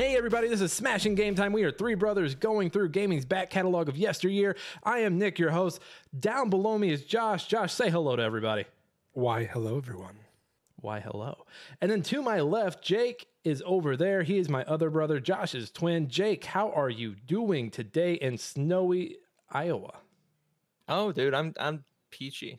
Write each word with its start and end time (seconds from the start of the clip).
Hey 0.00 0.16
everybody, 0.16 0.48
this 0.48 0.62
is 0.62 0.72
Smashing 0.72 1.14
Game 1.14 1.34
Time. 1.34 1.52
We 1.52 1.62
are 1.64 1.70
three 1.70 1.94
brothers 1.94 2.34
going 2.34 2.70
through 2.70 2.88
gaming's 2.88 3.26
back 3.26 3.50
catalog 3.50 3.86
of 3.86 3.98
yesteryear. 3.98 4.56
I 4.82 5.00
am 5.00 5.18
Nick, 5.18 5.38
your 5.38 5.50
host. 5.50 5.78
Down 6.18 6.48
below 6.48 6.78
me 6.78 6.90
is 6.90 7.04
Josh. 7.04 7.46
Josh, 7.46 7.74
say 7.74 7.90
hello 7.90 8.16
to 8.16 8.22
everybody. 8.22 8.64
Why, 9.12 9.44
hello, 9.44 9.76
everyone. 9.76 10.16
Why, 10.76 11.00
hello. 11.00 11.44
And 11.82 11.90
then 11.90 12.00
to 12.04 12.22
my 12.22 12.40
left, 12.40 12.82
Jake 12.82 13.26
is 13.44 13.62
over 13.66 13.94
there. 13.94 14.22
He 14.22 14.38
is 14.38 14.48
my 14.48 14.64
other 14.64 14.88
brother, 14.88 15.20
Josh's 15.20 15.70
twin. 15.70 16.08
Jake, 16.08 16.46
how 16.46 16.70
are 16.70 16.88
you 16.88 17.14
doing 17.26 17.70
today 17.70 18.14
in 18.14 18.38
snowy 18.38 19.18
Iowa? 19.50 19.98
Oh, 20.88 21.12
dude, 21.12 21.34
I'm 21.34 21.52
I'm 21.60 21.84
peachy. 22.10 22.58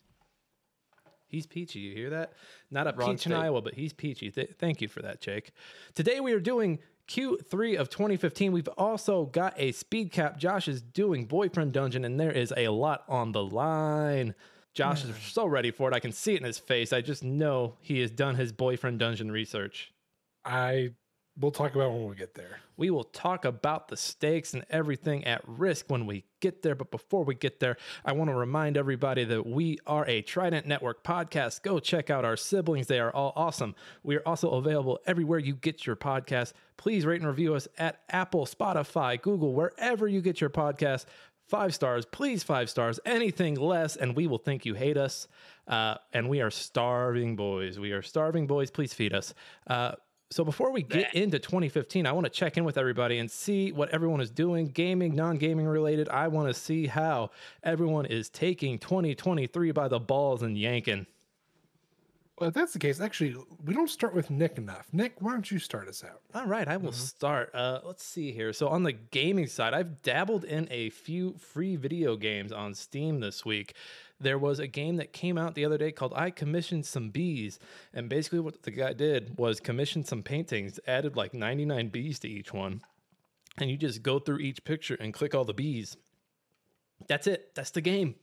He's 1.28 1.48
peachy. 1.48 1.80
You 1.80 1.96
hear 1.96 2.10
that? 2.12 2.34
Not 2.70 2.86
a 2.86 2.94
Wrong 2.96 3.14
peach 3.14 3.26
in. 3.26 3.34
Iowa, 3.34 3.64
but 3.64 3.74
he's 3.74 3.94
peachy. 3.94 4.30
Th- 4.30 4.54
thank 4.60 4.80
you 4.80 4.88
for 4.88 5.02
that, 5.02 5.22
Jake. 5.22 5.54
Today 5.96 6.20
we 6.20 6.34
are 6.34 6.40
doing 6.40 6.78
Q3 7.12 7.78
of 7.78 7.90
2015. 7.90 8.54
We've 8.54 8.70
also 8.78 9.26
got 9.26 9.54
a 9.58 9.74
speed 9.74 10.14
cap. 10.14 10.38
Josh 10.38 10.70
is 10.70 10.82
doing 10.82 11.26
Boyfriend 11.26 11.74
Dungeon, 11.74 12.06
and 12.06 12.18
there 12.18 12.32
is 12.32 12.54
a 12.56 12.70
lot 12.70 13.04
on 13.10 13.34
the 13.34 13.44
line. 13.44 14.34
Josh 14.74 15.04
is 15.04 15.14
so 15.18 15.46
ready 15.46 15.72
for 15.72 15.90
it. 15.90 15.94
I 15.94 16.00
can 16.00 16.14
see 16.14 16.36
it 16.36 16.38
in 16.38 16.46
his 16.46 16.58
face. 16.58 16.94
I 16.94 17.02
just 17.02 17.22
know 17.22 17.76
he 17.82 18.00
has 18.00 18.12
done 18.12 18.36
his 18.36 18.54
Boyfriend 18.54 19.00
Dungeon 19.00 19.30
research. 19.30 19.92
I 20.46 20.92
we'll 21.42 21.52
talk 21.52 21.76
about 21.76 21.92
when 21.92 22.08
we 22.08 22.16
get 22.16 22.36
there. 22.36 22.60
We 22.78 22.90
will 22.90 23.04
talk 23.04 23.46
about 23.46 23.88
the 23.88 23.98
stakes 23.98 24.54
and 24.54 24.66
everything 24.70 25.26
at 25.26 25.42
risk 25.46 25.86
when 25.88 26.06
we 26.06 26.24
get 26.40 26.62
there. 26.62 26.76
But 26.76 26.92
before 26.92 27.24
we 27.24 27.36
get 27.36 27.60
there, 27.60 27.78
I 28.06 28.14
want 28.14 28.30
to 28.30 28.36
remind 28.36 28.78
everybody 28.78 29.24
that 29.26 29.46
we 29.46 29.78
are 29.86 30.06
a 30.08 30.22
Trident 30.22 30.66
Network 30.66 31.04
podcast. 31.04 31.64
Go 31.64 31.80
check 31.80 32.10
out 32.10 32.26
our 32.26 32.38
siblings, 32.38 32.88
they 32.88 33.00
are 33.00 33.12
all 33.12 33.34
awesome. 33.36 33.76
We 34.04 34.16
are 34.16 34.24
also 34.26 34.52
available 34.52 35.00
everywhere 35.06 35.40
you 35.40 35.56
get 35.56 35.86
your 35.86 35.96
podcast. 35.96 36.54
Please 36.78 37.06
rate 37.06 37.22
and 37.22 37.30
review 37.30 37.56
us 37.56 37.68
at 37.78 38.02
Apple, 38.10 38.46
Spotify, 38.46 39.22
Google, 39.22 39.54
wherever 39.54 40.08
you 40.08 40.22
get 40.22 40.42
your 40.42 40.50
podcast. 40.50 41.06
Five 41.48 41.76
stars, 41.76 42.06
please, 42.06 42.44
five 42.44 42.70
stars. 42.70 43.00
Anything 43.06 43.56
less, 43.56 43.98
and 43.98 44.16
we 44.16 44.26
will 44.26 44.38
think 44.38 44.66
you 44.66 44.74
hate 44.74 44.96
us. 44.96 45.28
Uh, 45.68 45.96
and 46.14 46.30
we 46.30 46.40
are 46.40 46.50
starving 46.50 47.36
boys. 47.36 47.78
We 47.78 47.92
are 47.92 48.02
starving 48.02 48.48
boys. 48.48 48.72
Please 48.72 48.94
feed 48.94 49.14
us. 49.14 49.34
Uh, 49.68 49.92
so 50.32 50.46
before 50.46 50.72
we 50.72 50.82
get 50.82 51.14
into 51.14 51.40
2015, 51.40 52.08
I 52.08 52.12
want 52.14 52.24
to 52.24 52.30
check 52.30 52.56
in 52.56 52.64
with 52.64 52.78
everybody 52.78 53.20
and 53.20 53.30
see 53.30 53.74
what 53.74 53.90
everyone 53.90 54.22
is 54.22 54.32
doing, 54.32 54.68
gaming, 54.68 55.14
non-gaming 55.14 55.68
related. 55.68 56.08
I 56.08 56.30
want 56.30 56.48
to 56.48 56.54
see 56.54 56.88
how 56.88 57.32
everyone 57.64 58.06
is 58.06 58.30
taking 58.30 58.80
2023 58.80 59.72
by 59.72 59.90
the 59.90 60.00
balls 60.00 60.42
and 60.42 60.58
yanking. 60.58 61.06
Well, 62.40 62.48
if 62.48 62.56
that's 62.56 62.74
the 62.74 62.80
case, 62.80 63.00
actually, 63.00 63.36
we 63.64 63.74
don't 63.74 63.90
start 63.90 64.16
with 64.16 64.32
Nick 64.32 64.58
enough. 64.58 64.88
Nick, 64.92 65.14
why 65.20 65.32
don't 65.34 65.52
you 65.52 65.60
start 65.60 65.88
us 65.88 66.04
out? 66.04 66.22
All 66.34 66.48
right, 66.48 66.68
I 66.68 66.78
will 66.78 66.92
start. 66.92 67.52
Uh, 67.54 67.82
let's 67.84 68.04
see 68.04 68.32
here. 68.32 68.52
So 68.52 68.68
on 68.68 68.82
the 68.82 68.94
gaming 68.94 69.46
side, 69.46 69.76
I've 69.76 70.02
dabbled 70.02 70.44
in 70.44 70.68
a 70.72 70.90
few 70.90 71.36
free 71.38 71.76
video 71.76 72.16
games 72.16 72.52
on 72.52 72.74
Steam 72.74 73.20
this 73.20 73.46
week. 73.46 73.76
There 74.20 74.40
was 74.40 74.60
a 74.60 74.66
game 74.66 74.96
that 74.96 75.14
came 75.14 75.38
out 75.38 75.54
the 75.54 75.66
other 75.66 75.78
day 75.78 75.92
called 75.92 76.14
I 76.16 76.32
Commissioned 76.32 76.86
Some 76.86 77.10
Bees. 77.10 77.60
And 77.94 78.10
basically, 78.10 78.40
what 78.40 78.64
the 78.64 78.72
guy 78.72 78.94
did 78.94 79.38
was 79.38 79.60
commissioned 79.60 80.08
some 80.08 80.24
paintings, 80.24 80.80
added 80.88 81.16
like 81.16 81.34
99 81.36 81.90
bees 81.90 82.18
to 82.20 82.28
each 82.28 82.54
one. 82.54 82.82
And 83.60 83.70
you 83.70 83.78
just 83.78 84.02
go 84.02 84.18
through 84.18 84.40
each 84.40 84.64
picture 84.64 84.96
and 84.96 85.14
click 85.14 85.36
all 85.36 85.46
the 85.46 85.54
bees. 85.54 85.98
That's 87.08 87.28
it. 87.28 87.54
That's 87.56 87.72
the 87.72 87.82
game. 87.82 88.16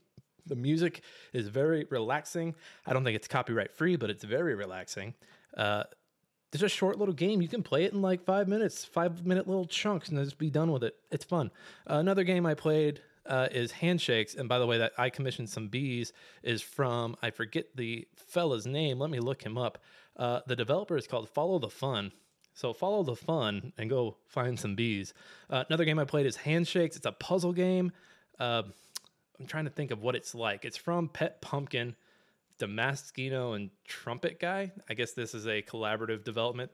The 0.48 0.56
music 0.56 1.03
is 1.32 1.48
very 1.48 1.86
relaxing. 1.91 2.54
I 2.86 2.92
don't 2.92 3.04
think 3.04 3.16
it's 3.16 3.28
copyright 3.28 3.72
free, 3.72 3.97
but 3.97 4.10
it's 4.10 4.25
very 4.25 4.54
relaxing. 4.54 5.14
Uh, 5.56 5.84
it's 6.53 6.62
a 6.62 6.69
short 6.69 6.98
little 6.98 7.14
game. 7.14 7.42
You 7.42 7.48
can 7.48 7.62
play 7.62 7.84
it 7.84 7.92
in 7.92 8.00
like 8.00 8.25
five 8.25 8.48
minutes, 8.48 8.84
five 8.84 9.26
minute 9.26 9.47
little 9.47 9.66
chunks, 9.66 10.08
and 10.08 10.19
just 10.19 10.38
be 10.38 10.50
done 10.50 10.72
with 10.72 10.82
it. 10.82 10.94
It's 11.10 11.25
fun. 11.25 11.50
Uh, 11.88 11.97
another 11.97 12.25
game 12.25 12.47
I 12.47 12.54
played 12.54 13.00
uh, 13.26 13.48
is 13.53 13.70
Handshakes. 13.70 14.34
And 14.34 14.48
by 14.48 14.58
the 14.58 14.66
way, 14.66 14.78
that 14.78 14.92
I 14.98 15.10
commissioned 15.10 15.50
some 15.50 15.69
bees 15.69 16.12
is 16.42 16.62
from, 16.62 17.16
I 17.22 17.31
forget 17.31 17.76
the 17.76 18.08
fella's 18.16 18.66
name. 18.66 18.98
Let 18.98 19.10
me 19.10 19.20
look 19.20 19.44
him 19.44 19.58
up. 19.58 19.78
Uh, 20.16 20.41
the 20.47 20.56
developer 20.56 20.97
is 20.97 21.06
called 21.06 21.28
Follow 21.28 21.58
the 21.58 21.69
Fun. 21.69 22.12
So 22.54 22.72
follow 22.72 23.04
the 23.04 23.14
fun 23.14 23.72
and 23.78 23.88
go 23.88 24.16
find 24.26 24.58
some 24.58 24.75
bees. 24.75 25.14
Uh, 25.48 25.62
another 25.69 25.84
game 25.84 25.98
I 25.98 26.04
played 26.04 26.26
is 26.26 26.37
Handshakes. 26.37 26.97
It's 26.97 27.06
a 27.06 27.12
puzzle 27.12 27.53
game. 27.53 27.92
I'm 29.41 29.47
trying 29.47 29.65
to 29.65 29.71
think 29.71 29.91
of 29.91 30.03
what 30.03 30.15
it's 30.15 30.34
like. 30.34 30.65
It's 30.65 30.76
from 30.76 31.09
Pet 31.09 31.41
Pumpkin, 31.41 31.94
Damaskino, 32.59 33.54
and 33.54 33.71
Trumpet 33.84 34.41
Guy. 34.41 34.72
I 34.88 34.94
guess 34.94 35.12
this 35.12 35.34
is 35.34 35.47
a 35.47 35.62
collaborative 35.62 36.25
development. 36.25 36.71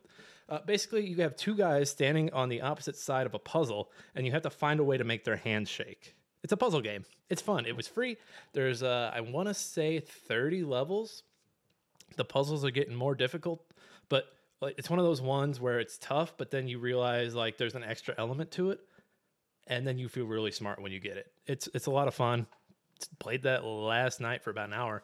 Uh, 0.48 0.60
basically, 0.66 1.06
you 1.06 1.16
have 1.16 1.36
two 1.36 1.54
guys 1.54 1.90
standing 1.90 2.32
on 2.32 2.48
the 2.48 2.62
opposite 2.62 2.96
side 2.96 3.26
of 3.26 3.34
a 3.34 3.38
puzzle, 3.38 3.90
and 4.14 4.26
you 4.26 4.32
have 4.32 4.42
to 4.42 4.50
find 4.50 4.80
a 4.80 4.84
way 4.84 4.96
to 4.96 5.04
make 5.04 5.24
their 5.24 5.36
hands 5.36 5.68
shake. 5.68 6.14
It's 6.42 6.52
a 6.52 6.56
puzzle 6.56 6.80
game. 6.80 7.04
It's 7.30 7.40
fun. 7.40 7.64
It 7.66 7.76
was 7.76 7.86
free. 7.86 8.16
There's, 8.52 8.82
uh, 8.82 9.10
I 9.14 9.20
want 9.20 9.48
to 9.48 9.54
say, 9.54 10.00
30 10.00 10.62
levels. 10.64 11.22
The 12.16 12.24
puzzles 12.24 12.64
are 12.64 12.70
getting 12.70 12.94
more 12.94 13.14
difficult, 13.14 13.64
but 14.08 14.26
like 14.60 14.74
it's 14.78 14.88
one 14.88 14.98
of 14.98 15.04
those 15.04 15.20
ones 15.20 15.60
where 15.60 15.80
it's 15.80 15.98
tough, 15.98 16.34
but 16.36 16.50
then 16.50 16.68
you 16.68 16.78
realize 16.78 17.34
like 17.34 17.58
there's 17.58 17.74
an 17.74 17.82
extra 17.82 18.14
element 18.16 18.50
to 18.52 18.70
it 18.70 18.80
and 19.66 19.86
then 19.86 19.98
you 19.98 20.08
feel 20.08 20.26
really 20.26 20.50
smart 20.50 20.80
when 20.80 20.92
you 20.92 21.00
get 21.00 21.16
it. 21.16 21.32
It's 21.46 21.68
it's 21.74 21.86
a 21.86 21.90
lot 21.90 22.08
of 22.08 22.14
fun. 22.14 22.46
Played 23.18 23.42
that 23.42 23.64
last 23.64 24.20
night 24.20 24.42
for 24.42 24.50
about 24.50 24.68
an 24.68 24.74
hour. 24.74 25.02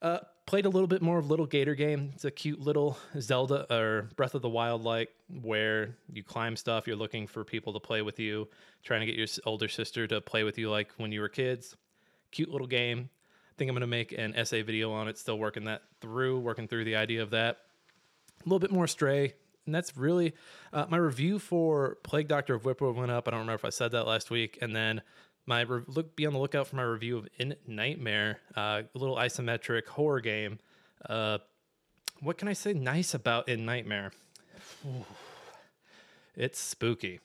Uh, 0.00 0.18
played 0.46 0.66
a 0.66 0.68
little 0.68 0.88
bit 0.88 1.00
more 1.00 1.18
of 1.18 1.30
Little 1.30 1.46
Gator 1.46 1.76
Game. 1.76 2.10
It's 2.14 2.24
a 2.24 2.30
cute 2.30 2.60
little 2.60 2.98
Zelda 3.20 3.72
or 3.72 4.10
Breath 4.16 4.34
of 4.34 4.42
the 4.42 4.48
Wild 4.48 4.82
like 4.82 5.10
where 5.40 5.96
you 6.12 6.24
climb 6.24 6.56
stuff. 6.56 6.86
You're 6.86 6.96
looking 6.96 7.28
for 7.28 7.44
people 7.44 7.72
to 7.74 7.80
play 7.80 8.02
with 8.02 8.18
you, 8.18 8.48
trying 8.82 9.00
to 9.00 9.06
get 9.06 9.14
your 9.14 9.28
older 9.46 9.68
sister 9.68 10.06
to 10.08 10.20
play 10.20 10.42
with 10.42 10.58
you 10.58 10.70
like 10.70 10.90
when 10.96 11.12
you 11.12 11.20
were 11.20 11.28
kids. 11.28 11.76
Cute 12.32 12.50
little 12.50 12.66
game. 12.66 13.08
I 13.50 13.54
think 13.56 13.68
I'm 13.68 13.76
gonna 13.76 13.86
make 13.86 14.12
an 14.12 14.34
essay 14.34 14.62
video 14.62 14.90
on 14.92 15.06
it. 15.06 15.18
Still 15.18 15.38
working 15.38 15.64
that 15.64 15.82
through, 16.00 16.40
working 16.40 16.66
through 16.66 16.84
the 16.84 16.96
idea 16.96 17.22
of 17.22 17.30
that. 17.30 17.58
A 18.40 18.44
little 18.44 18.58
bit 18.58 18.72
more 18.72 18.88
Stray, 18.88 19.34
and 19.66 19.74
that's 19.74 19.96
really 19.96 20.34
uh, 20.72 20.86
my 20.88 20.96
review 20.96 21.38
for 21.38 21.98
Plague 22.02 22.28
Doctor 22.28 22.54
of 22.54 22.62
Wippo 22.62 22.94
went 22.94 23.10
up. 23.10 23.28
I 23.28 23.30
don't 23.30 23.40
remember 23.40 23.54
if 23.54 23.64
I 23.64 23.70
said 23.70 23.92
that 23.92 24.06
last 24.06 24.30
week, 24.30 24.58
and 24.60 24.74
then 24.74 25.02
my 25.46 25.62
re- 25.62 25.82
look 25.86 26.16
be 26.16 26.26
on 26.26 26.32
the 26.32 26.38
lookout 26.38 26.66
for 26.66 26.76
my 26.76 26.82
review 26.82 27.18
of 27.18 27.28
In 27.38 27.54
Nightmare, 27.66 28.40
uh, 28.56 28.82
a 28.94 28.98
little 28.98 29.16
isometric 29.16 29.86
horror 29.86 30.20
game. 30.20 30.58
Uh, 31.08 31.38
what 32.20 32.38
can 32.38 32.48
I 32.48 32.52
say 32.52 32.72
nice 32.72 33.14
about 33.14 33.48
In 33.48 33.64
Nightmare? 33.64 34.12
It's 36.36 36.58
spooky. 36.58 37.20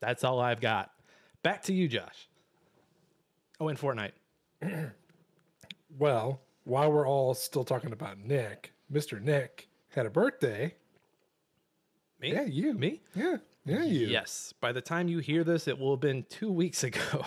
That's 0.00 0.24
all 0.24 0.40
I've 0.40 0.60
got. 0.60 0.90
Back 1.42 1.62
to 1.64 1.72
you, 1.72 1.88
Josh. 1.88 2.28
Oh, 3.60 3.68
and 3.68 3.78
Fortnite. 3.78 4.12
Well, 5.98 6.40
while 6.64 6.90
we're 6.90 7.06
all 7.06 7.34
still 7.34 7.64
talking 7.64 7.92
about 7.92 8.18
Nick, 8.18 8.72
Mr. 8.90 9.20
Nick 9.20 9.68
had 9.90 10.06
a 10.06 10.10
birthday. 10.10 10.74
Me? 12.22 12.32
Yeah, 12.32 12.42
you. 12.44 12.74
Me? 12.74 13.00
Yeah, 13.14 13.36
yeah, 13.64 13.84
you. 13.84 14.06
Yes. 14.06 14.54
By 14.60 14.70
the 14.72 14.80
time 14.80 15.08
you 15.08 15.18
hear 15.18 15.42
this, 15.44 15.66
it 15.66 15.76
will 15.78 15.92
have 15.94 16.00
been 16.00 16.24
two 16.28 16.52
weeks 16.52 16.84
ago. 16.84 17.24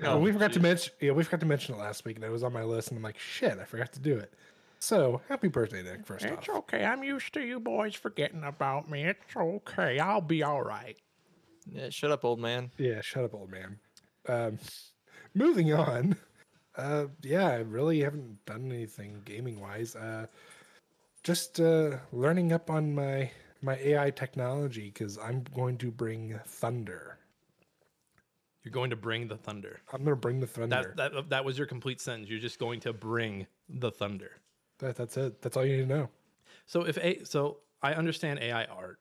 Well, 0.00 0.20
we 0.20 0.32
forgot 0.32 0.52
to 0.54 0.60
mention. 0.60 0.92
Yeah, 1.00 1.12
we 1.12 1.22
forgot 1.22 1.40
to 1.40 1.46
mention 1.46 1.74
it 1.74 1.78
last 1.78 2.04
week, 2.04 2.16
and 2.16 2.24
it 2.24 2.30
was 2.30 2.42
on 2.42 2.52
my 2.52 2.64
list, 2.64 2.88
and 2.88 2.96
I'm 2.98 3.02
like, 3.04 3.18
shit, 3.18 3.58
I 3.58 3.64
forgot 3.64 3.92
to 3.92 4.00
do 4.00 4.16
it. 4.16 4.32
So, 4.78 5.20
happy 5.28 5.48
birthday, 5.48 5.82
Nick! 5.82 6.06
First 6.06 6.24
It's 6.24 6.32
off, 6.32 6.38
it's 6.40 6.48
okay. 6.48 6.84
I'm 6.84 7.02
used 7.02 7.32
to 7.34 7.40
you 7.40 7.58
boys 7.60 7.94
forgetting 7.94 8.44
about 8.44 8.90
me. 8.90 9.04
It's 9.04 9.36
okay. 9.36 9.98
I'll 9.98 10.20
be 10.20 10.42
all 10.42 10.62
right. 10.62 10.96
Yeah, 11.70 11.88
shut 11.90 12.10
up, 12.12 12.24
old 12.24 12.38
man. 12.38 12.70
yeah, 12.78 13.00
shut 13.00 13.24
up, 13.24 13.34
old 13.34 13.50
man. 13.50 13.78
Um, 14.28 14.58
moving 15.34 15.72
on. 15.72 16.16
Uh, 16.76 17.06
yeah, 17.22 17.48
I 17.48 17.56
really 17.56 18.00
haven't 18.00 18.44
done 18.44 18.70
anything 18.70 19.22
gaming 19.24 19.60
wise. 19.60 19.96
Uh, 19.96 20.26
just 21.22 21.58
uh, 21.58 21.96
learning 22.12 22.52
up 22.52 22.70
on 22.70 22.94
my 22.94 23.30
my 23.66 23.76
AI 23.82 24.10
technology 24.10 24.86
because 24.86 25.18
I'm 25.18 25.44
going 25.54 25.76
to 25.78 25.90
bring 25.90 26.38
thunder. 26.46 27.18
You're 28.62 28.72
going 28.72 28.90
to 28.90 28.96
bring 28.96 29.28
the 29.28 29.36
thunder. 29.36 29.80
I'm 29.92 30.04
going 30.04 30.16
to 30.16 30.20
bring 30.20 30.40
the 30.40 30.46
thunder. 30.46 30.94
That, 30.96 31.12
that 31.12 31.28
that 31.30 31.44
was 31.44 31.58
your 31.58 31.66
complete 31.66 32.00
sentence. 32.00 32.30
You're 32.30 32.40
just 32.40 32.58
going 32.58 32.80
to 32.80 32.92
bring 32.92 33.46
the 33.68 33.90
thunder. 33.90 34.30
That, 34.78 34.96
that's 34.96 35.16
it. 35.16 35.42
That's 35.42 35.56
all 35.56 35.64
you 35.64 35.76
need 35.76 35.88
to 35.88 35.94
know. 35.94 36.08
So 36.66 36.82
if 36.82 36.96
a 36.98 37.24
so 37.24 37.58
I 37.82 37.94
understand 37.94 38.38
AI 38.40 38.64
art, 38.64 38.98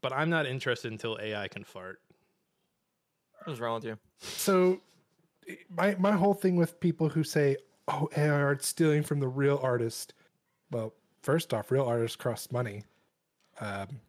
but 0.00 0.12
I'm 0.12 0.30
not 0.30 0.46
interested 0.46 0.90
until 0.90 1.18
AI 1.20 1.48
can 1.48 1.64
fart. 1.64 2.00
What's 3.44 3.60
wrong 3.60 3.74
with 3.74 3.84
you? 3.84 3.98
So, 4.18 4.80
my 5.68 5.96
my 5.98 6.12
whole 6.12 6.34
thing 6.34 6.56
with 6.56 6.78
people 6.80 7.08
who 7.08 7.24
say, 7.24 7.56
"Oh, 7.88 8.08
AI 8.16 8.28
art's 8.28 8.68
stealing 8.68 9.02
from 9.02 9.20
the 9.20 9.28
real 9.28 9.58
artist." 9.62 10.14
Well, 10.70 10.94
first 11.22 11.52
off, 11.52 11.70
real 11.70 11.84
artists 11.84 12.16
cost 12.16 12.52
money. 12.52 12.84
Um, 13.60 14.00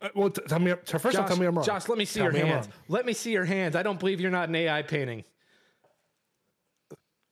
uh, 0.00 0.08
well, 0.14 0.30
t- 0.30 0.42
tell 0.46 0.58
me. 0.58 0.74
So 0.84 0.98
first 0.98 1.18
off, 1.18 1.26
tell 1.28 1.36
me 1.36 1.46
I'm 1.46 1.56
wrong. 1.56 1.66
Josh, 1.66 1.88
let 1.88 1.98
me 1.98 2.04
see 2.04 2.20
Tell 2.20 2.32
your 2.32 2.32
me 2.32 2.48
hands. 2.48 2.68
Let 2.88 3.06
me 3.06 3.12
see 3.12 3.32
your 3.32 3.44
hands. 3.44 3.74
I 3.74 3.82
don't 3.82 3.98
believe 3.98 4.20
you're 4.20 4.30
not 4.30 4.48
an 4.48 4.54
AI 4.54 4.82
painting. 4.82 5.24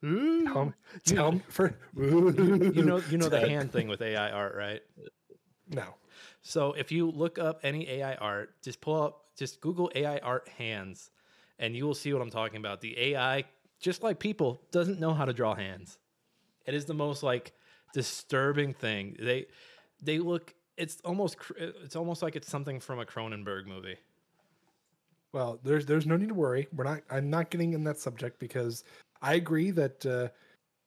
Tell 0.01 0.65
me, 0.65 0.73
tell 1.05 1.31
me 1.31 1.41
for 1.47 1.77
You 1.95 2.83
know, 2.83 3.01
you 3.09 3.17
know 3.17 3.29
the 3.29 3.39
hand 3.39 3.71
thing 3.71 3.87
with 3.87 4.01
AI 4.01 4.31
art, 4.31 4.55
right? 4.55 4.81
no. 5.69 5.95
So 6.41 6.73
if 6.73 6.91
you 6.91 7.09
look 7.09 7.39
up 7.39 7.61
any 7.63 7.87
AI 7.87 8.15
art, 8.15 8.61
just 8.61 8.81
pull 8.81 9.01
up, 9.01 9.21
just 9.37 9.61
Google 9.61 9.89
AI 9.95 10.17
art 10.17 10.49
hands, 10.57 11.09
and 11.57 11.75
you 11.75 11.85
will 11.85 11.93
see 11.93 12.11
what 12.11 12.21
I'm 12.21 12.29
talking 12.29 12.57
about. 12.57 12.81
The 12.81 12.97
AI, 12.99 13.45
just 13.79 14.03
like 14.03 14.19
people, 14.19 14.61
doesn't 14.71 14.99
know 14.99 15.13
how 15.13 15.23
to 15.23 15.31
draw 15.31 15.55
hands. 15.55 15.97
It 16.65 16.73
is 16.73 16.83
the 16.85 16.93
most 16.93 17.23
like 17.23 17.53
disturbing 17.93 18.73
thing. 18.73 19.15
They 19.19 19.45
they 20.01 20.19
look. 20.19 20.53
It's 20.77 20.99
almost 21.05 21.37
it's 21.57 21.95
almost 21.95 22.21
like 22.21 22.35
it's 22.35 22.49
something 22.49 22.79
from 22.79 22.99
a 22.99 23.05
Cronenberg 23.05 23.67
movie. 23.67 23.97
Well, 25.31 25.59
there's 25.63 25.85
there's 25.85 26.05
no 26.05 26.17
need 26.17 26.29
to 26.29 26.35
worry. 26.35 26.67
We're 26.75 26.83
not. 26.83 27.01
I'm 27.09 27.29
not 27.29 27.49
getting 27.49 27.73
in 27.73 27.83
that 27.85 27.99
subject 27.99 28.39
because 28.39 28.83
I 29.21 29.35
agree 29.35 29.71
that 29.71 30.05
uh, 30.05 30.27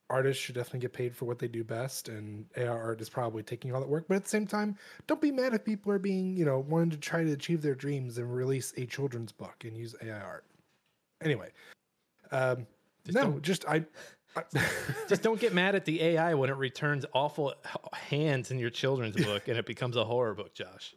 artists 0.09 0.41
should 0.43 0.55
definitely 0.55 0.81
get 0.81 0.93
paid 0.93 1.15
for 1.15 1.25
what 1.25 1.39
they 1.39 1.47
do 1.47 1.63
best, 1.63 2.07
and 2.09 2.45
AR 2.57 2.81
art 2.81 3.01
is 3.01 3.09
probably 3.09 3.43
taking 3.43 3.73
all 3.73 3.81
that 3.81 3.89
work. 3.89 4.05
But 4.07 4.15
at 4.15 4.23
the 4.23 4.29
same 4.29 4.47
time, 4.47 4.77
don't 5.05 5.21
be 5.21 5.31
mad 5.31 5.53
if 5.53 5.63
people 5.65 5.91
are 5.91 5.99
being, 5.99 6.35
you 6.37 6.45
know, 6.45 6.59
wanting 6.59 6.91
to 6.91 6.97
try 6.97 7.23
to 7.23 7.31
achieve 7.31 7.61
their 7.61 7.75
dreams 7.75 8.17
and 8.17 8.33
release 8.33 8.73
a 8.77 8.85
children's 8.85 9.31
book 9.31 9.55
and 9.65 9.75
use 9.75 9.95
AI 10.01 10.19
art. 10.19 10.45
Anyway, 11.21 11.49
um, 12.31 12.65
Just 13.05 13.15
no, 13.17 13.23
don't- 13.23 13.41
just 13.41 13.65
I. 13.65 13.85
Just 15.09 15.23
don't 15.23 15.39
get 15.39 15.53
mad 15.53 15.75
at 15.75 15.85
the 15.85 16.01
AI 16.01 16.33
when 16.35 16.49
it 16.49 16.57
returns 16.57 17.05
awful 17.13 17.53
hands 17.93 18.51
in 18.51 18.59
your 18.59 18.69
children's 18.69 19.15
book 19.15 19.47
and 19.47 19.57
it 19.57 19.65
becomes 19.65 19.95
a 19.95 20.03
horror 20.03 20.35
book, 20.35 20.53
Josh. 20.53 20.93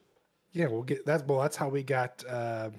yeah, 0.52 0.66
we'll 0.66 0.82
get 0.82 1.06
that's 1.06 1.22
well. 1.24 1.40
That's 1.40 1.56
how 1.56 1.68
we 1.68 1.82
got. 1.82 2.22
Uh, 2.28 2.70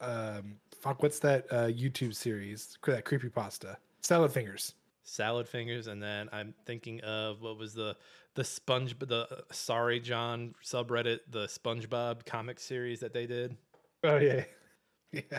um, 0.00 0.56
fuck, 0.80 1.02
what's 1.02 1.18
that 1.20 1.46
uh, 1.50 1.66
YouTube 1.66 2.14
series? 2.14 2.76
That 2.86 3.04
creepy 3.04 3.28
pasta, 3.30 3.78
Salad 4.02 4.32
Fingers. 4.32 4.74
Salad 5.08 5.48
fingers, 5.48 5.86
and 5.86 6.02
then 6.02 6.28
I'm 6.32 6.52
thinking 6.64 7.00
of 7.02 7.40
what 7.40 7.56
was 7.56 7.74
the 7.74 7.96
the 8.34 8.42
sponge 8.42 8.98
the 8.98 9.28
uh, 9.30 9.40
sorry 9.52 10.00
John 10.00 10.54
subreddit 10.64 11.20
the 11.30 11.46
SpongeBob 11.46 12.26
comic 12.26 12.58
series 12.58 13.00
that 13.00 13.12
they 13.12 13.24
did. 13.24 13.56
Oh 14.02 14.16
yeah, 14.16 14.42
yeah, 15.12 15.20
yeah. 15.30 15.38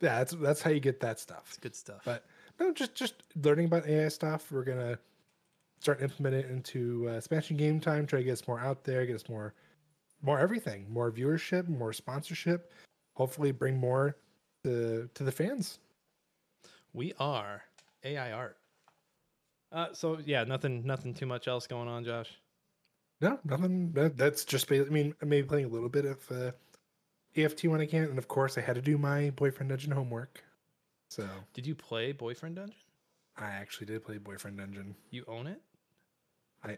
That's 0.00 0.32
that's 0.32 0.62
how 0.62 0.70
you 0.70 0.80
get 0.80 0.98
that 1.00 1.20
stuff. 1.20 1.44
It's 1.48 1.58
good 1.58 1.76
stuff. 1.76 2.02
But 2.04 2.24
no, 2.60 2.72
just 2.72 2.94
just 2.94 3.14
learning 3.42 3.66
about 3.66 3.86
AI 3.86 4.08
stuff. 4.08 4.50
We're 4.50 4.64
gonna 4.64 4.98
start 5.80 6.02
implementing 6.02 6.40
it 6.40 6.50
into 6.50 7.08
uh, 7.08 7.20
Smashing 7.20 7.56
Game 7.56 7.80
Time. 7.80 8.06
Try 8.06 8.20
to 8.20 8.24
get 8.24 8.32
us 8.32 8.48
more 8.48 8.60
out 8.60 8.84
there, 8.84 9.04
get 9.06 9.16
us 9.16 9.28
more, 9.28 9.54
more 10.22 10.38
everything, 10.38 10.86
more 10.90 11.10
viewership, 11.10 11.68
more 11.68 11.92
sponsorship. 11.92 12.72
Hopefully, 13.14 13.52
bring 13.52 13.76
more 13.76 14.16
to 14.64 15.08
to 15.14 15.24
the 15.24 15.32
fans. 15.32 15.78
we 16.92 17.12
are 17.18 17.62
AI 18.04 18.32
art. 18.32 18.56
Uh, 19.72 19.88
so 19.92 20.18
yeah, 20.24 20.44
nothing 20.44 20.86
nothing 20.86 21.12
too 21.14 21.26
much 21.26 21.48
else 21.48 21.66
going 21.66 21.88
on, 21.88 22.04
Josh. 22.04 22.30
No, 23.20 23.38
nothing. 23.44 23.92
That, 23.92 24.16
that's 24.16 24.44
just. 24.44 24.70
I 24.70 24.80
mean, 24.84 25.14
I 25.22 25.24
may 25.24 25.42
be 25.42 25.48
playing 25.48 25.66
a 25.66 25.68
little 25.68 25.88
bit 25.88 26.04
of 26.04 26.30
uh, 26.30 26.50
EFT 27.36 27.64
when 27.64 27.80
I 27.80 27.86
can, 27.86 28.04
and 28.04 28.18
of 28.18 28.28
course, 28.28 28.58
I 28.58 28.60
had 28.60 28.74
to 28.74 28.82
do 28.82 28.98
my 28.98 29.30
boyfriend 29.30 29.70
dungeon 29.70 29.92
homework. 29.92 30.42
So 31.14 31.28
Did 31.52 31.64
you 31.64 31.76
play 31.76 32.10
Boyfriend 32.10 32.56
Dungeon? 32.56 32.74
I 33.36 33.46
actually 33.46 33.86
did 33.86 34.04
play 34.04 34.18
boyfriend 34.18 34.58
dungeon. 34.58 34.96
You 35.10 35.24
own 35.28 35.46
it? 35.46 35.60
I 36.64 36.76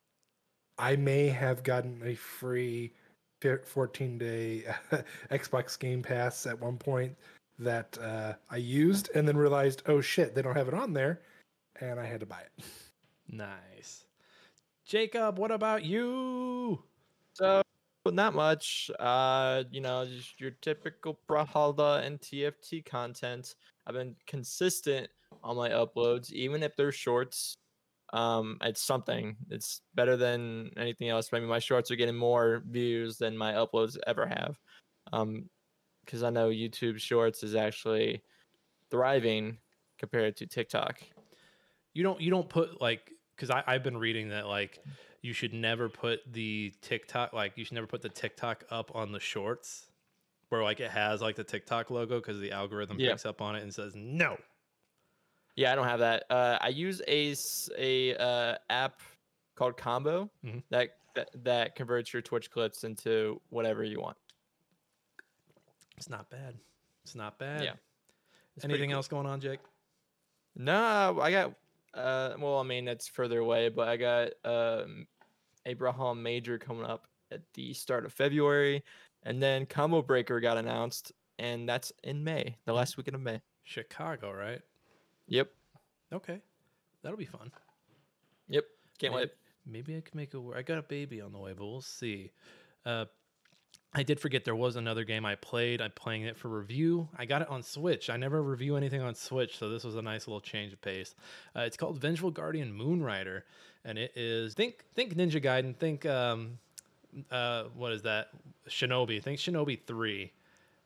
I 0.78 0.96
may 0.96 1.28
have 1.28 1.62
gotten 1.62 2.02
a 2.04 2.14
free 2.14 2.92
14 3.40 4.18
day 4.18 4.64
Xbox 5.30 5.78
Game 5.78 6.02
Pass 6.02 6.46
at 6.46 6.60
one 6.60 6.76
point 6.76 7.16
that 7.58 7.96
uh, 7.98 8.34
I 8.50 8.56
used 8.56 9.10
and 9.14 9.26
then 9.26 9.36
realized, 9.36 9.82
oh 9.86 10.00
shit, 10.02 10.34
they 10.34 10.42
don't 10.42 10.56
have 10.56 10.68
it 10.68 10.74
on 10.74 10.92
there, 10.92 11.20
and 11.80 11.98
I 11.98 12.04
had 12.04 12.20
to 12.20 12.26
buy 12.26 12.40
it. 12.40 12.64
Nice. 13.34 14.04
Jacob, 14.84 15.38
what 15.38 15.50
about 15.50 15.84
you? 15.84 16.82
So 17.32 17.62
not 18.10 18.34
much. 18.34 18.90
Uh, 18.98 19.64
you 19.70 19.80
know, 19.80 20.04
just 20.04 20.40
your 20.40 20.52
typical 20.62 21.18
Brawlhalla 21.28 22.04
and 22.04 22.20
TFT 22.20 22.84
content. 22.84 23.54
I've 23.86 23.94
been 23.94 24.16
consistent 24.26 25.08
on 25.42 25.56
my 25.56 25.70
uploads, 25.70 26.32
even 26.32 26.62
if 26.62 26.76
they're 26.76 26.92
shorts. 26.92 27.54
Um, 28.12 28.58
it's 28.62 28.82
something. 28.82 29.36
It's 29.50 29.80
better 29.94 30.16
than 30.16 30.70
anything 30.76 31.08
else. 31.08 31.32
Mean, 31.32 31.44
my 31.44 31.58
shorts 31.58 31.90
are 31.90 31.96
getting 31.96 32.16
more 32.16 32.62
views 32.68 33.16
than 33.16 33.36
my 33.36 33.54
uploads 33.54 33.96
ever 34.06 34.26
have. 34.26 34.58
Um, 35.12 35.48
because 36.04 36.22
I 36.22 36.30
know 36.30 36.48
YouTube 36.48 36.98
Shorts 36.98 37.42
is 37.42 37.54
actually 37.54 38.22
thriving 38.90 39.58
compared 39.98 40.36
to 40.36 40.46
TikTok. 40.46 41.00
You 41.94 42.02
don't 42.02 42.20
you 42.20 42.30
don't 42.30 42.48
put 42.48 42.80
like 42.80 43.10
because 43.36 43.50
I've 43.50 43.82
been 43.82 43.96
reading 43.96 44.30
that 44.30 44.46
like 44.46 44.78
you 45.22 45.32
should 45.32 45.54
never 45.54 45.88
put 45.88 46.20
the 46.32 46.72
TikTok 46.82 47.32
like 47.32 47.56
you 47.56 47.64
should 47.64 47.74
never 47.74 47.86
put 47.86 48.02
the 48.02 48.08
TikTok 48.08 48.64
up 48.70 48.94
on 48.94 49.12
the 49.12 49.20
shorts 49.20 49.86
where 50.48 50.62
like 50.62 50.80
it 50.80 50.90
has 50.90 51.22
like 51.22 51.36
the 51.36 51.44
TikTok 51.44 51.90
logo 51.90 52.18
because 52.20 52.38
the 52.40 52.50
algorithm 52.52 52.98
Yeah. 53.00 53.10
picks 53.10 53.24
up 53.24 53.40
on 53.40 53.56
it 53.56 53.62
and 53.62 53.72
says 53.72 53.94
no. 53.94 54.36
Yeah, 55.54 55.72
I 55.72 55.74
don't 55.76 55.86
have 55.86 56.00
that. 56.00 56.24
Uh, 56.30 56.58
I 56.60 56.68
use 56.68 57.00
a 57.06 58.16
uh, 58.16 58.56
app 58.70 59.00
called 59.54 59.76
Combo 59.76 60.28
Mhm. 60.44 60.62
that, 60.70 60.96
that 61.14 61.28
that 61.44 61.74
converts 61.76 62.12
your 62.12 62.22
Twitch 62.22 62.50
clips 62.50 62.84
into 62.84 63.40
whatever 63.50 63.84
you 63.84 64.00
want. 64.00 64.16
It's 65.96 66.08
not 66.08 66.28
bad. 66.30 66.54
It's 67.04 67.14
not 67.14 67.38
bad. 67.38 67.62
Yeah. 67.64 67.74
It's 68.56 68.64
Anything 68.64 68.90
cool. 68.90 68.96
else 68.96 69.08
going 69.08 69.26
on, 69.26 69.40
Jake? 69.40 69.60
No, 70.56 71.18
I 71.20 71.30
got. 71.30 71.52
Uh, 71.94 72.34
well, 72.38 72.58
I 72.58 72.62
mean 72.62 72.84
that's 72.84 73.08
further 73.08 73.40
away, 73.40 73.68
but 73.68 73.88
I 73.88 73.96
got 73.96 74.30
um, 74.44 75.06
Abraham 75.66 76.22
Major 76.22 76.58
coming 76.58 76.84
up 76.84 77.06
at 77.30 77.40
the 77.54 77.72
start 77.74 78.04
of 78.04 78.12
February, 78.12 78.82
and 79.24 79.42
then 79.42 79.66
Combo 79.66 80.02
Breaker 80.02 80.40
got 80.40 80.56
announced, 80.56 81.12
and 81.38 81.68
that's 81.68 81.92
in 82.04 82.24
May, 82.24 82.56
the 82.64 82.72
last 82.72 82.96
weekend 82.96 83.14
of 83.14 83.20
May. 83.20 83.40
Chicago, 83.64 84.32
right? 84.32 84.60
Yep. 85.28 85.50
Okay, 86.12 86.40
that'll 87.02 87.18
be 87.18 87.24
fun. 87.24 87.50
Yep. 88.48 88.64
Can't 88.98 89.12
May- 89.12 89.20
wait. 89.20 89.30
Maybe 89.64 89.96
I 89.96 90.00
can 90.00 90.16
make 90.16 90.34
work. 90.34 90.56
I 90.56 90.62
got 90.62 90.78
a 90.78 90.82
baby 90.82 91.20
on 91.20 91.30
the 91.32 91.38
way, 91.38 91.52
but 91.52 91.64
we'll 91.64 91.80
see. 91.80 92.32
Uh, 92.84 93.04
I 93.94 94.02
did 94.02 94.18
forget 94.20 94.44
there 94.44 94.56
was 94.56 94.76
another 94.76 95.04
game 95.04 95.26
I 95.26 95.34
played. 95.34 95.82
I'm 95.82 95.90
playing 95.90 96.22
it 96.22 96.36
for 96.36 96.48
review. 96.48 97.08
I 97.16 97.26
got 97.26 97.42
it 97.42 97.48
on 97.50 97.62
Switch. 97.62 98.08
I 98.08 98.16
never 98.16 98.42
review 98.42 98.76
anything 98.76 99.02
on 99.02 99.14
Switch, 99.14 99.58
so 99.58 99.68
this 99.68 99.84
was 99.84 99.96
a 99.96 100.02
nice 100.02 100.26
little 100.26 100.40
change 100.40 100.72
of 100.72 100.80
pace. 100.80 101.14
Uh, 101.54 101.60
it's 101.60 101.76
called 101.76 102.00
Vengeful 102.00 102.30
Guardian 102.30 102.72
Moonrider, 102.72 103.42
and 103.84 103.98
it 103.98 104.12
is 104.16 104.54
think 104.54 104.84
think 104.94 105.14
Ninja 105.14 105.42
Gaiden. 105.42 105.76
Think 105.76 106.06
um, 106.06 106.58
uh, 107.30 107.64
what 107.76 107.92
is 107.92 108.02
that? 108.02 108.28
Shinobi. 108.68 109.22
Think 109.22 109.38
Shinobi 109.38 109.78
Three, 109.86 110.32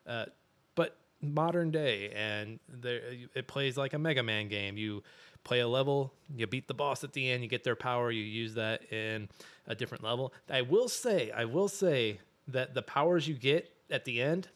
uh, 0.07 0.27
but 0.75 0.97
modern 1.23 1.71
day, 1.71 2.11
and 2.11 2.59
there 2.69 3.03
it 3.35 3.47
plays 3.47 3.77
like 3.77 3.95
a 3.95 3.99
Mega 3.99 4.25
Man 4.25 4.49
game. 4.49 4.77
You 4.77 5.05
play 5.45 5.61
a 5.61 5.69
level, 5.69 6.13
you 6.35 6.45
beat 6.49 6.67
the 6.67 6.75
boss 6.75 7.05
at 7.05 7.13
the 7.13 7.31
end, 7.31 7.41
you 7.41 7.49
get 7.49 7.63
their 7.63 7.77
power, 7.77 8.11
you 8.11 8.25
use 8.25 8.55
that 8.55 8.93
in 8.93 9.29
a 9.69 9.77
different 9.77 10.03
level. 10.03 10.35
I 10.51 10.63
will 10.63 10.89
say, 10.89 11.31
I 11.31 11.45
will 11.45 11.69
say 11.69 12.19
that 12.49 12.75
the 12.75 12.83
powers 12.83 13.27
you 13.27 13.35
get 13.35 13.71
at 13.91 14.05
the 14.05 14.23
end, 14.23 14.49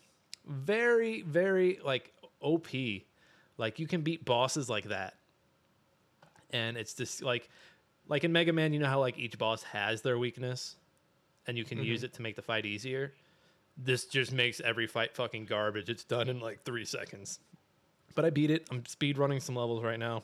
very, 0.47 1.23
very 1.23 1.79
like 1.85 2.13
OP. 2.41 2.69
Like 3.59 3.79
you 3.79 3.87
can 3.87 4.03
beat 4.03 4.25
bosses 4.25 4.69
like 4.69 4.85
that. 4.85 5.15
And 6.53 6.77
it's 6.77 6.95
just 6.95 7.23
like 7.23 7.49
like 8.09 8.25
in 8.25 8.33
Mega 8.33 8.53
Man, 8.53 8.73
you 8.73 8.81
know 8.81 8.89
how 8.89 9.01
like 9.01 9.19
each 9.19 9.39
boss 9.39 9.63
has 9.63 10.03
their 10.03 10.19
weakness 10.19 10.77
and 11.47 11.57
you 11.57 11.65
can 11.65 11.79
mm-hmm. 11.79 11.87
use 11.87 12.05
it 12.05 12.13
to 12.15 12.23
make 12.23 12.37
the 12.37 12.43
fight 12.43 12.67
easier. 12.67 13.13
This 13.77 14.05
just 14.05 14.33
makes 14.33 14.61
every 14.61 14.87
fight 14.87 15.15
fucking 15.15 15.47
garbage. 15.47 15.89
It's 15.89 16.05
done 16.05 16.29
in 16.29 16.41
like 16.41 16.65
three 16.65 16.85
seconds. 16.85 17.39
But 18.15 18.25
I 18.25 18.31
beat 18.31 18.51
it. 18.51 18.67
I'm 18.71 18.85
speed 18.87 19.17
running 19.17 19.41
some 19.41 19.55
levels 19.55 19.83
right 19.83 19.99
now. 19.99 20.23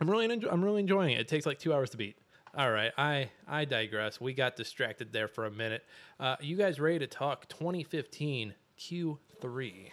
I'm 0.00 0.08
really 0.08 0.28
enjo- 0.28 0.52
I'm 0.52 0.64
really 0.64 0.80
enjoying 0.80 1.12
it. 1.12 1.20
It 1.20 1.28
takes 1.28 1.46
like 1.46 1.58
two 1.58 1.74
hours 1.74 1.90
to 1.90 1.96
beat. 1.96 2.16
All 2.56 2.70
right, 2.70 2.90
I 2.96 3.28
I 3.46 3.66
digress. 3.66 4.18
We 4.18 4.32
got 4.32 4.56
distracted 4.56 5.12
there 5.12 5.28
for 5.28 5.44
a 5.44 5.50
minute. 5.50 5.84
Uh, 6.18 6.36
you 6.40 6.56
guys 6.56 6.80
ready 6.80 7.00
to 7.00 7.06
talk 7.06 7.48
2015 7.48 8.54
Q3? 8.78 9.90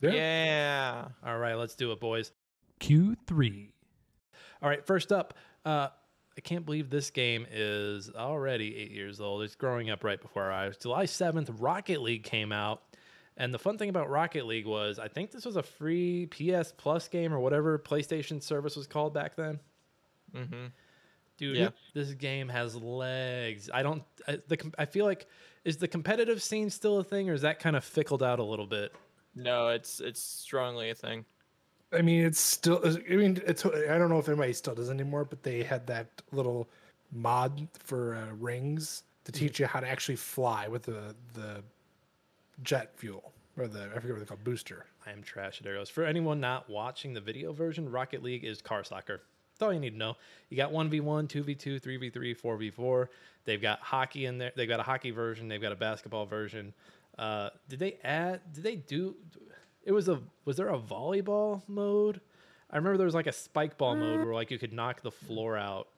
Yeah. 0.00 1.08
All 1.24 1.38
right, 1.38 1.54
let's 1.54 1.76
do 1.76 1.92
it, 1.92 2.00
boys. 2.00 2.32
Q3. 2.80 3.70
All 4.60 4.68
right, 4.68 4.84
first 4.84 5.12
up, 5.12 5.34
uh, 5.64 5.88
I 6.36 6.40
can't 6.40 6.66
believe 6.66 6.90
this 6.90 7.10
game 7.10 7.46
is 7.50 8.10
already 8.10 8.76
eight 8.76 8.90
years 8.90 9.20
old. 9.20 9.42
It's 9.42 9.54
growing 9.54 9.90
up 9.90 10.02
right 10.02 10.20
before 10.20 10.44
our 10.44 10.52
eyes. 10.52 10.76
July 10.76 11.04
7th, 11.04 11.54
Rocket 11.58 12.02
League 12.02 12.24
came 12.24 12.50
out. 12.50 12.82
And 13.36 13.54
the 13.54 13.58
fun 13.58 13.78
thing 13.78 13.88
about 13.88 14.10
Rocket 14.10 14.46
League 14.46 14.66
was 14.66 14.98
I 14.98 15.08
think 15.08 15.30
this 15.30 15.44
was 15.44 15.56
a 15.56 15.62
free 15.62 16.26
PS 16.26 16.72
Plus 16.76 17.08
game 17.08 17.32
or 17.32 17.40
whatever 17.40 17.78
PlayStation 17.78 18.42
service 18.42 18.76
was 18.76 18.86
called 18.86 19.14
back 19.14 19.36
then. 19.36 19.60
Mm-hmm. 20.34 20.66
Dude, 21.36 21.56
Yeah. 21.56 21.70
this 21.94 22.12
game 22.12 22.48
has 22.48 22.76
legs. 22.76 23.68
I 23.72 23.82
don't. 23.82 24.02
I, 24.28 24.38
the 24.48 24.72
I 24.78 24.84
feel 24.84 25.04
like 25.04 25.26
is 25.64 25.76
the 25.78 25.88
competitive 25.88 26.42
scene 26.42 26.70
still 26.70 26.98
a 26.98 27.04
thing, 27.04 27.28
or 27.28 27.34
is 27.34 27.42
that 27.42 27.58
kind 27.58 27.74
of 27.76 27.84
fickled 27.84 28.22
out 28.22 28.38
a 28.38 28.44
little 28.44 28.66
bit? 28.66 28.92
No, 29.34 29.68
it's 29.68 30.00
it's 30.00 30.20
strongly 30.20 30.90
a 30.90 30.94
thing. 30.94 31.24
I 31.92 32.02
mean, 32.02 32.24
it's 32.24 32.40
still. 32.40 32.80
I 32.84 33.16
mean, 33.16 33.40
it's. 33.46 33.64
I 33.66 33.98
don't 33.98 34.08
know 34.10 34.18
if 34.18 34.28
anybody 34.28 34.52
still 34.52 34.74
does 34.74 34.90
anymore, 34.90 35.24
but 35.24 35.42
they 35.42 35.62
had 35.62 35.86
that 35.88 36.22
little 36.32 36.68
mod 37.12 37.66
for 37.80 38.14
uh, 38.16 38.34
rings 38.38 39.02
to 39.24 39.32
teach 39.32 39.58
you 39.58 39.66
how 39.66 39.80
to 39.80 39.88
actually 39.88 40.16
fly 40.16 40.68
with 40.68 40.82
the 40.84 41.14
the 41.34 41.62
jet 42.62 42.92
fuel 42.96 43.32
or 43.58 43.66
the 43.66 43.84
I 43.94 43.94
forget 43.98 44.10
what 44.10 44.20
they 44.20 44.24
call 44.26 44.38
booster. 44.44 44.86
I 45.06 45.10
am 45.10 45.22
trash 45.22 45.60
at 45.60 45.66
arrows. 45.66 45.88
For 45.88 46.04
anyone 46.04 46.40
not 46.40 46.68
watching 46.70 47.12
the 47.12 47.20
video 47.20 47.52
version, 47.52 47.90
Rocket 47.90 48.22
League 48.22 48.44
is 48.44 48.62
car 48.62 48.84
soccer. 48.84 49.22
That's 49.54 49.66
all 49.66 49.72
you 49.72 49.80
need 49.80 49.90
to 49.90 49.96
know. 49.96 50.16
You 50.50 50.56
got 50.56 50.72
1v1, 50.72 51.28
2v2, 51.28 51.80
3v3, 51.80 52.40
4v4. 52.40 53.08
They've 53.44 53.62
got 53.62 53.78
hockey 53.80 54.26
in 54.26 54.38
there. 54.38 54.52
They've 54.56 54.68
got 54.68 54.80
a 54.80 54.82
hockey 54.84 55.12
version. 55.12 55.48
They've 55.48 55.60
got 55.62 55.70
a 55.70 55.76
basketball 55.76 56.26
version. 56.26 56.74
Uh, 57.16 57.50
did 57.68 57.78
they 57.78 57.98
add, 58.02 58.40
did 58.52 58.64
they 58.64 58.76
do, 58.76 59.14
it 59.84 59.92
was 59.92 60.08
a, 60.08 60.20
was 60.44 60.56
there 60.56 60.70
a 60.70 60.78
volleyball 60.78 61.62
mode? 61.68 62.20
I 62.70 62.76
remember 62.76 62.96
there 62.96 63.06
was 63.06 63.14
like 63.14 63.28
a 63.28 63.32
spike 63.32 63.78
ball 63.78 63.94
mode 63.94 64.24
where 64.24 64.34
like 64.34 64.50
you 64.50 64.58
could 64.58 64.72
knock 64.72 65.02
the 65.02 65.12
floor 65.12 65.56
out. 65.56 65.88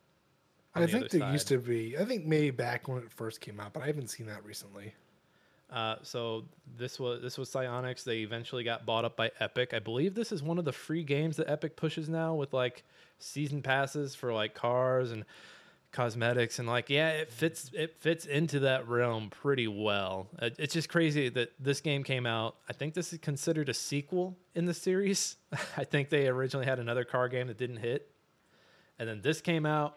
I 0.75 0.81
the 0.81 0.89
think 0.89 1.11
there 1.11 1.33
used 1.33 1.49
to 1.49 1.57
be. 1.57 1.97
I 1.99 2.05
think 2.05 2.27
maybe 2.27 2.51
back 2.51 2.87
when 2.87 2.99
it 2.99 3.11
first 3.11 3.41
came 3.41 3.59
out, 3.59 3.73
but 3.73 3.83
I 3.83 3.87
haven't 3.87 4.09
seen 4.09 4.27
that 4.27 4.45
recently. 4.45 4.93
Uh, 5.71 5.97
so 6.03 6.45
this 6.77 7.01
was 7.01 7.21
this 7.21 7.37
was 7.37 7.51
Psyonix. 7.51 8.05
They 8.05 8.19
eventually 8.19 8.63
got 8.63 8.87
bought 8.87 9.05
up 9.05 9.17
by 9.17 9.33
Epic. 9.41 9.75
I 9.75 9.81
believe 9.81 10.15
this 10.15 10.31
is 10.31 10.43
one 10.43 10.59
of 10.59 10.65
the 10.65 10.73
free 10.73 11.03
games 11.03 11.37
that 11.37 11.51
Epic 11.51 11.77
pushes 11.77 12.09
now 12.09 12.35
with 12.35 12.53
like 12.53 12.85
season 13.19 13.63
passes 13.63 14.15
for 14.15 14.33
like 14.33 14.55
cars 14.55 15.11
and 15.11 15.25
cosmetics 15.91 16.59
and 16.59 16.69
like 16.69 16.89
yeah, 16.89 17.11
it 17.11 17.33
fits 17.33 17.71
it 17.73 17.97
fits 17.99 18.27
into 18.27 18.61
that 18.61 18.87
realm 18.87 19.29
pretty 19.31 19.67
well. 19.67 20.29
It's 20.41 20.75
just 20.75 20.89
crazy 20.89 21.29
that 21.31 21.53
this 21.59 21.81
game 21.81 22.05
came 22.05 22.27
out. 22.27 22.57
I 22.69 22.73
think 22.73 22.95
this 22.95 23.13
is 23.13 23.19
considered 23.19 23.69
a 23.69 23.75
sequel 23.75 24.37
in 24.55 24.67
the 24.67 24.75
series. 24.75 25.37
I 25.77 25.83
think 25.83 26.11
they 26.11 26.29
originally 26.29 26.67
had 26.67 26.79
another 26.79 27.05
car 27.05 27.29
game 27.29 27.49
that 27.49 27.59
didn't 27.59 27.79
hit, 27.79 28.09
and 29.01 29.09
then 29.09 29.21
this 29.21 29.41
came 29.41 29.67
out 29.67 29.97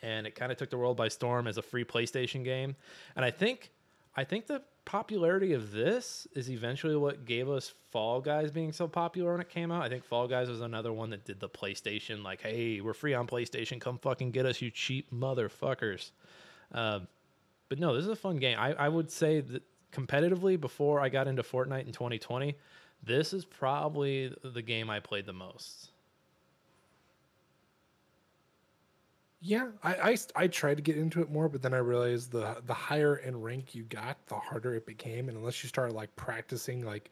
and 0.00 0.26
it 0.26 0.34
kind 0.34 0.50
of 0.50 0.56
took 0.56 0.70
the 0.70 0.78
world 0.78 0.96
by 0.96 1.08
storm 1.08 1.46
as 1.46 1.58
a 1.58 1.62
free 1.62 1.84
PlayStation 1.84 2.42
game. 2.44 2.76
And 3.16 3.24
I 3.24 3.30
think 3.30 3.70
I 4.16 4.24
think 4.24 4.46
the 4.46 4.62
popularity 4.84 5.54
of 5.54 5.72
this 5.72 6.26
is 6.34 6.50
eventually 6.50 6.96
what 6.96 7.24
gave 7.24 7.48
us 7.48 7.72
Fall 7.90 8.20
Guys 8.20 8.50
being 8.50 8.72
so 8.72 8.86
popular 8.86 9.32
when 9.32 9.40
it 9.40 9.48
came 9.48 9.72
out. 9.72 9.82
I 9.82 9.88
think 9.88 10.04
Fall 10.04 10.28
Guys 10.28 10.48
was 10.48 10.60
another 10.60 10.92
one 10.92 11.10
that 11.10 11.24
did 11.24 11.40
the 11.40 11.48
PlayStation 11.48 12.22
like, 12.22 12.42
"Hey, 12.42 12.80
we're 12.80 12.94
free 12.94 13.14
on 13.14 13.26
PlayStation. 13.26 13.80
Come 13.80 13.98
fucking 13.98 14.30
get 14.30 14.46
us, 14.46 14.60
you 14.62 14.70
cheap 14.70 15.10
motherfuckers." 15.10 16.10
Um, 16.72 17.08
but 17.68 17.78
no, 17.78 17.94
this 17.94 18.04
is 18.04 18.10
a 18.10 18.16
fun 18.16 18.36
game. 18.36 18.58
I, 18.58 18.72
I 18.74 18.88
would 18.88 19.10
say 19.10 19.40
that 19.40 19.62
competitively 19.92 20.60
before 20.60 21.00
I 21.00 21.08
got 21.08 21.26
into 21.26 21.42
Fortnite 21.42 21.86
in 21.86 21.92
2020, 21.92 22.56
this 23.02 23.32
is 23.32 23.44
probably 23.44 24.34
the 24.42 24.62
game 24.62 24.90
I 24.90 25.00
played 25.00 25.26
the 25.26 25.32
most. 25.32 25.90
Yeah, 29.46 29.68
I 29.82 30.16
I 30.34 30.46
tried 30.46 30.78
to 30.78 30.82
get 30.82 30.96
into 30.96 31.20
it 31.20 31.30
more, 31.30 31.50
but 31.50 31.60
then 31.60 31.74
I 31.74 31.78
realized 31.78 32.32
the 32.32 32.62
the 32.64 32.72
higher 32.72 33.16
in 33.16 33.38
rank 33.38 33.74
you 33.74 33.82
got, 33.82 34.16
the 34.26 34.36
harder 34.36 34.74
it 34.74 34.86
became, 34.86 35.28
and 35.28 35.36
unless 35.36 35.62
you 35.62 35.68
start 35.68 35.92
like 35.92 36.16
practicing 36.16 36.82
like 36.82 37.10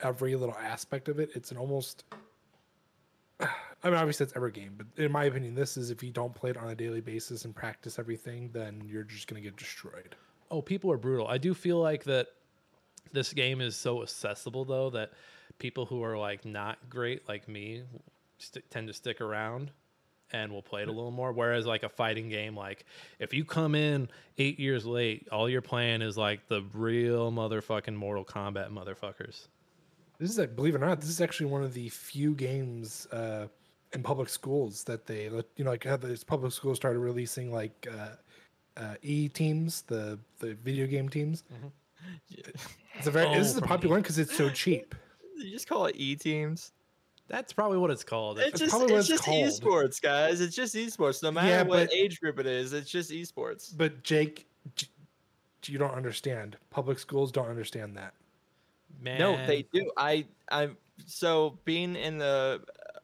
every 0.00 0.36
little 0.36 0.56
aspect 0.56 1.08
of 1.08 1.18
it, 1.18 1.30
it's 1.34 1.52
an 1.52 1.56
almost. 1.56 2.04
I 3.40 3.46
mean, 3.84 3.94
obviously 3.94 4.24
it's 4.24 4.36
every 4.36 4.52
game, 4.52 4.74
but 4.76 4.86
in 5.02 5.10
my 5.10 5.24
opinion, 5.24 5.54
this 5.54 5.78
is 5.78 5.90
if 5.90 6.02
you 6.02 6.10
don't 6.10 6.34
play 6.34 6.50
it 6.50 6.58
on 6.58 6.68
a 6.68 6.74
daily 6.74 7.00
basis 7.00 7.46
and 7.46 7.56
practice 7.56 7.98
everything, 7.98 8.50
then 8.52 8.82
you're 8.86 9.02
just 9.02 9.26
gonna 9.26 9.40
get 9.40 9.56
destroyed. 9.56 10.16
Oh, 10.50 10.60
people 10.60 10.92
are 10.92 10.98
brutal. 10.98 11.26
I 11.26 11.38
do 11.38 11.54
feel 11.54 11.80
like 11.80 12.04
that 12.04 12.26
this 13.12 13.32
game 13.32 13.62
is 13.62 13.74
so 13.74 14.02
accessible 14.02 14.66
though 14.66 14.90
that 14.90 15.12
people 15.58 15.86
who 15.86 16.02
are 16.02 16.18
like 16.18 16.44
not 16.44 16.90
great 16.90 17.26
like 17.26 17.48
me 17.48 17.84
st- 18.36 18.70
tend 18.70 18.88
to 18.88 18.92
stick 18.92 19.22
around 19.22 19.70
and 20.32 20.50
we'll 20.52 20.62
play 20.62 20.82
it 20.82 20.88
a 20.88 20.92
little 20.92 21.10
more 21.10 21.32
whereas 21.32 21.66
like 21.66 21.82
a 21.82 21.88
fighting 21.88 22.28
game 22.28 22.56
like 22.56 22.84
if 23.18 23.32
you 23.34 23.44
come 23.44 23.74
in 23.74 24.08
8 24.38 24.58
years 24.58 24.84
late 24.86 25.28
all 25.30 25.48
you're 25.48 25.60
playing 25.62 26.02
is 26.02 26.16
like 26.16 26.48
the 26.48 26.62
real 26.72 27.30
motherfucking 27.30 27.94
Mortal 27.94 28.24
Kombat 28.24 28.70
motherfuckers. 28.70 29.46
This 30.18 30.30
is, 30.30 30.38
like, 30.38 30.54
believe 30.54 30.76
it 30.76 30.82
or 30.82 30.86
not, 30.86 31.00
this 31.00 31.10
is 31.10 31.20
actually 31.20 31.46
one 31.50 31.64
of 31.64 31.74
the 31.74 31.88
few 31.88 32.34
games 32.36 33.06
uh, 33.06 33.48
in 33.92 34.02
public 34.02 34.28
schools 34.28 34.84
that 34.84 35.06
they, 35.06 35.28
let- 35.28 35.46
you 35.56 35.64
know, 35.64 35.72
like 35.72 35.82
how 35.84 35.96
these 35.96 36.22
public 36.22 36.52
schools 36.52 36.76
started 36.76 37.00
releasing 37.00 37.52
like 37.52 37.88
uh, 37.92 38.80
uh, 38.80 38.94
e 39.02 39.28
teams, 39.28 39.82
the 39.82 40.18
the 40.38 40.54
video 40.54 40.86
game 40.86 41.08
teams. 41.08 41.42
It's 42.94 43.06
a 43.06 43.10
very 43.10 43.26
this 43.34 43.48
Oh, 43.48 43.50
is 43.50 43.56
a 43.56 43.62
popular 43.62 43.94
E. 43.94 43.96
one 43.96 44.02
because 44.02 44.18
it's 44.18 44.36
so 44.36 44.48
cheap. 44.50 44.94
You 45.36 45.50
just 45.50 45.68
call 45.68 45.86
it 45.86 45.96
e 45.98 46.14
teams. 46.16 46.72
That's 47.28 47.52
probably 47.52 47.78
what 47.78 47.90
it's 47.90 48.04
called. 48.04 48.38
It's 48.38 48.58
just 48.60 48.70
probably 48.70 48.92
what 48.92 49.00
it's 49.00 49.10
it's 49.10 49.24
just 49.24 49.24
called. 49.24 49.46
esports, 49.46 50.00
guys. 50.00 50.40
It's 50.40 50.54
just 50.54 50.74
esports. 50.74 51.22
No 51.22 51.30
matter 51.30 51.48
Yeah, 51.48 51.62
what 51.62 51.88
but- 51.88 51.92
age 51.92 52.20
group 52.20 52.38
it 52.38 52.46
is, 52.46 52.72
it's 52.72 52.90
just 52.90 53.10
esports. 53.10 53.72
But 53.76 54.02
Jake, 54.02 54.46
you 55.66 55.78
don't 55.78 55.94
understand. 55.94 56.56
Public 56.70 56.98
schools 56.98 57.32
don't 57.32 57.48
understand 57.48 57.96
that. 57.96 58.12
Man. 59.00 59.18
No, 59.18 59.46
they 59.46 59.62
do. 59.72 59.90
I 59.96 60.26
I'm 60.50 60.76
so 61.06 61.58
being 61.64 61.96
in 61.96 62.18
the 62.18 62.60
uh, 62.78 62.98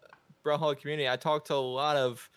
Brawlhalla 0.44 0.78
community, 0.78 1.08
I 1.08 1.16
talk 1.16 1.46
to 1.46 1.54
a 1.54 1.56
lot 1.56 1.96
of 1.96 2.28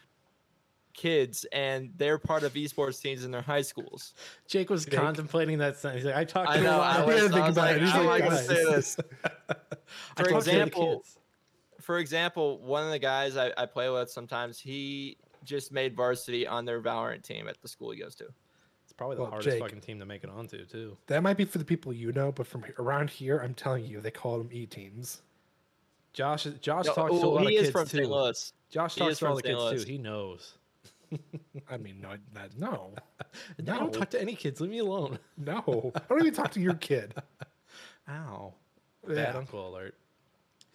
kids 0.94 1.46
and 1.52 1.92
they're 1.98 2.18
part 2.18 2.44
of 2.44 2.54
esports 2.54 3.02
teams 3.02 3.24
in 3.26 3.32
their 3.32 3.42
high 3.42 3.62
schools. 3.62 4.14
Jake 4.48 4.70
was 4.70 4.86
Jake. 4.86 5.00
contemplating 5.00 5.58
that 5.58 5.76
sentence. 5.78 6.04
He's 6.04 6.06
like, 6.06 6.16
I 6.16 6.24
talked 6.24 6.50
I 6.50 6.54
to 6.56 6.60
a 6.60 6.64
know. 6.64 6.78
lot 6.78 6.96
I 6.96 7.02
of 7.04 7.08
Yeah, 7.10 7.14
was, 7.16 7.24
think 7.32 7.34
I 7.44 7.48
was 7.48 7.58
about 7.58 7.66
like, 7.68 7.76
it. 7.76 7.82
He's 7.82 7.92
how 7.92 8.02
I 8.02 8.06
like, 8.06 8.24
to 8.24 8.30
guys. 8.30 8.46
say 8.48 8.64
this? 8.66 8.96
For 10.16 10.24
talked 10.24 10.28
to 10.28 10.34
the 10.34 10.38
example, 10.38 10.96
kids. 10.98 11.18
For 11.84 12.00
example, 12.00 12.60
one 12.60 12.84
of 12.84 12.92
the 12.92 13.00
guys 13.00 13.36
I, 13.38 13.52
I 13.58 13.66
play 13.66 13.90
with 13.90 14.10
sometimes, 14.10 14.60
he 14.60 15.18
just 15.44 15.72
made 15.72 15.96
varsity 15.96 16.48
on 16.48 16.66
their 16.66 16.82
Valorant 16.82 17.24
team 17.24 17.48
at 17.48 17.62
the 17.62 17.68
school 17.68 17.92
he 17.92 18.00
goes 18.00 18.16
to. 18.16 18.26
It's 18.86 18.94
probably 18.94 19.18
the 19.18 19.24
Well, 19.24 19.32
hardest 19.32 19.50
Jake. 19.56 19.62
fucking 19.62 19.82
team 19.82 20.00
to 20.00 20.06
make 20.06 20.24
it 20.24 20.30
onto 20.30 20.66
too. 20.66 20.98
That 21.08 21.22
might 21.24 21.36
be 21.38 21.46
for 21.46 21.58
the 21.58 21.66
people 21.66 21.92
you 21.94 22.12
know, 22.14 22.32
but 22.32 22.48
from 22.48 22.64
around 22.80 23.10
here, 23.10 23.40
I'm 23.40 23.54
telling 23.54 23.86
you, 23.86 24.00
they 24.02 24.12
call 24.12 24.38
them 24.38 24.50
e 24.52 24.66
teams. 24.66 25.22
Josh 26.14 26.44
Josh 26.62 26.86
No, 26.86 26.94
talks 26.94 27.12
to 27.20 27.26
a 27.26 27.28
lot 27.28 27.42
he 27.48 27.58
of 27.58 27.64
is 27.64 27.68
kids 27.68 27.72
from 27.72 27.88
too. 27.88 27.98
St. 27.98 28.10
Louis. 28.10 28.54
Josh 28.70 28.94
He 28.96 29.00
talks 29.02 29.20
to 29.20 29.26
all 29.28 29.32
from 29.34 29.42
the 29.42 29.48
St. 29.48 29.58
kids 29.60 29.72
Louis. 29.72 29.86
too. 29.86 29.92
He 29.92 29.98
knows. 29.98 30.54
I 31.70 31.78
mean, 31.78 32.00
no, 32.02 32.12
that, 32.34 32.58
no, 32.58 32.94
I 33.60 33.62
don't 33.78 33.94
talk 33.94 34.10
to 34.12 34.22
any 34.22 34.36
kids. 34.36 34.62
Leave 34.62 34.72
me 34.72 34.80
alone. 34.80 35.18
no. 35.38 35.92
I 35.96 36.00
don't 36.10 36.22
even 36.22 36.34
talk 36.34 36.52
to 36.52 36.60
your 36.60 36.76
kid. 36.76 37.16
Ow. 38.10 38.54
Bad 39.08 39.18
Yeah. 39.18 39.38
uncle 39.38 39.68
alert. 39.68 39.96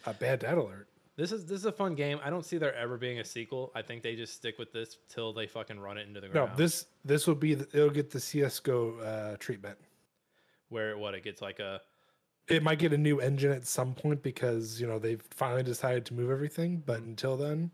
A 0.07 0.13
bad 0.15 0.41
dad 0.41 0.59
alert. 0.59 0.89
This 1.19 1.33
is 1.33 1.45
this 1.45 1.59
is 1.59 1.65
a 1.65 1.73
fun 1.73 1.97
game. 1.97 2.21
I 2.23 2.31
don't 2.31 2.45
see 2.45 2.59
there 2.59 2.73
ever 2.77 2.97
being 2.97 3.19
a 3.19 3.25
sequel. 3.25 3.73
I 3.75 3.83
think 3.83 4.05
they 4.05 4.15
just 4.15 4.35
stick 4.35 4.57
with 4.57 4.73
this 4.73 4.99
till 5.09 5.33
they 5.33 5.49
fucking 5.49 5.81
run 5.81 5.99
it 5.99 6.07
into 6.07 6.21
the 6.21 6.29
ground. 6.29 6.53
No, 6.53 6.57
this 6.57 6.87
this 7.05 7.27
will 7.27 7.35
be 7.35 7.55
the, 7.55 7.67
it'll 7.77 7.91
get 7.91 8.09
the 8.11 8.21
CS:GO 8.21 8.99
uh, 9.01 9.37
treatment. 9.39 9.77
where 10.69 10.97
what 10.97 11.15
it 11.15 11.25
gets 11.25 11.43
like 11.43 11.59
a 11.59 11.81
It 12.47 12.63
might 12.63 12.79
get 12.79 12.93
a 12.93 12.99
new 12.99 13.21
engine 13.21 13.51
at 13.51 13.67
some 13.67 13.95
point 13.95 14.23
because 14.23 14.81
you 14.81 14.87
know 14.87 15.01
they've 15.01 15.23
finally 15.33 15.65
decided 15.65 16.07
to 16.07 16.15
move 16.15 16.31
everything. 16.31 16.85
But 16.87 17.01
Mm-hmm. 17.01 17.09
until 17.11 17.37
then, 17.37 17.73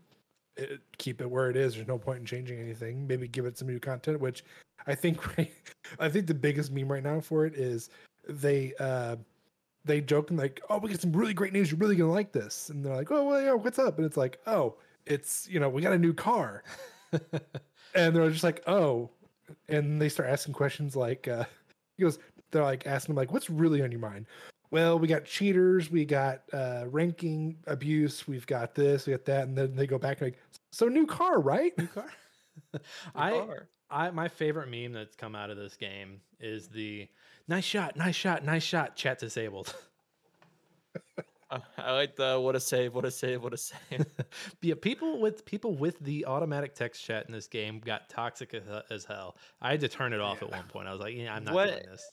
it, 0.57 0.81
keep 0.97 1.21
it 1.21 1.29
where 1.29 1.51
it 1.51 1.55
is. 1.55 1.75
There's 1.75 1.87
no 1.87 1.99
point 1.99 2.21
in 2.21 2.25
changing 2.25 2.59
anything. 2.59 3.05
Maybe 3.05 3.27
give 3.27 3.45
it 3.45 3.59
some 3.59 3.67
new 3.67 3.79
content, 3.79 4.19
which 4.19 4.43
I 4.87 4.95
think 4.95 5.19
I 5.99 6.09
think 6.09 6.25
the 6.25 6.33
biggest 6.33 6.71
meme 6.71 6.91
right 6.91 7.03
now 7.03 7.19
for 7.19 7.45
it 7.45 7.53
is 7.53 7.91
they 8.27 8.73
uh 8.79 9.17
they 9.85 10.01
joke 10.01 10.29
and 10.29 10.39
like, 10.39 10.61
oh, 10.69 10.79
we 10.79 10.89
got 10.89 10.99
some 10.99 11.13
really 11.13 11.33
great 11.33 11.53
news. 11.53 11.71
You're 11.71 11.79
really 11.79 11.95
gonna 11.95 12.11
like 12.11 12.31
this, 12.31 12.69
and 12.69 12.83
they're 12.83 12.95
like, 12.95 13.11
oh, 13.11 13.23
well, 13.23 13.41
yeah, 13.41 13.53
what's 13.53 13.79
up? 13.79 13.97
And 13.97 14.05
it's 14.05 14.17
like, 14.17 14.39
oh, 14.47 14.75
it's 15.05 15.47
you 15.49 15.59
know 15.59 15.69
we 15.69 15.81
got 15.81 15.93
a 15.93 15.99
new 15.99 16.13
car, 16.13 16.63
and 17.11 18.15
they're 18.15 18.29
just 18.29 18.43
like, 18.43 18.63
oh, 18.67 19.09
and 19.69 20.01
they 20.01 20.09
start 20.09 20.29
asking 20.29 20.53
questions 20.53 20.95
like, 20.95 21.27
uh, 21.27 21.45
he 21.97 22.03
goes, 22.03 22.19
they're 22.51 22.63
like 22.63 22.87
asking 22.87 23.13
him 23.13 23.17
like, 23.17 23.31
what's 23.31 23.49
really 23.49 23.81
on 23.81 23.91
your 23.91 24.01
mind? 24.01 24.25
Well, 24.71 24.97
we 24.99 25.07
got 25.07 25.25
cheaters, 25.25 25.91
we 25.91 26.05
got 26.05 26.41
uh, 26.51 26.85
ranking 26.87 27.57
abuse, 27.67 28.27
we've 28.27 28.47
got 28.47 28.75
this, 28.75 29.05
we 29.05 29.11
got 29.11 29.25
that, 29.25 29.47
and 29.47 29.57
then 29.57 29.75
they 29.75 29.87
go 29.87 29.97
back 29.97 30.19
and 30.19 30.27
like, 30.27 30.39
so 30.71 30.87
new 30.87 31.05
car, 31.05 31.39
right? 31.39 31.77
new 31.77 31.87
car. 31.87 32.11
I 33.15 33.45
I 33.89 34.11
my 34.11 34.27
favorite 34.27 34.69
meme 34.69 34.93
that's 34.93 35.15
come 35.15 35.35
out 35.35 35.49
of 35.49 35.57
this 35.57 35.75
game 35.75 36.21
is 36.39 36.67
the 36.67 37.07
nice 37.47 37.63
shot, 37.63 37.95
nice 37.95 38.15
shot, 38.15 38.43
nice 38.43 38.63
shot. 38.63 38.95
Chat 38.95 39.19
disabled. 39.19 39.75
I 41.77 41.91
like 41.91 42.15
the 42.15 42.39
what 42.39 42.55
a 42.55 42.59
save, 42.59 42.95
what 42.95 43.05
a 43.05 43.11
save, 43.11 43.43
what 43.43 43.53
a 43.53 43.57
save. 43.57 44.05
yeah, 44.61 44.73
people 44.81 45.21
with 45.21 45.45
people 45.45 45.75
with 45.77 45.99
the 45.99 46.25
automatic 46.25 46.73
text 46.73 47.03
chat 47.03 47.25
in 47.27 47.33
this 47.33 47.47
game 47.47 47.79
got 47.79 48.09
toxic 48.09 48.53
as, 48.53 48.63
as 48.89 49.05
hell. 49.05 49.37
I 49.61 49.71
had 49.71 49.79
to 49.81 49.87
turn 49.87 50.11
it 50.11 50.19
off 50.19 50.41
at 50.41 50.49
one 50.49 50.63
point. 50.67 50.87
I 50.87 50.91
was 50.91 50.99
like, 50.99 51.15
yeah, 51.15 51.33
I'm 51.33 51.43
not 51.43 51.53
What- 51.53 51.69
doing 51.69 51.83
this. 51.91 52.03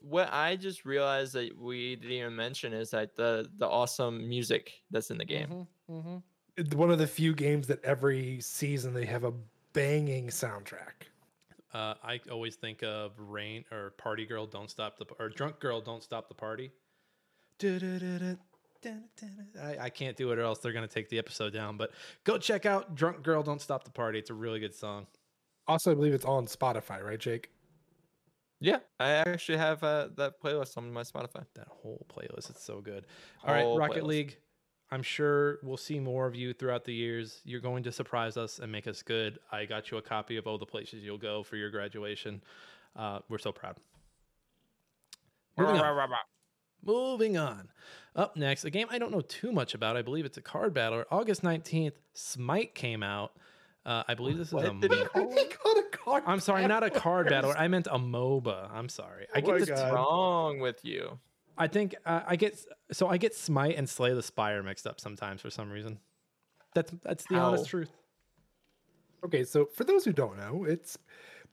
what 0.00 0.32
I 0.32 0.56
just 0.56 0.84
realized 0.84 1.34
that 1.34 1.56
we 1.56 1.96
didn't 1.96 2.12
even 2.12 2.34
mention 2.34 2.72
is 2.72 2.92
like 2.92 3.14
the 3.14 3.48
the 3.58 3.68
awesome 3.68 4.26
music 4.26 4.72
that's 4.90 5.10
in 5.10 5.18
the 5.18 5.24
game. 5.26 5.66
Mm-hmm. 5.90 6.16
It's 6.56 6.74
One 6.74 6.90
of 6.90 6.98
the 6.98 7.06
few 7.06 7.34
games 7.34 7.66
that 7.66 7.84
every 7.84 8.40
season 8.40 8.94
they 8.94 9.04
have 9.04 9.24
a 9.24 9.34
banging 9.74 10.28
soundtrack. 10.28 11.04
Uh, 11.76 11.94
I 12.02 12.20
always 12.32 12.56
think 12.56 12.82
of 12.82 13.12
Rain 13.18 13.62
or 13.70 13.90
Party 13.98 14.24
Girl, 14.24 14.46
Don't 14.46 14.70
Stop 14.70 14.98
the 14.98 15.04
or 15.20 15.28
Drunk 15.28 15.60
Girl, 15.60 15.82
Don't 15.82 16.02
Stop 16.02 16.28
the 16.28 16.34
Party. 16.34 16.72
I, 19.62 19.76
I 19.80 19.90
can't 19.90 20.16
do 20.16 20.32
it 20.32 20.38
or 20.38 20.42
else 20.42 20.58
they're 20.60 20.72
gonna 20.72 20.88
take 20.88 21.10
the 21.10 21.18
episode 21.18 21.52
down. 21.52 21.76
But 21.76 21.90
go 22.24 22.38
check 22.38 22.64
out 22.64 22.94
Drunk 22.94 23.22
Girl, 23.22 23.42
Don't 23.42 23.60
Stop 23.60 23.84
the 23.84 23.90
Party. 23.90 24.18
It's 24.18 24.30
a 24.30 24.34
really 24.34 24.58
good 24.58 24.74
song. 24.74 25.06
Also, 25.68 25.90
I 25.90 25.94
believe 25.94 26.14
it's 26.14 26.24
all 26.24 26.38
on 26.38 26.46
Spotify, 26.46 27.02
right, 27.02 27.18
Jake? 27.18 27.50
Yeah, 28.58 28.78
I 28.98 29.10
actually 29.10 29.58
have 29.58 29.84
uh, 29.84 30.08
that 30.16 30.40
playlist 30.40 30.78
on 30.78 30.90
my 30.90 31.02
Spotify. 31.02 31.44
That 31.56 31.68
whole 31.68 32.06
playlist, 32.08 32.48
it's 32.48 32.64
so 32.64 32.80
good. 32.80 33.04
All 33.44 33.52
right, 33.52 33.64
Whole 33.64 33.76
Rocket 33.76 34.02
playlist. 34.02 34.06
League. 34.06 34.38
I'm 34.90 35.02
sure 35.02 35.58
we'll 35.62 35.76
see 35.76 35.98
more 35.98 36.26
of 36.26 36.34
you 36.34 36.52
throughout 36.52 36.84
the 36.84 36.94
years. 36.94 37.40
You're 37.44 37.60
going 37.60 37.82
to 37.84 37.92
surprise 37.92 38.36
us 38.36 38.60
and 38.60 38.70
make 38.70 38.86
us 38.86 39.02
good. 39.02 39.38
I 39.50 39.64
got 39.64 39.90
you 39.90 39.98
a 39.98 40.02
copy 40.02 40.36
of 40.36 40.46
all 40.46 40.58
the 40.58 40.66
places 40.66 41.02
you'll 41.02 41.18
go 41.18 41.42
for 41.42 41.56
your 41.56 41.70
graduation. 41.70 42.40
Uh, 42.94 43.18
we're 43.28 43.38
so 43.38 43.50
proud. 43.52 43.76
Moving 45.58 45.80
on. 45.80 46.10
Moving 46.84 47.36
on. 47.36 47.68
Up 48.14 48.36
next, 48.36 48.64
a 48.64 48.70
game 48.70 48.86
I 48.90 48.98
don't 48.98 49.10
know 49.10 49.22
too 49.22 49.50
much 49.50 49.74
about. 49.74 49.96
I 49.96 50.02
believe 50.02 50.24
it's 50.24 50.38
a 50.38 50.42
card 50.42 50.72
battler. 50.72 51.04
August 51.10 51.42
19th, 51.42 51.92
Smite 52.14 52.74
came 52.74 53.02
out. 53.02 53.32
Uh, 53.84 54.02
I 54.08 54.14
believe 54.14 54.38
this 54.38 54.48
is 54.48 54.52
a. 54.54 54.56
What 54.56 54.80
did 54.80 54.92
he 54.92 55.04
call 55.04 55.34
called 55.50 55.78
a 55.78 55.96
card 55.96 56.24
I'm 56.26 56.40
sorry, 56.40 56.66
not 56.66 56.82
a 56.82 56.90
card 56.90 57.28
battler. 57.28 57.56
I 57.56 57.68
meant 57.68 57.86
a 57.88 57.98
MOBA. 57.98 58.70
I'm 58.72 58.88
sorry. 58.88 59.26
I 59.34 59.38
Oh 59.38 59.42
get 59.42 59.48
my 59.52 59.58
this. 59.58 59.68
God. 59.68 59.78
What's 59.82 59.94
wrong 59.94 60.58
with 60.60 60.84
you? 60.84 61.18
I 61.58 61.66
think 61.68 61.94
uh, 62.04 62.22
I 62.26 62.36
get 62.36 62.58
so 62.92 63.08
I 63.08 63.16
get 63.16 63.34
Smite 63.34 63.76
and 63.76 63.88
Slay 63.88 64.12
the 64.14 64.22
Spire 64.22 64.62
mixed 64.62 64.86
up 64.86 65.00
sometimes 65.00 65.40
for 65.40 65.50
some 65.50 65.70
reason. 65.70 65.98
That's 66.74 66.92
that's 67.02 67.24
the 67.24 67.36
honest 67.36 67.68
truth. 67.68 67.90
Okay, 69.24 69.44
so 69.44 69.64
for 69.64 69.84
those 69.84 70.04
who 70.04 70.12
don't 70.12 70.36
know, 70.36 70.64
it's 70.64 70.98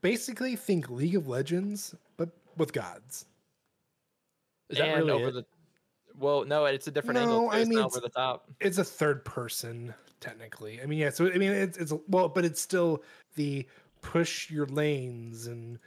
basically 0.01 0.55
think 0.55 0.89
League 0.89 1.15
of 1.15 1.27
Legends, 1.27 1.95
but 2.17 2.29
with 2.57 2.73
gods. 2.73 3.25
Is 4.69 4.77
that 4.77 4.89
and 4.89 4.99
really 5.07 5.11
over 5.11 5.29
it? 5.29 5.31
the? 5.33 5.45
Well, 6.19 6.45
no, 6.45 6.65
it's 6.65 6.87
a 6.87 6.91
different 6.91 7.15
No, 7.19 7.21
angle. 7.23 7.49
I 7.49 7.59
It's 7.59 7.69
mean, 7.69 7.79
not 7.79 7.85
it's- 7.87 7.97
over 7.97 8.07
the 8.07 8.09
top. 8.13 8.47
It's 8.59 8.77
a 8.77 8.83
third 8.83 9.25
person, 9.25 9.93
technically. 10.19 10.81
I 10.81 10.85
mean, 10.85 10.99
yeah. 10.99 11.09
So 11.09 11.31
I 11.31 11.37
mean, 11.37 11.51
it's 11.51 11.77
it's 11.77 11.93
well, 12.07 12.27
but 12.29 12.45
it's 12.45 12.61
still 12.61 13.03
the 13.35 13.65
push 14.01 14.51
your 14.51 14.65
lanes 14.67 15.47
and 15.47 15.79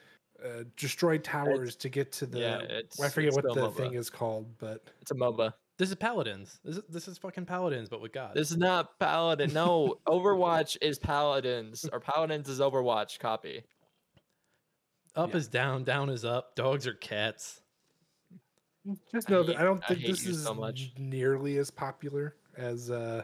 uh, 0.45 0.64
destroy 0.76 1.19
towers 1.19 1.76
to 1.76 1.88
get 1.88 2.12
to 2.12 2.26
the. 2.26 2.38
yeah, 2.40 2.59
it's- 2.62 3.00
I 3.00 3.09
forget 3.09 3.28
it's 3.28 3.37
what 3.37 3.55
the 3.55 3.61
MOBA. 3.61 3.76
thing 3.76 3.95
is 3.95 4.11
called, 4.11 4.47
but 4.59 4.83
It's 5.00 5.11
a 5.11 5.14
MOBA. 5.14 5.52
This 5.78 5.90
is 5.90 5.95
Paladins. 5.97 6.59
This 6.64 6.76
is 6.78 6.83
this 6.88 7.09
is 7.09 7.19
fucking 7.19 7.45
Paladins, 7.47 7.88
but 7.90 8.00
with 8.00 8.12
God. 8.12 8.35
This 8.35 8.50
is 8.50 8.57
not 8.57 8.99
Paladin. 8.99 9.52
No, 9.52 9.99
Overwatch 10.07 10.78
is 10.81 10.99
Paladins, 10.99 11.87
or 11.93 12.00
Paladins 12.00 12.49
is 12.49 12.61
Overwatch 12.61 13.19
copy. 13.19 13.62
up 15.14 15.31
yeah. 15.31 15.37
is 15.37 15.49
down, 15.49 15.85
down 15.85 16.09
is 16.09 16.25
up. 16.25 16.55
Dogs 16.57 16.87
are 16.87 16.95
cats. 16.95 17.61
just 19.12 19.31
I 19.31 19.35
know 19.35 19.43
hate- 19.43 19.47
that 19.49 19.61
I 19.61 19.64
don't 19.64 19.85
think 19.85 20.00
hate 20.00 20.11
this 20.12 20.26
is 20.26 20.45
so 20.45 20.55
much. 20.55 20.93
nearly 20.99 21.59
as 21.59 21.71
popular 21.71 22.37
as 22.57 22.90
uh 22.90 23.23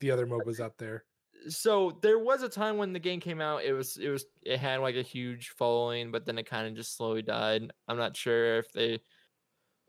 the 0.00 0.10
other 0.12 0.26
MOBAs 0.28 0.60
out 0.60 0.78
there. 0.78 1.02
So 1.48 1.98
there 2.02 2.18
was 2.18 2.42
a 2.42 2.48
time 2.48 2.76
when 2.76 2.92
the 2.92 2.98
game 2.98 3.20
came 3.20 3.40
out. 3.40 3.64
It 3.64 3.72
was 3.72 3.96
it 3.96 4.08
was 4.08 4.26
it 4.42 4.58
had 4.58 4.80
like 4.80 4.96
a 4.96 5.02
huge 5.02 5.50
following, 5.50 6.10
but 6.10 6.26
then 6.26 6.38
it 6.38 6.48
kind 6.48 6.66
of 6.66 6.74
just 6.74 6.96
slowly 6.96 7.22
died. 7.22 7.70
I'm 7.86 7.96
not 7.96 8.16
sure 8.16 8.58
if 8.58 8.72
they 8.72 9.00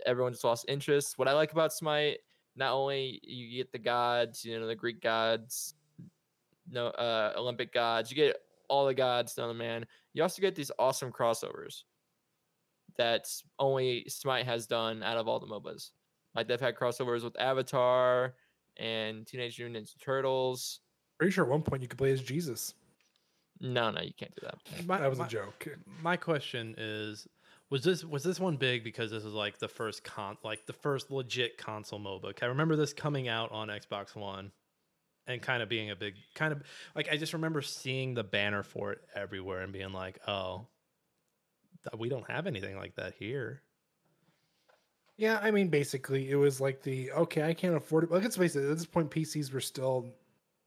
everyone 0.05 0.33
just 0.33 0.43
lost 0.43 0.65
interest. 0.67 1.17
What 1.17 1.27
I 1.27 1.33
like 1.33 1.51
about 1.51 1.73
Smite, 1.73 2.19
not 2.55 2.73
only 2.73 3.19
you 3.23 3.57
get 3.57 3.71
the 3.71 3.79
gods, 3.79 4.45
you 4.45 4.59
know, 4.59 4.67
the 4.67 4.75
Greek 4.75 5.01
gods, 5.01 5.73
no 6.69 6.87
uh 6.87 7.33
Olympic 7.35 7.73
gods, 7.73 8.11
you 8.11 8.15
get 8.15 8.37
all 8.69 8.85
the 8.85 8.93
gods 8.93 9.33
down 9.33 9.47
the 9.47 9.53
man. 9.53 9.85
You 10.13 10.23
also 10.23 10.41
get 10.41 10.55
these 10.55 10.71
awesome 10.79 11.11
crossovers 11.11 11.83
that's 12.97 13.43
only 13.57 14.05
Smite 14.07 14.45
has 14.45 14.67
done 14.67 15.03
out 15.03 15.17
of 15.17 15.27
all 15.27 15.39
the 15.39 15.47
MOBAs. 15.47 15.91
Like 16.35 16.47
they've 16.47 16.59
had 16.59 16.75
crossovers 16.75 17.23
with 17.23 17.39
Avatar 17.39 18.35
and 18.77 19.25
Teenage 19.25 19.59
Mutant 19.59 19.85
Ninja 19.85 19.99
Turtles. 19.99 20.81
Pretty 21.19 21.31
sure 21.31 21.43
at 21.43 21.49
one 21.49 21.61
point 21.61 21.81
you 21.83 21.87
could 21.87 21.97
play 21.99 22.11
as 22.11 22.21
Jesus. 22.21 22.73
No, 23.61 23.91
no, 23.91 24.01
you 24.01 24.13
can't 24.17 24.33
do 24.35 24.47
that. 24.47 24.85
My, 24.87 24.99
That 24.99 25.09
was 25.09 25.19
my, 25.19 25.25
a 25.25 25.29
joke. 25.29 25.67
my 26.01 26.15
question 26.17 26.73
is 26.77 27.27
was 27.69 27.83
this 27.83 28.03
was 28.05 28.23
this 28.23 28.39
one 28.39 28.55
big 28.55 28.83
because 28.85 29.11
this 29.11 29.23
was 29.23 29.33
like 29.33 29.59
the 29.59 29.67
first 29.67 30.03
con 30.03 30.37
like 30.43 30.65
the 30.65 30.73
first 30.73 31.11
legit 31.11 31.57
console 31.57 31.99
MOBA? 31.99 32.33
'Cause 32.35 32.43
I 32.43 32.45
remember 32.47 32.75
this 32.77 32.93
coming 32.93 33.27
out 33.27 33.51
on 33.51 33.67
Xbox 33.67 34.15
One 34.15 34.51
and 35.27 35.41
kind 35.41 35.61
of 35.61 35.67
being 35.69 35.91
a 35.91 35.95
big 35.95 36.15
kind 36.35 36.53
of 36.53 36.63
like 36.95 37.09
I 37.11 37.17
just 37.17 37.33
remember 37.33 37.61
seeing 37.61 38.13
the 38.13 38.23
banner 38.23 38.63
for 38.63 38.93
it 38.93 39.01
everywhere 39.13 39.59
and 39.61 39.73
being 39.73 39.91
like, 39.91 40.19
"Oh, 40.27 40.67
we 41.97 42.07
don't 42.07 42.29
have 42.31 42.47
anything 42.47 42.77
like 42.77 42.95
that 42.95 43.13
here." 43.15 43.61
Yeah, 45.17 45.37
I 45.43 45.51
mean, 45.51 45.67
basically, 45.67 46.31
it 46.31 46.35
was 46.37 46.61
like 46.61 46.81
the 46.81 47.11
okay, 47.11 47.43
I 47.43 47.53
can't 47.53 47.75
afford 47.75 48.05
it. 48.05 48.11
Like, 48.11 48.23
let's 48.23 48.37
face 48.37 48.55
it, 48.55 48.63
at 48.71 48.77
this 48.77 48.85
point, 48.85 49.11
PCs 49.11 49.51
were 49.51 49.59
still 49.59 50.15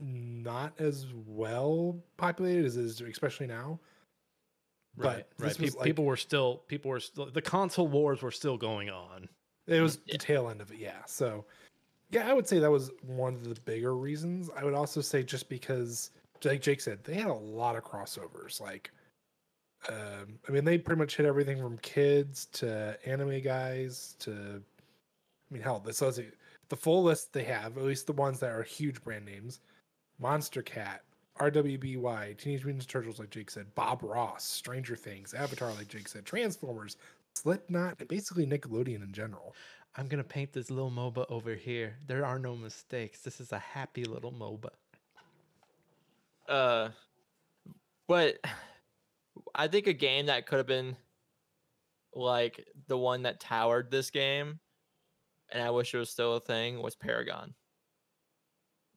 not 0.02 0.72
as 0.80 1.06
well 1.26 1.96
populated 2.16 2.64
as 2.64 2.76
is, 2.76 3.00
especially 3.00 3.46
now. 3.46 3.78
But 4.96 5.04
Right, 5.38 5.48
right. 5.48 5.58
Pe- 5.58 5.70
like- 5.70 5.84
people 5.86 6.04
were 6.04 6.16
still 6.16 6.58
people 6.68 6.90
were 6.90 7.00
still 7.00 7.26
the 7.30 7.40
console 7.42 7.88
wars 7.88 8.20
were 8.20 8.30
still 8.30 8.58
going 8.58 8.90
on. 8.90 9.28
It 9.66 9.80
was 9.80 9.98
Yeah. 10.06 10.12
the 10.14 10.18
tail 10.18 10.48
end 10.50 10.60
of 10.60 10.70
it, 10.72 10.78
yeah. 10.78 11.04
So, 11.06 11.46
yeah, 12.10 12.28
I 12.28 12.32
would 12.34 12.46
say 12.48 12.58
that 12.58 12.70
was 12.70 12.90
one 13.02 13.34
of 13.34 13.44
the 13.54 13.60
bigger 13.62 13.96
reasons. 13.96 14.50
I 14.54 14.64
would 14.64 14.74
also 14.74 15.00
say 15.00 15.22
just 15.22 15.48
because, 15.48 16.10
like 16.44 16.60
Jake 16.60 16.80
said, 16.80 17.04
they 17.04 17.14
had 17.14 17.30
a 17.30 17.32
lot 17.34 17.76
of 17.76 17.84
crossovers. 17.84 18.60
Like, 18.60 18.90
um, 19.88 20.38
I 20.48 20.52
mean, 20.52 20.64
they 20.64 20.78
pretty 20.78 20.98
much 20.98 21.16
hit 21.16 21.26
everything 21.26 21.58
from 21.58 21.78
kids 21.78 22.46
to 22.54 22.98
anime 23.06 23.40
guys 23.40 24.14
to, 24.20 24.62
I 25.50 25.54
mean, 25.54 25.62
hell, 25.62 25.78
this 25.80 26.00
was 26.00 26.20
the 26.68 26.76
full 26.76 27.02
list 27.04 27.32
they 27.32 27.44
have, 27.44 27.78
at 27.78 27.84
least 27.84 28.06
the 28.06 28.12
ones 28.12 28.40
that 28.40 28.50
are 28.50 28.62
huge 28.62 29.02
brand 29.02 29.24
names: 29.24 29.60
Monstercat, 30.22 31.00
RWBY, 31.38 32.36
Teenage 32.38 32.64
Mutant 32.64 32.84
Ninja 32.84 32.88
Turtles, 32.88 33.18
like 33.18 33.30
Jake 33.30 33.50
said, 33.50 33.74
Bob 33.74 34.02
Ross, 34.02 34.44
Stranger 34.44 34.96
Things, 34.96 35.34
Avatar, 35.34 35.72
like 35.72 35.88
Jake 35.88 36.08
said, 36.08 36.24
Transformers, 36.24 36.96
Slipknot, 37.34 37.96
and 37.98 38.08
basically 38.08 38.46
Nickelodeon 38.46 39.02
in 39.02 39.12
general. 39.12 39.54
I'm 39.96 40.08
gonna 40.08 40.24
paint 40.24 40.52
this 40.52 40.70
little 40.70 40.90
MOBA 40.90 41.26
over 41.30 41.54
here. 41.54 41.96
There 42.06 42.24
are 42.24 42.38
no 42.38 42.56
mistakes. 42.56 43.20
This 43.20 43.40
is 43.40 43.52
a 43.52 43.58
happy 43.58 44.04
little 44.04 44.32
MOBA. 44.32 44.70
Uh, 46.48 46.90
but 48.08 48.38
I 49.54 49.68
think 49.68 49.86
a 49.86 49.92
game 49.92 50.26
that 50.26 50.46
could 50.46 50.58
have 50.58 50.66
been 50.66 50.96
like 52.14 52.66
the 52.88 52.96
one 52.96 53.22
that 53.22 53.40
towered 53.40 53.90
this 53.90 54.10
game, 54.10 54.60
and 55.50 55.62
I 55.62 55.70
wish 55.70 55.94
it 55.94 55.98
was 55.98 56.10
still 56.10 56.36
a 56.36 56.40
thing, 56.40 56.80
was 56.80 56.94
Paragon. 56.94 57.54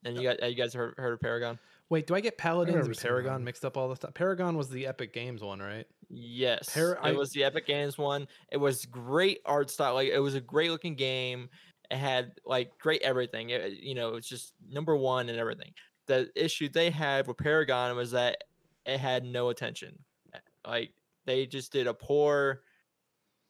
And 0.06 0.16
you 0.18 0.24
got 0.24 0.42
you 0.50 0.56
guys 0.56 0.74
heard, 0.74 0.94
heard 0.98 1.14
of 1.14 1.20
Paragon? 1.20 1.60
Wait, 1.90 2.08
do 2.08 2.16
I 2.16 2.20
get 2.20 2.38
Paladins 2.38 2.76
never 2.76 2.88
and 2.88 2.98
Paragon 2.98 3.44
mixed 3.44 3.66
up 3.66 3.76
all 3.78 3.90
the 3.90 3.96
time? 3.96 4.12
Paragon 4.14 4.56
was 4.58 4.70
the 4.70 4.88
Epic 4.88 5.14
Games 5.14 5.42
one, 5.44 5.60
right? 5.60 5.86
Yes, 6.10 6.74
Para- 6.74 7.00
I- 7.02 7.10
it 7.10 7.16
was 7.18 7.32
the 7.32 7.44
Epic 7.44 7.66
Games 7.68 7.98
one. 7.98 8.28
It 8.52 8.58
was 8.58 8.86
great 8.86 9.42
art 9.46 9.70
style. 9.70 9.96
Like 9.96 10.10
it 10.10 10.20
was 10.20 10.36
a 10.36 10.42
great 10.42 10.72
looking 10.72 10.96
game. 10.96 11.50
It 11.92 11.98
had 11.98 12.34
like 12.46 12.78
great 12.80 13.02
everything. 13.02 13.50
It, 13.52 13.74
you 13.74 13.94
know, 13.96 14.16
it's 14.16 14.28
just 14.30 14.54
number 14.68 14.96
one 14.96 15.30
and 15.30 15.38
everything. 15.38 15.74
The 16.08 16.30
issue 16.36 16.70
they 16.70 16.90
had 16.92 17.28
with 17.28 17.38
Paragon 17.38 17.96
was 17.96 18.12
that 18.12 18.44
it 18.86 19.00
had 19.00 19.24
no 19.26 19.50
attention. 19.50 19.98
Uh, 20.34 20.40
Like 20.68 20.92
they 21.26 21.46
just 21.48 21.72
did 21.72 21.86
a 21.88 21.94
poor, 21.94 22.62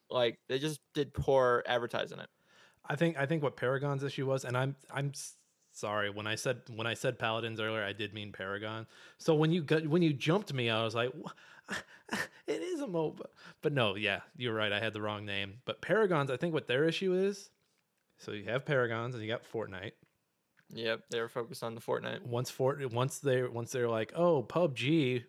like 0.10 0.40
they 0.48 0.60
just 0.60 0.80
did 0.94 1.14
poor 1.14 1.64
advertising 1.68 2.20
it. 2.20 2.28
I 2.88 2.96
think 2.96 3.18
I 3.18 3.26
think 3.26 3.42
what 3.44 3.56
Paragon's 3.58 4.04
issue 4.04 4.26
was, 4.26 4.46
and 4.46 4.56
I'm 4.58 4.76
I'm 4.94 5.10
s- 5.14 5.36
sorry 5.76 6.10
when 6.10 6.26
I 6.26 6.36
said 6.36 6.62
when 6.74 6.88
I 6.88 6.94
said 6.96 7.20
Paladins 7.20 7.60
earlier, 7.60 7.84
I 7.84 7.94
did 7.94 8.14
mean 8.14 8.32
Paragon. 8.32 8.88
So 9.18 9.36
when 9.36 9.52
you 9.52 9.62
got 9.62 9.86
when 9.88 10.02
you 10.02 10.14
jumped 10.14 10.54
me, 10.54 10.70
I 10.70 10.84
was 10.84 10.96
like, 10.96 11.12
it 12.48 12.62
is 12.62 12.82
a 12.82 12.88
MOBA, 12.88 13.26
but 13.62 13.74
no, 13.74 13.96
yeah, 13.96 14.22
you're 14.38 14.54
right. 14.54 14.72
I 14.72 14.80
had 14.80 14.94
the 14.94 15.02
wrong 15.02 15.26
name. 15.26 15.56
But 15.66 15.82
Paragons, 15.82 16.32
I 16.32 16.38
think 16.38 16.54
what 16.54 16.68
their 16.68 16.86
issue 16.86 17.14
is. 17.14 17.50
So 18.18 18.32
you 18.32 18.46
have 18.46 18.66
Paragons 18.66 19.14
and 19.14 19.22
you 19.22 19.30
got 19.30 19.44
Fortnite. 19.52 19.92
Yep, 20.74 21.02
they 21.12 21.20
were 21.20 21.30
focused 21.30 21.64
on 21.64 21.76
the 21.76 21.82
Fortnite. 21.82 22.26
Once 22.26 22.50
Fort 22.50 22.92
once 22.92 23.20
they 23.20 23.44
once 23.44 23.72
they're 23.72 23.90
like, 23.90 24.14
oh 24.16 24.44
PUBG, 24.44 25.24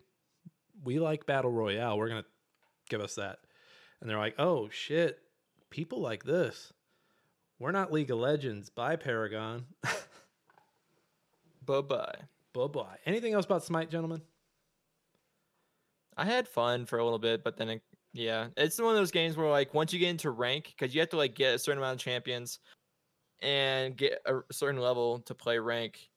we 0.85 0.99
like 0.99 1.27
battle 1.27 1.53
royale. 1.53 1.99
We're 1.99 2.09
gonna 2.09 2.25
give 2.89 3.01
us 3.01 3.17
that, 3.17 3.41
and 4.01 4.09
they're 4.09 4.19
like, 4.19 4.37
oh 4.39 4.69
shit, 4.71 5.19
people 5.71 6.01
like 6.01 6.25
this. 6.25 6.73
We're 7.59 7.73
not 7.73 7.93
League 7.93 8.11
of 8.11 8.19
Legends. 8.19 8.71
Bye 8.71 8.97
Paragon. 8.97 9.67
Bye 11.67 11.81
bye. 11.83 12.15
bye 12.55 12.67
bye. 12.69 12.97
Anything 13.05 13.35
else 13.35 13.45
about 13.45 13.65
Smite, 13.65 13.91
gentlemen? 13.91 14.23
I 16.17 16.25
had 16.25 16.49
fun 16.49 16.87
for 16.87 16.99
a 16.99 17.05
little 17.05 17.19
bit, 17.19 17.45
but 17.45 17.57
then 17.57 17.69
it, 17.69 17.83
yeah, 18.15 18.49
it's 18.57 18.81
one 18.81 18.91
of 18.91 18.97
those 18.97 19.11
games 19.11 19.37
where 19.37 19.51
like 19.51 19.75
once 19.75 19.93
you 19.93 19.99
get 19.99 20.09
into 20.09 20.31
rank, 20.31 20.73
because 20.77 20.95
you 20.95 21.01
have 21.01 21.11
to 21.11 21.17
like 21.19 21.35
get 21.35 21.55
a 21.57 21.59
certain 21.59 21.79
amount 21.79 21.95
of 21.97 22.01
champions 22.01 22.61
and 23.41 23.97
get 23.97 24.21
a 24.25 24.41
certain 24.51 24.81
level 24.81 25.19
to 25.21 25.35
play 25.35 25.59
rank, 25.59 26.09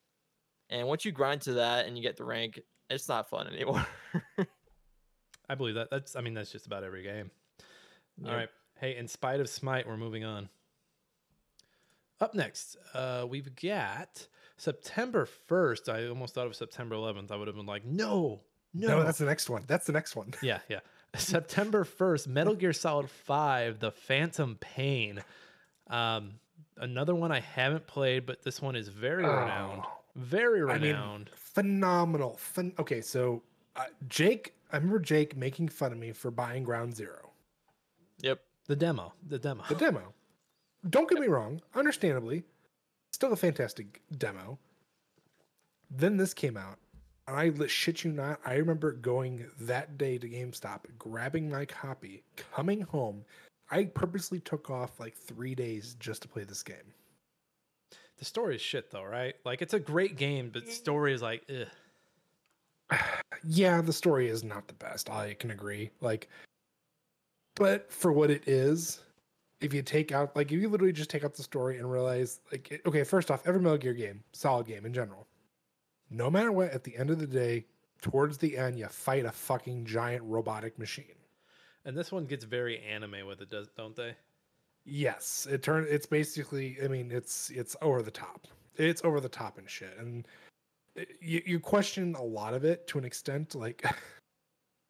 and 0.69 0.88
once 0.88 1.03
you 1.03 1.12
grind 1.12 1.41
to 1.41 1.53
that 1.53 1.85
and 1.85 1.97
you 1.97 2.03
get 2.03 2.15
the 2.15 2.23
rank, 2.23 2.62
it's 2.89 3.09
not 3.09 3.29
fun 3.29 3.47
anymore. 3.53 3.85
I 5.49 5.55
believe 5.55 5.75
that. 5.75 5.89
That's 5.91 6.15
I 6.15 6.21
mean 6.21 6.33
that's 6.33 6.51
just 6.51 6.67
about 6.67 6.83
every 6.83 7.03
game. 7.03 7.31
All 8.23 8.31
Yep. 8.31 8.38
right. 8.38 8.49
Hey, 8.79 8.95
in 8.95 9.07
spite 9.09 9.41
of 9.41 9.49
Smite, 9.49 9.85
we're 9.85 9.97
moving 9.97 10.23
on. 10.23 10.47
Up 12.21 12.33
next, 12.33 12.77
uh, 12.93 13.25
we've 13.27 13.53
got 13.55 14.27
September 14.60 15.28
1st. 15.50 15.89
I 15.89 16.08
almost 16.08 16.34
thought 16.34 16.48
of 16.48 16.56
September 16.56 16.95
11th. 16.95 17.32
I 17.32 17.36
would 17.36 17.48
have 17.48 17.56
been 17.56 17.65
like, 17.65 17.86
no, 17.86 18.41
No, 18.74 19.04
that's 19.04 19.17
the 19.17 19.26
next 19.26 19.50
one. 19.50 19.63
That's 19.67 19.86
the 19.86 19.93
next 19.93 20.15
one. 20.15 20.34
Yeah, 20.41 20.60
yeah. 20.69 20.80
September 21.15 21.84
1st, 21.86 22.28
Metal 22.28 22.54
Gear 22.56 22.74
Solid 22.74 23.10
5, 23.10 23.80
The 23.80 23.91
Phantom 23.91 24.58
Pain. 24.60 25.24
Um, 25.88 26.34
another 26.78 27.15
one 27.15 27.32
I 27.32 27.39
haven't 27.39 27.88
played, 27.88 28.26
but 28.26 28.43
this 28.43 28.62
one 28.62 28.76
is 28.76 28.89
very 28.89 29.24
renowned. 29.24 29.84
Very 30.15 30.62
I 30.69 30.74
mean, 30.78 30.91
renowned. 30.93 31.30
phenomenal. 31.34 32.38
Phen- 32.56 32.78
okay, 32.78 33.02
so 33.02 33.41
uh, 33.76 33.86
Jake, 34.08 34.54
I 34.72 34.76
remember 34.78 35.00
Jake 35.00 35.36
making 35.38 35.69
fun 35.69 35.91
of 35.91 35.98
me 35.98 36.12
for 36.12 36.30
buying 36.30 36.63
Ground 36.63 36.95
Zero, 36.95 37.32
Yep. 38.22 38.41
the 38.67 38.76
demo. 38.76 39.13
The 39.28 39.39
demo. 39.39 39.63
the 39.69 39.76
demo. 39.76 40.13
Don't 40.89 41.10
get 41.10 41.19
me 41.19 41.28
wrong, 41.28 41.62
understandably, 41.74 42.43
still 43.19 43.34
a 43.34 43.36
fantastic 43.36 44.01
demo. 44.17 44.58
Then 45.91 46.15
this 46.15 46.34
came 46.34 46.55
out, 46.55 46.77
and 47.27 47.36
I 47.36 47.67
shit 47.67 48.05
you 48.05 48.13
not, 48.13 48.39
I 48.45 48.53
remember 48.53 48.93
going 48.93 49.45
that 49.60 49.97
day 49.97 50.17
to 50.17 50.29
GameStop, 50.29 50.86
grabbing 50.97 51.49
my 51.49 51.65
copy, 51.65 52.23
coming 52.38 52.79
home. 52.79 53.25
I 53.71 53.84
purposely 53.84 54.39
took 54.39 54.69
off 54.69 55.01
like 55.01 55.17
three 55.17 55.53
days 55.53 55.97
just 55.99 56.21
to 56.21 56.29
play 56.29 56.45
this 56.45 56.63
game. 56.63 56.93
The 58.19 58.25
story 58.25 58.55
is 58.55 58.62
shit 58.62 58.89
though, 58.89 59.03
right? 59.03 59.36
Like 59.43 59.62
it's 59.62 59.73
a 59.73 59.79
great 59.82 60.15
game, 60.15 60.49
but 60.53 60.69
story 60.69 61.13
is 61.13 61.21
like, 61.21 61.43
ugh. 61.49 62.97
yeah, 63.43 63.82
the 63.82 63.91
story 63.91 64.29
is 64.29 64.45
not 64.45 64.69
the 64.69 64.75
best. 64.75 65.10
I 65.10 65.34
can 65.34 65.51
agree. 65.51 65.89
Like, 65.99 66.29
but 67.55 67.91
for 67.91 68.13
what 68.13 68.32
it 68.32 68.47
is, 68.47 69.01
if 69.62 69.74
you 69.74 69.82
take 69.82 70.12
out, 70.12 70.36
like, 70.36 70.52
if 70.52 70.60
you 70.62 70.69
literally 70.69 70.93
just 70.93 71.10
take 71.10 71.24
out 71.24 71.34
the 71.34 71.43
story 71.43 71.78
and 71.78 71.91
realize, 71.91 72.39
like, 72.52 72.82
okay, 72.86 73.04
first 73.04 73.30
off, 73.30 73.41
every 73.45 73.62
Metal 73.62 73.78
Gear 73.78 73.93
game, 73.93 74.24
solid 74.32 74.65
game 74.67 74.86
in 74.86 74.93
general. 74.93 75.28
No 76.10 76.30
matter 76.30 76.52
what, 76.52 76.72
at 76.72 76.84
the 76.84 76.95
end 76.95 77.10
of 77.10 77.19
the 77.19 77.28
day, 77.28 77.65
towards 78.02 78.38
the 78.38 78.58
end, 78.58 78.80
you 78.80 78.88
fight 78.88 79.26
a 79.26 79.32
fucking 79.32 79.86
giant 79.86 80.24
robotic 80.24 80.80
machine. 80.80 81.06
And 81.86 81.95
this 81.98 82.12
one 82.12 82.26
gets 82.26 82.45
very 82.45 82.80
anime 82.80 83.26
with 83.28 83.41
it, 83.41 83.50
does 83.50 83.69
don't 83.76 83.95
they? 83.95 84.15
Yes, 84.86 85.48
it 85.50 85.62
turn. 85.62 85.86
It's 85.89 86.06
basically. 86.06 86.78
I 86.84 86.88
mean, 86.88 87.12
it's 87.12 87.50
it's 87.52 87.76
over 87.82 88.02
the 88.02 88.12
top. 88.12 88.48
It's 88.76 89.04
over 89.04 89.19
the 89.19 89.30
top 89.30 89.58
and 89.58 89.69
shit. 89.69 89.95
And 90.00 90.28
it- 90.95 91.17
you 91.22 91.41
you 91.45 91.60
question 91.60 92.15
a 92.15 92.24
lot 92.24 92.54
of 92.54 92.63
it 92.63 92.88
to 92.88 92.98
an 92.98 93.06
extent. 93.06 93.56
Like, 93.56 93.84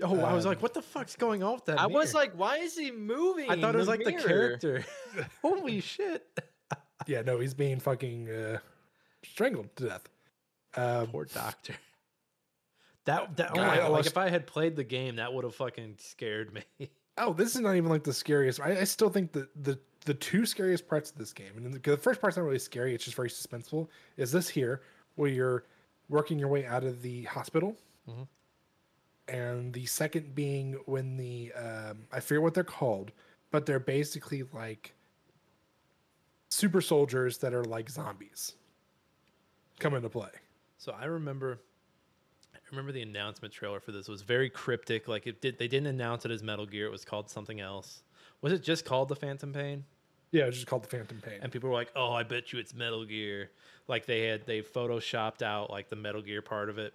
Oh, 0.02 0.20
I 0.24 0.34
was 0.34 0.46
Um, 0.46 0.52
like, 0.52 0.62
what 0.62 0.74
the 0.74 0.82
fuck's 0.82 1.16
going 1.16 1.44
on 1.44 1.56
with 1.56 1.66
that? 1.66 1.80
I 1.80 1.88
was 1.88 2.14
like, 2.14 2.32
why 2.34 2.58
is 2.58 2.78
he 2.78 2.92
moving? 2.92 3.50
I 3.50 3.60
thought 3.60 3.76
it 3.76 3.80
was 3.80 3.88
the 3.88 3.92
like 3.92 4.04
the 4.06 4.14
character. 4.14 4.86
Holy 5.42 5.82
shit. 5.82 6.26
yeah, 7.08 7.22
no, 7.22 7.40
he's 7.40 7.54
being 7.54 7.80
fucking 7.80 8.30
uh, 8.30 8.60
strangled 9.24 9.76
to 9.78 9.88
death. 9.90 10.08
Um, 10.76 11.08
Poor 11.08 11.26
doctor. 11.26 11.74
That 13.06 13.36
that 13.38 13.52
oh 13.54 13.56
my 13.58 13.78
God, 13.78 13.92
like 13.92 14.06
if 14.06 14.18
I 14.18 14.30
had 14.30 14.46
played 14.46 14.76
the 14.76 14.84
game, 14.84 15.16
that 15.16 15.34
would 15.34 15.44
have 15.44 15.56
fucking 15.56 15.96
scared 16.00 16.54
me. 16.54 16.90
oh, 17.18 17.34
this 17.34 17.56
is 17.56 17.62
not 17.62 17.76
even 17.76 17.90
like 17.90 18.04
the 18.04 18.14
scariest. 18.14 18.60
I, 18.62 18.80
I 18.82 18.84
still 18.84 19.10
think 19.10 19.32
that 19.32 19.50
the 19.64 19.80
the 20.06 20.14
two 20.14 20.46
scariest 20.46 20.88
parts 20.88 21.12
of 21.12 21.18
this 21.18 21.34
game, 21.34 21.52
and 21.58 21.74
the, 21.74 21.80
the 21.92 21.98
first 21.98 22.22
part's 22.22 22.38
not 22.38 22.44
really 22.44 22.60
scary. 22.60 22.94
It's 22.94 23.04
just 23.04 23.16
very 23.16 23.30
suspenseful. 23.30 23.88
Is 24.18 24.32
this 24.32 24.48
here 24.48 24.82
where 25.16 25.30
you're 25.30 25.64
working 26.08 26.38
your 26.40 26.50
way 26.50 26.66
out 26.66 26.84
of 26.84 27.02
the 27.02 27.24
hospital, 27.24 27.76
Mhm. 28.08 28.28
And 29.30 29.74
the 29.74 29.86
second 29.86 30.36
being 30.36 30.74
when 30.86 31.18
the 31.18 31.52
um, 31.54 32.00
I 32.12 32.20
forget 32.20 32.42
what 32.42 32.54
they're 32.54 32.64
called, 32.64 33.12
but 33.52 33.66
they're 33.66 33.80
basically 33.80 34.44
like 34.54 34.94
super 36.50 36.82
soldiers 36.82 37.38
that 37.40 37.54
are 37.54 37.64
like 37.64 37.90
zombies 37.90 38.54
come 39.80 39.94
into 39.94 40.10
play. 40.10 40.30
So 40.78 40.96
I 41.00 41.06
remember 41.06 41.60
I 42.56 42.60
remember 42.72 42.92
the 42.92 43.02
announcement 43.02 43.54
trailer 43.54 43.80
for 43.80 43.92
this 43.92 44.08
was 44.08 44.22
very 44.22 44.50
cryptic. 44.50 45.08
Like 45.08 45.28
it 45.28 45.42
did 45.42 45.58
they 45.58 45.68
didn't 45.68 45.88
announce 45.88 46.26
it 46.26 46.32
as 46.32 46.44
Metal 46.44 46.66
Gear, 46.66 46.86
it 46.86 46.92
was 46.92 47.06
called 47.06 47.30
something 47.30 47.60
else. 47.60 48.04
Was 48.42 48.54
it 48.54 48.64
just 48.64 48.86
called 48.86 49.10
the 49.10 49.16
Phantom 49.16 49.52
Pain? 49.52 49.84
Yeah, 50.32 50.44
it 50.44 50.48
was 50.48 50.56
just 50.56 50.68
called 50.68 50.84
the 50.84 50.90
Phantom 50.90 51.20
Pain. 51.22 51.40
And 51.42 51.52
people 51.52 51.70
were 51.70 51.76
like, 51.76 51.92
"Oh, 51.96 52.12
I 52.14 52.24
bet 52.24 52.54
you 52.54 52.60
it's 52.60 52.74
Metal 52.74 53.04
Gear." 53.04 53.50
Like 53.88 54.06
they 54.06 54.28
had 54.28 54.46
they 54.46 54.62
photoshopped 54.62 55.42
out 55.42 55.72
like 55.72 55.90
the 55.90 55.96
Metal 55.96 56.22
Gear 56.22 56.42
part 56.42 56.70
of 56.70 56.78
it. 56.78 56.94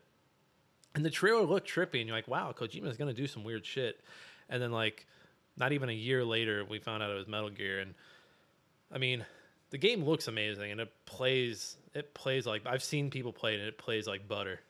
And 0.95 1.05
the 1.05 1.11
trailer 1.11 1.43
looked 1.43 1.69
trippy 1.69 2.01
and 2.01 2.07
you're 2.07 2.17
like, 2.17 2.29
"Wow, 2.29 2.55
Kojima's 2.57 2.97
to 2.97 3.13
do 3.13 3.27
some 3.27 3.45
weird 3.45 3.67
shit." 3.67 4.01
And 4.49 4.63
then 4.63 4.73
like 4.73 5.07
not 5.57 5.73
even 5.73 5.89
a 5.89 5.95
year 5.95 6.25
later, 6.25 6.65
we 6.65 6.79
found 6.79 7.03
out 7.03 7.11
it 7.11 7.15
was 7.15 7.29
Metal 7.29 7.51
Gear 7.51 7.81
and 7.81 7.95
I 8.93 8.99
mean, 8.99 9.25
the 9.71 9.79
game 9.79 10.05
looks 10.05 10.29
amazing 10.29 10.71
and 10.71 10.81
it 10.81 10.93
plays 11.05 11.77
it 11.95 12.15
plays 12.15 12.47
like 12.47 12.63
I've 12.67 12.83
seen 12.83 13.11
people 13.11 13.33
play 13.33 13.55
it 13.55 13.59
and 13.59 13.69
it 13.69 13.79
plays 13.79 14.07
like 14.07 14.29
butter. 14.29 14.61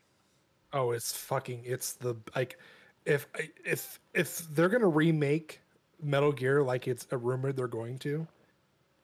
Oh, 0.72 0.92
it's 0.92 1.12
fucking 1.12 1.62
it's 1.64 1.92
the 1.92 2.16
like 2.34 2.58
if 3.04 3.26
if 3.64 4.00
if 4.14 4.38
they're 4.54 4.68
gonna 4.70 4.88
remake 4.88 5.60
Metal 6.02 6.32
Gear 6.32 6.62
like 6.62 6.88
it's 6.88 7.06
a 7.10 7.18
rumor 7.18 7.52
they're 7.52 7.66
going 7.66 7.98
to, 8.00 8.26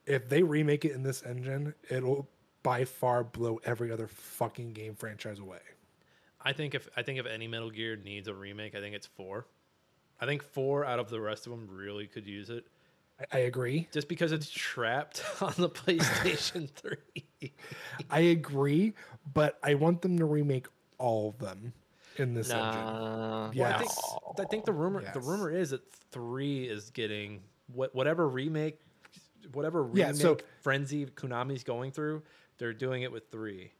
if 0.06 0.28
they 0.28 0.42
remake 0.42 0.84
it 0.84 0.92
in 0.92 1.02
this 1.02 1.22
engine, 1.22 1.74
it'll 1.88 2.28
by 2.62 2.84
far 2.84 3.24
blow 3.24 3.60
every 3.64 3.90
other 3.90 4.06
fucking 4.06 4.72
game 4.72 4.94
franchise 4.94 5.38
away. 5.38 5.60
I 6.42 6.52
think 6.52 6.74
if 6.74 6.88
I 6.96 7.02
think 7.02 7.18
if 7.18 7.26
any 7.26 7.46
Metal 7.48 7.70
Gear 7.70 7.96
needs 7.96 8.28
a 8.28 8.34
remake, 8.34 8.74
I 8.74 8.80
think 8.80 8.94
it's 8.94 9.06
4. 9.06 9.46
I 10.20 10.26
think 10.26 10.42
4 10.42 10.84
out 10.84 10.98
of 10.98 11.08
the 11.10 11.20
rest 11.20 11.46
of 11.46 11.50
them 11.52 11.68
really 11.70 12.06
could 12.06 12.26
use 12.26 12.50
it. 12.50 12.64
I, 13.32 13.38
I 13.38 13.40
agree. 13.40 13.88
just 13.92 14.08
because 14.08 14.32
it's 14.32 14.48
trapped 14.50 15.22
on 15.42 15.52
the 15.58 15.68
PlayStation 15.68 16.68
3. 17.40 17.52
I 18.10 18.20
agree, 18.20 18.94
but 19.34 19.58
I 19.62 19.74
want 19.74 20.02
them 20.02 20.18
to 20.18 20.24
remake 20.24 20.66
all 20.98 21.28
of 21.30 21.38
them 21.38 21.72
in 22.16 22.34
this 22.34 22.50
engine. 22.50 22.80
Nah. 22.80 23.50
Yeah. 23.52 23.74
I 23.76 23.78
think 23.78 23.90
I 24.38 24.44
think 24.44 24.64
the 24.64 24.72
rumor 24.72 25.02
the 25.12 25.20
rumor 25.20 25.50
is 25.50 25.70
that 25.70 25.82
3 26.12 26.64
is 26.64 26.90
getting 26.90 27.40
what 27.72 27.94
whatever 27.94 28.28
remake 28.28 28.78
whatever 29.52 29.82
remake 29.82 29.98
Yeah, 29.98 30.12
so- 30.12 30.38
frenzy 30.62 31.06
Konami's 31.06 31.64
going 31.64 31.92
through, 31.92 32.22
they're 32.58 32.72
doing 32.74 33.02
it 33.02 33.12
with 33.12 33.30
3. 33.30 33.70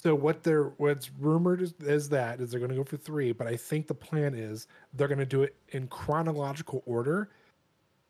So 0.00 0.14
what 0.14 0.44
they're 0.44 0.72
what's 0.76 1.10
rumored 1.18 1.60
is, 1.60 1.74
is 1.80 2.08
that 2.10 2.40
is 2.40 2.50
they're 2.50 2.60
going 2.60 2.70
to 2.70 2.76
go 2.76 2.84
for 2.84 2.96
three, 2.96 3.32
but 3.32 3.48
I 3.48 3.56
think 3.56 3.88
the 3.88 3.94
plan 3.94 4.34
is 4.34 4.68
they're 4.94 5.08
going 5.08 5.18
to 5.18 5.26
do 5.26 5.42
it 5.42 5.56
in 5.70 5.88
chronological 5.88 6.82
order, 6.86 7.30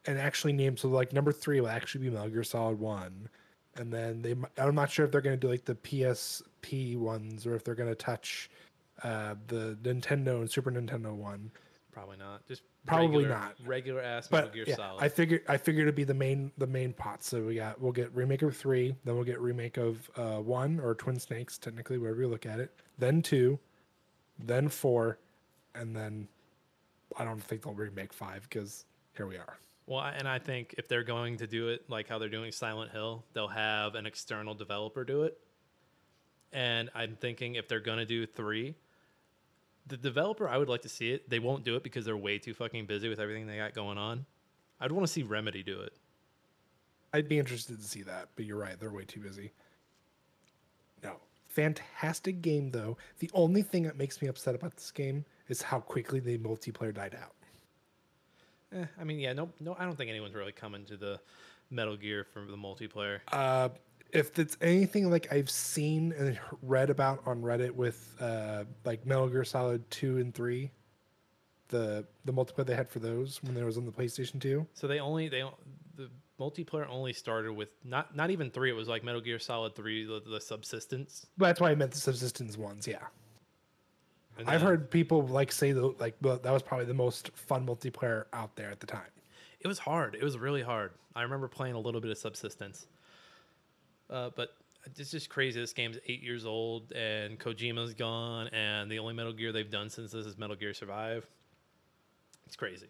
and 0.06 0.18
actually 0.18 0.52
name 0.52 0.76
so 0.76 0.88
like 0.88 1.14
number 1.14 1.32
three 1.32 1.60
will 1.60 1.68
actually 1.68 2.04
be 2.04 2.10
Metal 2.10 2.28
Gear 2.28 2.44
Solid 2.44 2.78
One, 2.78 3.28
and 3.76 3.90
then 3.90 4.20
they 4.20 4.34
I'm 4.58 4.74
not 4.74 4.90
sure 4.90 5.06
if 5.06 5.12
they're 5.12 5.22
going 5.22 5.38
to 5.38 5.40
do 5.40 5.50
like 5.50 5.64
the 5.64 5.76
PSP 5.76 6.98
ones 6.98 7.46
or 7.46 7.54
if 7.54 7.64
they're 7.64 7.74
going 7.74 7.88
to 7.88 7.94
touch 7.94 8.50
uh, 9.02 9.34
the 9.46 9.78
Nintendo 9.82 10.40
and 10.40 10.50
Super 10.50 10.70
Nintendo 10.70 11.14
one. 11.14 11.50
Probably 11.92 12.16
not. 12.16 12.46
Just 12.46 12.62
Probably 12.86 13.24
regular, 13.24 13.28
not. 13.28 13.54
Regular 13.64 14.00
ass 14.02 14.30
Metal 14.30 14.48
But 14.48 14.54
Gear 14.54 14.64
yeah, 14.66 14.76
Solid. 14.76 15.02
I 15.02 15.08
figured 15.08 15.42
I 15.48 15.56
figured 15.56 15.84
it'd 15.84 15.94
be 15.94 16.04
the 16.04 16.14
main 16.14 16.52
the 16.56 16.66
main 16.66 16.92
pot. 16.92 17.24
So 17.24 17.42
we 17.42 17.56
got 17.56 17.80
we'll 17.80 17.92
get 17.92 18.14
remake 18.14 18.42
of 18.42 18.56
three, 18.56 18.94
then 19.04 19.14
we'll 19.14 19.24
get 19.24 19.40
remake 19.40 19.76
of 19.76 20.10
uh, 20.16 20.36
one 20.36 20.80
or 20.80 20.94
Twin 20.94 21.18
Snakes, 21.18 21.58
technically 21.58 21.98
wherever 21.98 22.20
you 22.20 22.28
look 22.28 22.46
at 22.46 22.60
it. 22.60 22.72
Then 22.98 23.22
two, 23.22 23.58
then 24.38 24.68
four, 24.68 25.18
and 25.74 25.94
then 25.94 26.28
I 27.16 27.24
don't 27.24 27.42
think 27.42 27.62
they'll 27.62 27.74
remake 27.74 28.12
five 28.12 28.46
because 28.48 28.84
here 29.16 29.26
we 29.26 29.36
are. 29.36 29.58
Well, 29.86 30.00
and 30.00 30.28
I 30.28 30.38
think 30.38 30.74
if 30.76 30.86
they're 30.86 31.02
going 31.02 31.38
to 31.38 31.46
do 31.46 31.68
it 31.68 31.88
like 31.88 32.08
how 32.08 32.18
they're 32.18 32.28
doing 32.28 32.52
Silent 32.52 32.90
Hill, 32.92 33.24
they'll 33.32 33.48
have 33.48 33.94
an 33.94 34.06
external 34.06 34.54
developer 34.54 35.02
do 35.04 35.22
it. 35.22 35.38
And 36.52 36.90
I'm 36.94 37.16
thinking 37.16 37.54
if 37.54 37.68
they're 37.68 37.80
going 37.80 37.98
to 37.98 38.06
do 38.06 38.26
three, 38.26 38.74
the 39.88 39.96
developer, 39.96 40.48
I 40.48 40.58
would 40.58 40.68
like 40.68 40.82
to 40.82 40.88
see 40.88 41.10
it. 41.12 41.28
They 41.28 41.38
won't 41.38 41.64
do 41.64 41.76
it 41.76 41.82
because 41.82 42.04
they're 42.04 42.16
way 42.16 42.38
too 42.38 42.54
fucking 42.54 42.86
busy 42.86 43.08
with 43.08 43.18
everything 43.20 43.46
they 43.46 43.56
got 43.56 43.74
going 43.74 43.98
on. 43.98 44.26
I'd 44.80 44.92
want 44.92 45.06
to 45.06 45.12
see 45.12 45.22
Remedy 45.22 45.62
do 45.62 45.80
it. 45.80 45.92
I'd 47.12 47.28
be 47.28 47.38
interested 47.38 47.78
to 47.78 47.84
see 47.84 48.02
that, 48.02 48.28
but 48.36 48.44
you're 48.44 48.58
right, 48.58 48.78
they're 48.78 48.92
way 48.92 49.04
too 49.04 49.20
busy. 49.20 49.52
No. 51.02 51.16
Fantastic 51.48 52.42
game 52.42 52.70
though. 52.70 52.96
The 53.18 53.30
only 53.34 53.62
thing 53.62 53.84
that 53.84 53.96
makes 53.96 54.20
me 54.20 54.28
upset 54.28 54.54
about 54.54 54.76
this 54.76 54.90
game 54.90 55.24
is 55.48 55.62
how 55.62 55.80
quickly 55.80 56.20
the 56.20 56.38
multiplayer 56.38 56.94
died 56.94 57.16
out. 57.20 57.32
Eh, 58.72 58.84
I 59.00 59.04
mean, 59.04 59.18
yeah, 59.18 59.32
no, 59.32 59.48
no, 59.60 59.74
I 59.78 59.84
don't 59.84 59.96
think 59.96 60.10
anyone's 60.10 60.34
really 60.34 60.52
coming 60.52 60.84
to 60.84 60.96
the 60.96 61.18
Metal 61.70 61.96
Gear 61.96 62.24
for 62.24 62.40
the 62.40 62.56
multiplayer. 62.56 63.20
uh, 63.32 63.70
if 64.10 64.38
it's 64.38 64.56
anything 64.60 65.10
like 65.10 65.32
I've 65.32 65.50
seen 65.50 66.12
and 66.12 66.38
read 66.62 66.90
about 66.90 67.22
on 67.26 67.42
Reddit 67.42 67.70
with 67.70 68.14
uh, 68.20 68.64
like 68.84 69.04
Metal 69.06 69.28
Gear 69.28 69.44
Solid 69.44 69.88
two 69.90 70.18
and 70.18 70.34
three, 70.34 70.70
the 71.68 72.06
the 72.24 72.32
multiplayer 72.32 72.66
they 72.66 72.74
had 72.74 72.88
for 72.88 72.98
those 72.98 73.42
when 73.42 73.54
there 73.54 73.66
was 73.66 73.76
on 73.76 73.84
the 73.84 73.92
PlayStation 73.92 74.40
two. 74.40 74.66
So 74.74 74.86
they 74.86 75.00
only 75.00 75.28
they 75.28 75.44
the 75.96 76.10
multiplayer 76.40 76.88
only 76.88 77.12
started 77.12 77.52
with 77.52 77.68
not 77.84 78.16
not 78.16 78.30
even 78.30 78.50
three. 78.50 78.70
It 78.70 78.74
was 78.74 78.88
like 78.88 79.04
Metal 79.04 79.20
Gear 79.20 79.38
Solid 79.38 79.74
Three, 79.74 80.04
the, 80.04 80.20
the 80.20 80.40
subsistence. 80.40 81.26
That's 81.36 81.60
why 81.60 81.70
I 81.70 81.74
meant 81.74 81.92
the 81.92 82.00
subsistence 82.00 82.56
ones. 82.56 82.86
Yeah, 82.86 82.98
And 84.38 84.48
I've 84.48 84.62
heard 84.62 84.90
people 84.90 85.26
like 85.26 85.52
say 85.52 85.72
the 85.72 85.94
like 85.98 86.18
that 86.20 86.44
was 86.44 86.62
probably 86.62 86.86
the 86.86 86.94
most 86.94 87.30
fun 87.34 87.66
multiplayer 87.66 88.24
out 88.32 88.56
there 88.56 88.70
at 88.70 88.80
the 88.80 88.86
time. 88.86 89.10
It 89.60 89.68
was 89.68 89.78
hard. 89.78 90.14
It 90.14 90.22
was 90.22 90.38
really 90.38 90.62
hard. 90.62 90.92
I 91.16 91.22
remember 91.22 91.48
playing 91.48 91.74
a 91.74 91.80
little 91.80 92.00
bit 92.00 92.12
of 92.12 92.18
Subsistence. 92.18 92.86
Uh, 94.10 94.30
but 94.34 94.50
it's 94.96 95.10
just 95.10 95.28
crazy. 95.28 95.60
This 95.60 95.72
game's 95.72 95.98
eight 96.06 96.22
years 96.22 96.46
old, 96.46 96.92
and 96.92 97.38
Kojima's 97.38 97.94
gone, 97.94 98.48
and 98.48 98.90
the 98.90 98.98
only 98.98 99.14
Metal 99.14 99.32
Gear 99.32 99.52
they've 99.52 99.70
done 99.70 99.90
since 99.90 100.12
this 100.12 100.24
is 100.26 100.38
Metal 100.38 100.56
Gear 100.56 100.72
Survive. 100.74 101.26
It's 102.46 102.56
crazy. 102.56 102.86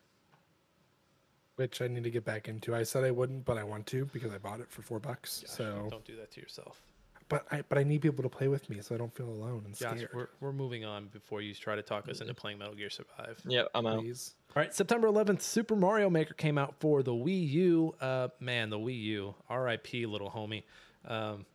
which 1.57 1.83
I 1.83 1.89
need 1.89 2.05
to 2.05 2.11
get 2.11 2.25
back 2.25 2.49
into. 2.49 2.75
I 2.75 2.85
said 2.85 3.03
I 3.05 3.11
wouldn't, 3.11 3.45
but 3.45 3.59
I 3.59 3.65
want 3.65 3.87
to 3.87 4.05
because 4.13 4.33
I 4.33 4.39
bought 4.39 4.61
it 4.61 4.71
for 4.71 4.83
four 4.83 5.01
bucks. 5.01 5.41
Josh, 5.41 5.51
so, 5.51 5.89
don't 5.91 6.05
do 6.05 6.15
that 6.17 6.31
to 6.33 6.41
yourself. 6.41 6.81
but 7.29 7.45
I 7.51 7.63
but 7.69 7.77
I 7.79 7.83
need 7.83 8.01
people 8.03 8.23
to 8.23 8.29
play 8.29 8.47
with 8.47 8.71
me 8.71 8.81
so 8.81 8.95
I 8.95 8.99
don't 8.99 9.13
feel 9.13 9.29
alone 9.29 9.63
and 9.67 9.77
Josh, 9.77 9.97
scared. 9.97 10.11
we're, 10.15 10.29
we're 10.41 10.53
moving 10.53 10.85
on 10.85 11.09
before 11.09 11.43
you 11.43 11.53
try 11.55 11.75
to 11.75 11.83
talk 11.83 12.09
us 12.09 12.21
into 12.21 12.33
playing 12.35 12.59
Metal 12.59 12.75
Gear 12.75 12.91
Survive. 12.91 13.41
Yep, 13.45 13.69
I'm 13.75 13.87
out. 13.87 14.01
Please. 14.01 14.35
All 14.55 14.63
right, 14.63 14.73
September 14.73 15.09
11th, 15.09 15.43
Super 15.43 15.75
Mario 15.75 16.09
Maker 16.09 16.35
came 16.35 16.57
out 16.57 16.77
for 16.79 17.03
the 17.03 17.13
Wii 17.13 17.51
U. 17.51 17.95
Uh, 18.01 18.29
man, 18.39 18.71
the 18.71 18.79
Wii 18.79 19.03
U, 19.03 19.35
R.I.P. 19.51 20.07
little 20.07 20.31
homie. 20.31 20.63
Um, 21.07 21.47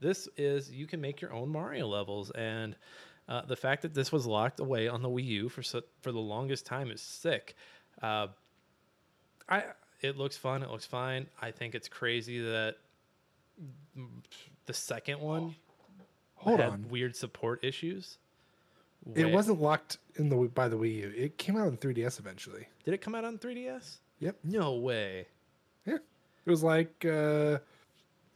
this 0.00 0.28
is 0.36 0.70
you 0.70 0.86
can 0.86 1.00
make 1.00 1.20
your 1.20 1.32
own 1.32 1.50
Mario 1.50 1.86
levels, 1.86 2.30
and 2.30 2.74
uh, 3.28 3.42
the 3.42 3.56
fact 3.56 3.82
that 3.82 3.94
this 3.94 4.10
was 4.10 4.26
locked 4.26 4.60
away 4.60 4.88
on 4.88 5.02
the 5.02 5.08
Wii 5.08 5.24
U 5.24 5.48
for 5.48 5.62
so, 5.62 5.82
for 6.00 6.12
the 6.12 6.18
longest 6.18 6.66
time 6.66 6.90
is 6.90 7.00
sick. 7.00 7.54
Uh, 8.02 8.28
I 9.48 9.64
it 10.00 10.16
looks 10.16 10.36
fun. 10.36 10.62
It 10.62 10.70
looks 10.70 10.86
fine. 10.86 11.26
I 11.40 11.50
think 11.50 11.74
it's 11.74 11.88
crazy 11.88 12.40
that 12.40 12.76
the 14.66 14.72
second 14.72 15.20
one 15.20 15.54
Hold 16.36 16.60
had 16.60 16.70
on. 16.70 16.88
weird 16.88 17.14
support 17.14 17.62
issues. 17.62 18.18
It 19.14 19.30
wasn't 19.30 19.60
locked 19.60 19.98
in 20.16 20.28
the 20.28 20.36
by 20.36 20.68
the 20.68 20.76
Wii 20.76 20.94
U. 20.96 21.12
It 21.16 21.38
came 21.38 21.56
out 21.56 21.66
on 21.66 21.76
3DS 21.76 22.18
eventually. 22.18 22.68
Did 22.84 22.94
it 22.94 23.00
come 23.00 23.14
out 23.14 23.24
on 23.24 23.38
3DS? 23.38 23.98
Yep. 24.18 24.36
No 24.44 24.74
way. 24.74 25.26
Yeah. 25.86 25.94
It 25.94 26.50
was 26.50 26.62
like 26.62 27.04
uh 27.04 27.58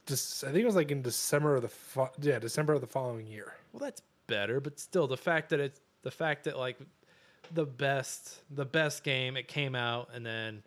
I 0.07 0.51
think 0.51 0.57
it 0.57 0.65
was 0.65 0.75
like 0.75 0.91
in 0.91 1.01
December 1.01 1.55
of 1.55 1.61
the 1.63 1.69
fo- 1.69 2.11
yeah, 2.21 2.39
December 2.39 2.73
of 2.73 2.81
the 2.81 2.87
following 2.87 3.27
year. 3.27 3.53
Well, 3.73 3.79
that's 3.79 4.01
better, 4.27 4.59
but 4.59 4.79
still, 4.79 5.07
the 5.07 5.17
fact 5.17 5.49
that 5.49 5.59
it's 5.59 5.79
the 6.03 6.11
fact 6.11 6.43
that 6.43 6.57
like 6.57 6.77
the 7.53 7.65
best, 7.65 8.41
the 8.51 8.65
best 8.65 9.03
game, 9.03 9.37
it 9.37 9.47
came 9.47 9.75
out, 9.75 10.09
and 10.13 10.25
then 10.25 10.63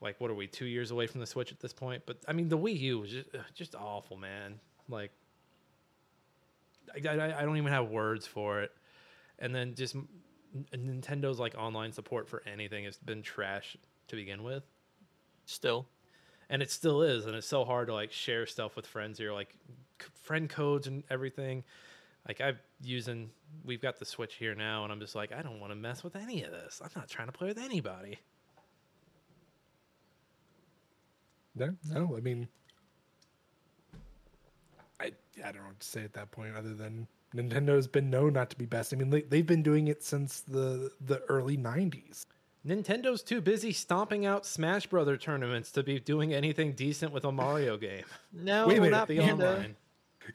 like 0.00 0.20
what 0.20 0.30
are 0.30 0.34
we 0.34 0.46
two 0.46 0.66
years 0.66 0.90
away 0.90 1.06
from 1.06 1.20
the 1.20 1.26
Switch 1.26 1.52
at 1.52 1.60
this 1.60 1.72
point? 1.72 2.02
But 2.06 2.18
I 2.26 2.32
mean, 2.32 2.48
the 2.48 2.58
Wii 2.58 2.78
U 2.80 2.98
was 3.00 3.10
just 3.10 3.28
just 3.54 3.74
awful, 3.74 4.16
man. 4.16 4.58
Like, 4.88 5.12
I, 6.94 7.08
I, 7.08 7.40
I 7.40 7.42
don't 7.42 7.56
even 7.56 7.72
have 7.72 7.88
words 7.88 8.26
for 8.26 8.60
it. 8.60 8.72
And 9.38 9.54
then 9.54 9.74
just 9.74 9.96
Nintendo's 10.74 11.38
like 11.38 11.54
online 11.56 11.92
support 11.92 12.28
for 12.28 12.42
anything 12.46 12.84
has 12.84 12.96
been 12.98 13.22
trash 13.22 13.76
to 14.08 14.16
begin 14.16 14.42
with 14.42 14.64
Still. 15.50 15.86
And 16.50 16.60
it 16.62 16.70
still 16.70 17.00
is 17.02 17.24
and 17.24 17.34
it's 17.34 17.46
so 17.46 17.64
hard 17.64 17.88
to 17.88 17.94
like 17.94 18.12
share 18.12 18.44
stuff 18.44 18.76
with 18.76 18.86
friends 18.86 19.18
here 19.18 19.32
like 19.32 19.56
friend 20.22 20.50
codes 20.50 20.86
and 20.86 21.02
everything 21.08 21.64
like 22.28 22.40
i've 22.42 22.60
using 22.82 23.30
we've 23.64 23.80
got 23.80 23.98
the 23.98 24.04
switch 24.04 24.34
here 24.34 24.54
now 24.54 24.84
and 24.84 24.92
i'm 24.92 25.00
just 25.00 25.14
like 25.14 25.32
i 25.32 25.40
don't 25.40 25.60
want 25.60 25.70
to 25.70 25.76
mess 25.76 26.04
with 26.04 26.16
any 26.16 26.42
of 26.42 26.50
this 26.50 26.82
i'm 26.84 26.90
not 26.94 27.08
trying 27.08 27.28
to 27.28 27.32
play 27.32 27.48
with 27.48 27.58
anybody 27.58 28.18
No, 31.56 31.74
no, 31.92 32.16
I 32.16 32.20
mean 32.20 32.48
I 35.00 35.12
I 35.44 35.52
don't 35.52 35.56
know 35.56 35.68
what 35.68 35.80
to 35.80 35.86
say 35.86 36.04
at 36.04 36.12
that 36.14 36.30
point 36.30 36.56
other 36.56 36.74
than 36.74 37.06
Nintendo's 37.34 37.86
been 37.86 38.10
known 38.10 38.32
not 38.32 38.50
to 38.50 38.56
be 38.56 38.66
best. 38.66 38.92
I 38.92 38.96
mean, 38.96 39.10
they, 39.10 39.22
they've 39.22 39.46
been 39.46 39.62
doing 39.62 39.88
it 39.88 40.02
since 40.02 40.40
the 40.40 40.90
the 41.00 41.20
early 41.28 41.56
90s. 41.56 42.26
Nintendo's 42.66 43.22
too 43.22 43.40
busy 43.40 43.72
stomping 43.72 44.26
out 44.26 44.44
smash 44.44 44.86
brother 44.86 45.16
tournaments 45.16 45.70
to 45.72 45.82
be 45.82 45.98
doing 45.98 46.32
anything 46.34 46.72
decent 46.72 47.12
with 47.12 47.24
a 47.24 47.32
mario 47.32 47.76
game 47.76 48.04
No, 48.32 48.66
Wait 48.66 48.78
a 48.78 48.80
minute, 48.80 48.90
not 48.96 49.08
the 49.08 49.14
You- 49.14 49.20
Panda. 49.22 49.48
online 49.54 49.76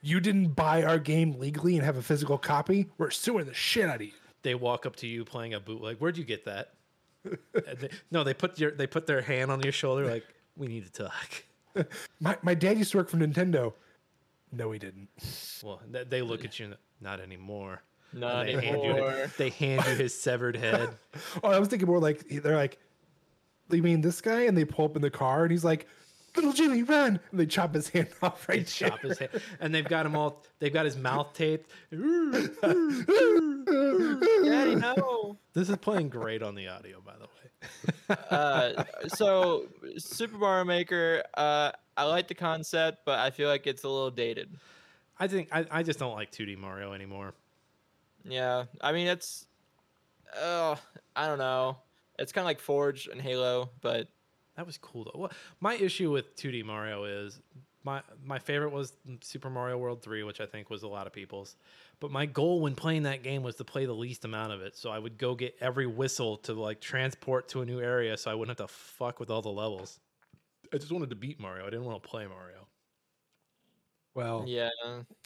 You 0.01 0.19
didn't 0.19 0.49
buy 0.55 0.83
our 0.83 0.97
game 0.99 1.39
legally 1.39 1.75
and 1.77 1.85
have 1.85 1.97
a 1.97 2.01
physical 2.01 2.37
copy? 2.37 2.87
We're 2.97 3.11
suing 3.11 3.45
the 3.45 3.53
shit 3.53 3.87
out 3.87 3.95
of 3.97 4.01
you. 4.01 4.11
they 4.43 4.55
walk 4.55 4.85
up 4.85 4.95
to 4.97 5.07
you 5.07 5.23
playing 5.25 5.53
a 5.53 5.59
bootleg 5.59 5.97
where'd 5.97 6.17
you 6.17 6.23
get 6.23 6.45
that 6.45 6.73
uh, 7.25 7.35
they- 7.79 7.89
no 8.11 8.23
they 8.23 8.33
put 8.33 8.59
your 8.59 8.71
they 8.71 8.87
put 8.87 9.05
their 9.07 9.21
hand 9.21 9.51
on 9.51 9.61
your 9.61 9.71
shoulder 9.71 10.05
like 10.05 10.23
we 10.57 10.67
need 10.67 10.85
to 10.85 11.03
talk 11.03 11.43
My 12.19 12.37
my 12.41 12.53
dad 12.55 12.77
used 12.77 12.91
to 12.91 12.97
work 12.97 13.09
for 13.09 13.17
Nintendo. 13.17 13.73
No, 14.51 14.71
he 14.71 14.79
didn't. 14.79 15.09
well 15.63 15.81
they 16.09 16.21
look 16.21 16.45
at 16.45 16.57
you 16.59 16.67
and 16.67 16.75
not 17.01 17.19
anymore 17.19 17.81
Not 18.15 18.47
And 18.47 18.59
they 18.59 18.65
hand, 18.65 18.81
you, 18.81 19.27
they 19.37 19.49
hand 19.49 19.83
you 19.85 19.95
his 19.95 20.19
severed 20.19 20.55
head. 20.55 20.89
Oh, 21.43 21.49
I 21.49 21.59
was 21.59 21.67
thinking 21.67 21.87
more 21.87 21.99
like 21.99 22.27
they're 22.29 22.55
like, 22.55 22.77
you 23.71 23.83
mean 23.83 24.01
this 24.01 24.21
guy? 24.21 24.43
And 24.43 24.57
they 24.57 24.65
pull 24.65 24.85
up 24.85 24.95
in 24.95 25.01
the 25.01 25.09
car, 25.09 25.43
and 25.43 25.51
he's 25.51 25.65
like, 25.65 25.87
"Little 26.35 26.53
Jimmy, 26.53 26.83
run!" 26.83 27.19
And 27.31 27.39
they 27.39 27.45
chop 27.45 27.73
his 27.73 27.89
hand 27.93 28.09
off 28.21 28.47
right 28.47 28.59
They 28.59 28.63
chop 28.63 29.01
his 29.01 29.17
head, 29.17 29.41
and 29.59 29.73
they've 29.73 29.87
got 29.87 30.05
him 30.05 30.15
all. 30.15 30.43
They've 30.59 30.73
got 30.73 30.85
his 30.85 30.97
mouth 30.97 31.33
taped. 31.33 31.69
Daddy, 31.91 32.49
no. 34.75 35.37
This 35.53 35.69
is 35.69 35.77
playing 35.77 36.09
great 36.09 36.43
on 36.43 36.55
the 36.55 36.67
audio, 36.67 37.01
by 37.01 37.13
the 37.17 37.25
way. 37.25 38.17
uh, 38.29 38.83
so 39.07 39.67
Super 39.97 40.37
Mario 40.37 40.65
Maker, 40.65 41.23
uh, 41.35 41.71
I 41.97 42.03
like 42.03 42.27
the 42.27 42.35
concept, 42.35 42.99
but 43.05 43.19
I 43.19 43.31
feel 43.31 43.49
like 43.49 43.67
it's 43.67 43.83
a 43.83 43.89
little 43.89 44.11
dated. 44.11 44.49
I 45.17 45.27
think 45.27 45.49
I, 45.51 45.65
I 45.71 45.83
just 45.83 45.97
don't 45.97 46.13
like 46.13 46.31
2D 46.31 46.57
Mario 46.57 46.93
anymore. 46.93 47.33
Yeah, 48.27 48.65
I 48.81 48.91
mean 48.91 49.07
it's, 49.07 49.45
uh, 50.39 50.75
I 51.15 51.27
don't 51.27 51.39
know. 51.39 51.77
It's 52.19 52.31
kind 52.31 52.43
of 52.43 52.47
like 52.47 52.59
Forge 52.59 53.07
and 53.07 53.21
Halo, 53.21 53.71
but 53.81 54.09
That 54.55 54.65
was 54.65 54.77
cool 54.77 55.05
though. 55.05 55.19
Well, 55.19 55.31
My 55.59 55.75
issue 55.75 56.11
with 56.11 56.35
2D 56.35 56.63
Mario 56.63 57.03
is 57.05 57.41
my 57.83 58.01
my 58.23 58.39
favorite 58.39 58.71
was 58.71 58.93
Super 59.21 59.49
Mario 59.49 59.77
World 59.77 60.01
3, 60.03 60.23
which 60.23 60.41
I 60.41 60.45
think 60.47 60.69
was 60.69 60.83
a 60.83 60.87
lot 60.87 61.07
of 61.07 61.13
people's. 61.13 61.55
But 61.99 62.11
my 62.11 62.25
goal 62.25 62.61
when 62.61 62.75
playing 62.75 63.03
that 63.03 63.23
game 63.23 63.43
was 63.43 63.55
to 63.57 63.65
play 63.65 63.85
the 63.85 63.93
least 63.95 64.25
amount 64.25 64.53
of 64.53 64.61
it. 64.61 64.75
So 64.77 64.89
I 64.91 64.99
would 64.99 65.17
go 65.17 65.35
get 65.35 65.55
every 65.61 65.87
whistle 65.87 66.37
to 66.39 66.53
like 66.53 66.81
transport 66.81 67.49
to 67.49 67.61
a 67.61 67.65
new 67.65 67.81
area 67.81 68.17
so 68.17 68.31
I 68.31 68.35
wouldn't 68.35 68.57
have 68.59 68.67
to 68.69 68.73
fuck 68.73 69.19
with 69.19 69.29
all 69.29 69.41
the 69.41 69.49
levels. 69.51 69.99
I 70.73 70.77
just 70.77 70.91
wanted 70.91 71.09
to 71.11 71.15
beat 71.17 71.39
Mario. 71.39 71.63
I 71.67 71.71
didn't 71.71 71.85
want 71.85 72.01
to 72.03 72.09
play 72.09 72.27
Mario. 72.27 72.67
Well, 74.13 74.45
yeah. 74.47 74.69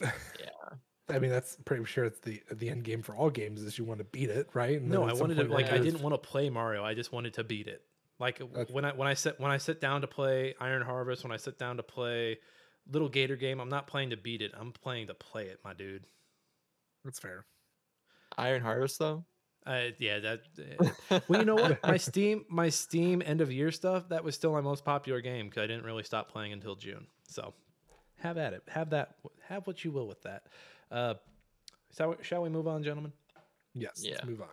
yeah, 0.38 0.70
I 1.10 1.18
mean 1.18 1.30
that's 1.30 1.56
pretty 1.64 1.84
sure 1.84 2.04
it's 2.04 2.20
the 2.20 2.42
the 2.50 2.68
end 2.70 2.84
game 2.84 3.02
for 3.02 3.14
all 3.14 3.30
games 3.30 3.62
is 3.62 3.78
you 3.78 3.84
want 3.84 3.98
to 3.98 4.04
beat 4.04 4.30
it, 4.30 4.48
right? 4.54 4.80
And 4.80 4.90
No, 4.90 5.04
I 5.04 5.12
wanted 5.12 5.36
to 5.36 5.44
like 5.44 5.72
I 5.72 5.78
didn't 5.78 6.02
want 6.02 6.14
to 6.14 6.18
play 6.18 6.50
Mario. 6.50 6.84
I 6.84 6.94
just 6.94 7.12
wanted 7.12 7.34
to 7.34 7.44
beat 7.44 7.66
it. 7.66 7.82
Like 8.18 8.38
That's- 8.38 8.70
when 8.70 8.84
I 8.84 8.92
when 8.92 9.08
I 9.08 9.14
sit 9.14 9.40
when 9.40 9.50
I 9.50 9.56
sit 9.58 9.80
down 9.80 10.02
to 10.02 10.06
play 10.06 10.54
Iron 10.60 10.82
Harvest, 10.82 11.22
when 11.24 11.32
I 11.32 11.36
sit 11.36 11.58
down 11.58 11.76
to 11.78 11.82
play 11.82 12.38
Little 12.90 13.08
Gator 13.08 13.36
Game, 13.36 13.60
I'm 13.60 13.68
not 13.68 13.86
playing 13.86 14.10
to 14.10 14.16
beat 14.16 14.42
it. 14.42 14.52
I'm 14.58 14.72
playing 14.72 15.06
to 15.08 15.14
play 15.14 15.46
it, 15.46 15.60
my 15.64 15.72
dude. 15.72 16.04
That's 17.04 17.18
fair. 17.18 17.46
Iron 18.36 18.62
Harvest 18.62 18.98
though. 18.98 19.24
Uh, 19.66 19.88
yeah, 19.98 20.18
that. 20.18 20.40
uh, 21.10 21.20
well, 21.28 21.40
you 21.40 21.44
know 21.44 21.54
what? 21.54 21.82
My 21.82 21.96
Steam, 21.96 22.44
my 22.48 22.70
Steam 22.70 23.22
end 23.24 23.40
of 23.40 23.52
year 23.52 23.70
stuff. 23.70 24.08
That 24.08 24.24
was 24.24 24.34
still 24.34 24.52
my 24.52 24.60
most 24.60 24.84
popular 24.84 25.20
game 25.20 25.48
because 25.48 25.62
I 25.62 25.66
didn't 25.66 25.84
really 25.84 26.02
stop 26.02 26.30
playing 26.30 26.52
until 26.52 26.76
June. 26.76 27.06
So, 27.28 27.52
have 28.18 28.38
at 28.38 28.52
it. 28.54 28.62
Have 28.68 28.90
that. 28.90 29.16
Have 29.48 29.66
what 29.66 29.84
you 29.84 29.90
will 29.90 30.08
with 30.08 30.22
that. 30.22 30.44
Uh, 30.90 31.14
so, 31.90 32.16
shall 32.22 32.42
we 32.42 32.48
move 32.48 32.68
on, 32.68 32.82
gentlemen? 32.82 33.12
Yes. 33.74 34.02
Yeah. 34.02 34.12
Let's 34.14 34.26
move 34.26 34.42
on. 34.42 34.48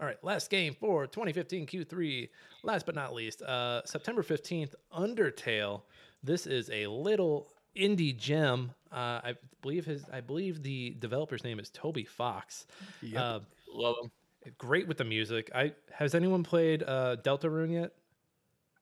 All 0.00 0.06
right, 0.06 0.22
last 0.24 0.48
game 0.48 0.74
for 0.78 1.06
2015 1.06 1.66
Q3. 1.66 2.28
Last 2.62 2.86
but 2.86 2.94
not 2.94 3.12
least, 3.12 3.42
uh, 3.42 3.82
September 3.84 4.22
15th, 4.22 4.74
Undertale. 4.96 5.82
This 6.22 6.46
is 6.46 6.70
a 6.70 6.86
little 6.86 7.52
indie 7.76 8.16
gem. 8.16 8.72
Uh, 8.90 9.20
I 9.22 9.34
believe 9.60 9.84
his. 9.84 10.04
I 10.10 10.20
believe 10.20 10.62
the 10.62 10.96
developer's 10.98 11.44
name 11.44 11.58
is 11.60 11.70
Toby 11.70 12.04
Fox. 12.04 12.66
Yep. 13.02 13.20
Uh, 13.20 13.40
Love 13.72 13.96
them. 14.00 14.10
great 14.58 14.88
with 14.88 14.96
the 14.96 15.04
music. 15.04 15.50
I 15.54 15.72
has 15.92 16.14
anyone 16.14 16.42
played 16.42 16.82
uh, 16.82 17.16
Deltarune 17.22 17.72
yet? 17.72 17.92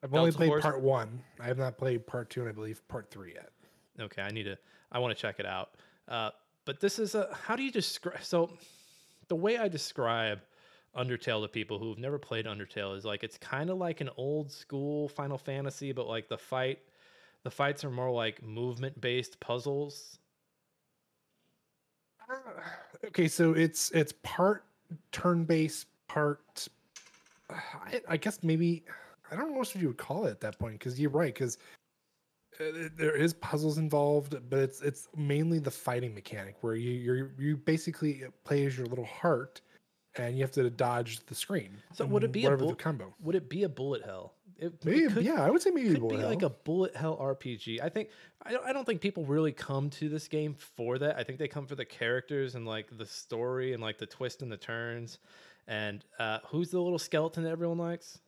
I've 0.03 0.15
only 0.15 0.31
played 0.31 0.49
Force? 0.49 0.63
part 0.63 0.81
one. 0.81 1.21
I 1.41 1.47
have 1.47 1.59
not 1.59 1.77
played 1.77 2.07
part 2.07 2.31
two, 2.31 2.41
and 2.41 2.49
I 2.49 2.53
believe 2.53 2.87
part 2.87 3.11
three 3.11 3.35
yet. 3.35 3.51
Okay, 4.01 4.23
I 4.23 4.31
need 4.31 4.45
to. 4.45 4.57
I 4.93 5.01
want 5.01 5.17
to 5.17 5.21
check 5.21 5.41
it 5.41 5.47
out. 5.47 5.71
But 6.69 6.81
this 6.81 6.99
is 6.99 7.15
a. 7.15 7.35
How 7.47 7.57
do 7.57 7.63
you 7.63 7.71
describe? 7.71 8.23
So, 8.23 8.51
the 9.29 9.35
way 9.35 9.57
I 9.57 9.69
describe 9.69 10.41
Undertale 10.95 11.41
to 11.41 11.49
people 11.49 11.79
who've 11.79 11.97
never 11.97 12.19
played 12.19 12.45
Undertale 12.45 12.95
is 12.95 13.07
like 13.07 13.25
it's 13.25 13.39
kind 13.39 13.71
of 13.71 13.79
like 13.79 14.03
an 14.03 14.11
old 14.19 14.53
school 14.53 15.09
Final 15.09 15.39
Fantasy, 15.39 15.93
but 15.93 16.07
like 16.07 16.29
the 16.29 16.37
fight, 16.37 16.81
the 17.43 17.51
fights 17.51 17.87
are 17.87 17.91
more 17.91 18.11
like 18.11 18.43
movement 18.43 19.01
based 19.01 19.41
puzzles. 19.41 20.19
Okay, 23.07 23.29
so 23.29 23.53
it's 23.55 23.91
it's 23.93 24.13
part 24.23 24.65
turn 25.11 25.45
based, 25.45 25.87
part. 26.07 26.69
I, 27.51 28.03
I 28.07 28.17
guess 28.19 28.41
maybe 28.43 28.85
I 29.31 29.37
don't 29.37 29.53
know 29.53 29.59
what 29.59 29.75
you 29.75 29.87
would 29.87 29.97
call 29.97 30.27
it 30.27 30.33
at 30.33 30.41
that 30.41 30.59
point 30.59 30.75
because 30.75 31.01
you're 31.01 31.09
right 31.09 31.33
because 31.33 31.57
there 32.97 33.15
is 33.17 33.35
puzzles 33.35 33.79
involved, 33.79 34.37
but 34.51 34.59
it's 34.59 34.81
it's 34.83 35.09
mainly 35.17 35.59
the 35.59 35.71
fighting 35.71 36.15
mechanic 36.15 36.57
where 36.63 36.75
you 36.75 36.91
you 36.91 37.31
you 37.39 37.57
basically 37.57 38.25
play 38.45 38.67
as 38.67 38.77
your 38.77 38.87
little 38.87 39.05
heart, 39.07 39.61
and 40.17 40.37
you 40.37 40.43
have 40.43 40.51
to 40.53 40.69
dodge 40.71 41.25
the 41.27 41.35
screen. 41.35 41.71
So 41.93 42.05
would 42.07 42.25
it 42.25 42.33
be 42.33 42.43
a 42.43 42.45
whatever 42.45 42.61
bull- 42.65 42.71
the 42.71 42.77
combo? 42.77 43.15
Would 43.23 43.35
it 43.37 43.49
be 43.49 43.63
a 43.65 43.69
bullet 43.69 44.05
hell? 44.05 44.35
It, 44.59 44.67
it 44.67 44.85
Maybe, 44.85 45.07
could- 45.07 45.25
yeah, 45.25 45.41
I 45.45 45.51
would 45.51 45.63
say 45.63 45.71
maybe 45.71 45.91
could 45.91 46.01
bullet 46.01 46.15
be 46.17 46.21
hell. 46.21 46.29
like 46.31 46.43
a 46.43 46.51
bullet 46.51 46.97
hell 46.97 47.17
RPG. 47.17 47.81
I 47.81 47.89
think 47.89 48.09
I 48.43 48.51
don't, 48.53 48.65
I 48.67 48.73
don't 48.73 48.85
think 48.85 49.01
people 49.01 49.25
really 49.25 49.53
come 49.53 49.89
to 49.91 50.09
this 50.09 50.27
game 50.27 50.55
for 50.59 50.99
that. 50.99 51.17
I 51.17 51.23
think 51.23 51.39
they 51.39 51.47
come 51.47 51.65
for 51.67 51.77
the 51.77 51.85
characters 51.85 52.57
and 52.57 52.67
like 52.67 52.87
the 52.99 53.07
story 53.07 53.73
and 53.73 53.81
like 53.83 53.99
the 53.99 54.07
twist 54.07 54.43
and 54.43 54.51
the 54.51 54.57
turns. 54.57 55.19
And 55.69 56.05
uh, 56.19 56.39
who's 56.49 56.71
the 56.71 56.81
little 56.81 56.99
skeleton 56.99 57.45
that 57.45 57.51
everyone 57.51 57.79
likes? 57.79 58.19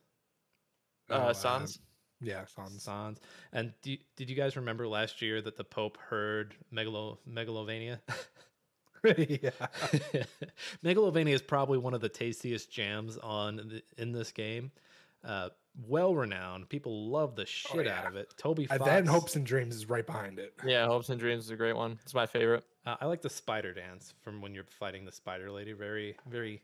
Uh, 1.09 1.33
Sans. 1.33 1.79
Yeah, 2.21 2.45
Sans. 2.45 2.81
Sans. 2.81 3.19
And 3.51 3.73
do, 3.81 3.97
did 4.15 4.29
you 4.29 4.35
guys 4.35 4.55
remember 4.55 4.87
last 4.87 5.21
year 5.21 5.41
that 5.41 5.57
the 5.57 5.63
Pope 5.63 5.97
heard 5.97 6.53
Megalo 6.73 7.17
Megalovania? 7.29 7.99
yeah. 9.03 9.49
Megalovania 10.85 11.33
is 11.33 11.41
probably 11.41 11.77
one 11.77 11.93
of 11.93 12.01
the 12.01 12.09
tastiest 12.09 12.71
jams 12.71 13.17
on 13.17 13.55
the, 13.57 13.83
in 13.97 14.11
this 14.11 14.31
game. 14.31 14.71
Uh, 15.23 15.49
well 15.87 16.15
renowned. 16.15 16.69
People 16.69 17.09
love 17.09 17.35
the 17.35 17.45
shit 17.45 17.87
out 17.87 18.03
yeah. 18.03 18.07
of 18.07 18.15
it. 18.15 18.33
Toby 18.37 18.65
Fox. 18.65 18.83
that 18.83 18.99
and 18.99 19.07
Hopes 19.07 19.35
and 19.35 19.45
Dreams 19.45 19.75
is 19.75 19.89
right 19.89 20.05
behind 20.05 20.39
it. 20.39 20.53
Yeah, 20.65 20.85
Hopes 20.87 21.09
and 21.09 21.19
Dreams 21.19 21.45
is 21.45 21.51
a 21.51 21.55
great 21.55 21.75
one. 21.75 21.99
It's 22.03 22.13
my 22.13 22.25
favorite. 22.25 22.63
Uh, 22.85 22.95
I 22.99 23.05
like 23.05 23.21
the 23.21 23.29
spider 23.29 23.73
dance 23.73 24.13
from 24.21 24.41
when 24.41 24.53
you're 24.53 24.65
fighting 24.65 25.05
the 25.05 25.11
spider 25.11 25.51
lady. 25.51 25.73
Very, 25.73 26.15
very. 26.29 26.61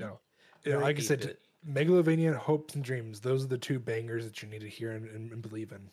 No. 0.00 0.20
Yeah, 0.64 0.72
Very 0.72 0.82
like 0.82 0.98
I 0.98 1.02
said, 1.02 1.20
8-bit. 1.20 1.40
Megalovania 1.68 2.34
Hopes 2.34 2.74
and 2.74 2.84
Dreams, 2.84 3.20
those 3.20 3.44
are 3.44 3.48
the 3.48 3.58
two 3.58 3.78
bangers 3.78 4.24
that 4.24 4.42
you 4.42 4.48
need 4.48 4.60
to 4.60 4.68
hear 4.68 4.92
and, 4.92 5.08
and, 5.08 5.32
and 5.32 5.42
believe 5.42 5.72
in. 5.72 5.88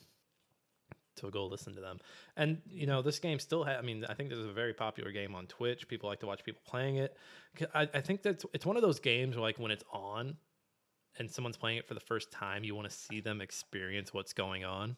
So 1.17 1.29
go 1.29 1.45
listen 1.45 1.75
to 1.75 1.81
them. 1.81 1.99
And 2.37 2.61
you 2.69 2.87
know, 2.87 3.01
this 3.01 3.19
game 3.19 3.39
still 3.39 3.63
has. 3.63 3.77
I 3.77 3.81
mean, 3.81 4.05
I 4.07 4.13
think 4.13 4.29
this 4.29 4.39
is 4.39 4.47
a 4.47 4.53
very 4.53 4.73
popular 4.73 5.11
game 5.11 5.35
on 5.35 5.45
Twitch. 5.47 5.87
People 5.87 6.09
like 6.09 6.19
to 6.21 6.25
watch 6.25 6.43
people 6.43 6.61
playing 6.65 6.97
it. 6.97 7.15
I, 7.75 7.87
I 7.93 8.01
think 8.01 8.23
that's 8.23 8.45
it's 8.53 8.65
one 8.65 8.75
of 8.75 8.81
those 8.81 8.99
games 8.99 9.35
where 9.35 9.43
like 9.43 9.59
when 9.59 9.71
it's 9.71 9.83
on, 9.91 10.35
and 11.19 11.29
someone's 11.29 11.57
playing 11.57 11.77
it 11.77 11.87
for 11.87 11.93
the 11.93 11.99
first 11.99 12.31
time, 12.31 12.63
you 12.63 12.75
want 12.75 12.89
to 12.89 12.95
see 12.95 13.19
them 13.19 13.41
experience 13.41 14.13
what's 14.13 14.33
going 14.33 14.63
on. 14.63 14.95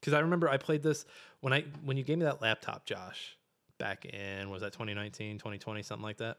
Because 0.00 0.12
I 0.12 0.20
remember 0.20 0.48
I 0.48 0.56
played 0.56 0.82
this 0.82 1.04
when 1.40 1.52
I 1.52 1.64
when 1.84 1.96
you 1.96 2.04
gave 2.04 2.18
me 2.18 2.24
that 2.24 2.42
laptop, 2.42 2.86
Josh, 2.86 3.36
back 3.78 4.04
in 4.04 4.50
was 4.50 4.60
that 4.62 4.72
2019, 4.72 5.38
2020, 5.38 5.82
something 5.82 6.04
like 6.04 6.18
that. 6.18 6.36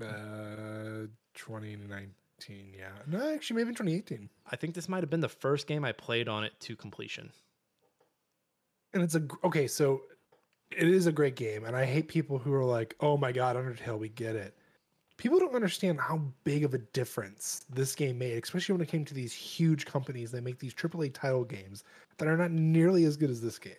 Uh, 0.00 1.08
2019, 1.34 2.10
yeah. 2.48 2.90
No, 3.06 3.34
actually, 3.34 3.56
maybe 3.56 3.70
in 3.70 3.74
2018. 3.74 4.28
I 4.50 4.56
think 4.56 4.74
this 4.74 4.88
might 4.88 5.02
have 5.02 5.10
been 5.10 5.20
the 5.20 5.28
first 5.28 5.66
game 5.66 5.84
I 5.84 5.92
played 5.92 6.28
on 6.28 6.44
it 6.44 6.52
to 6.60 6.76
completion. 6.76 7.32
And 8.92 9.02
it's 9.02 9.14
a 9.14 9.22
okay, 9.44 9.66
so 9.66 10.02
it 10.70 10.88
is 10.88 11.06
a 11.06 11.12
great 11.12 11.36
game, 11.36 11.64
and 11.64 11.76
I 11.76 11.84
hate 11.84 12.08
people 12.08 12.38
who 12.38 12.52
are 12.54 12.64
like, 12.64 12.96
"Oh 13.00 13.16
my 13.16 13.32
god, 13.32 13.56
Undertale, 13.56 13.98
we 13.98 14.08
get 14.08 14.36
it." 14.36 14.56
People 15.16 15.40
don't 15.40 15.54
understand 15.54 16.00
how 16.00 16.22
big 16.44 16.64
of 16.64 16.74
a 16.74 16.78
difference 16.78 17.66
this 17.68 17.94
game 17.94 18.18
made, 18.18 18.42
especially 18.42 18.74
when 18.74 18.82
it 18.82 18.88
came 18.88 19.04
to 19.04 19.14
these 19.14 19.32
huge 19.32 19.84
companies 19.84 20.30
that 20.30 20.44
make 20.44 20.60
these 20.60 20.72
AAA 20.72 21.12
title 21.12 21.44
games 21.44 21.82
that 22.18 22.28
are 22.28 22.36
not 22.36 22.52
nearly 22.52 23.04
as 23.04 23.16
good 23.16 23.30
as 23.30 23.40
this 23.40 23.58
game. 23.58 23.72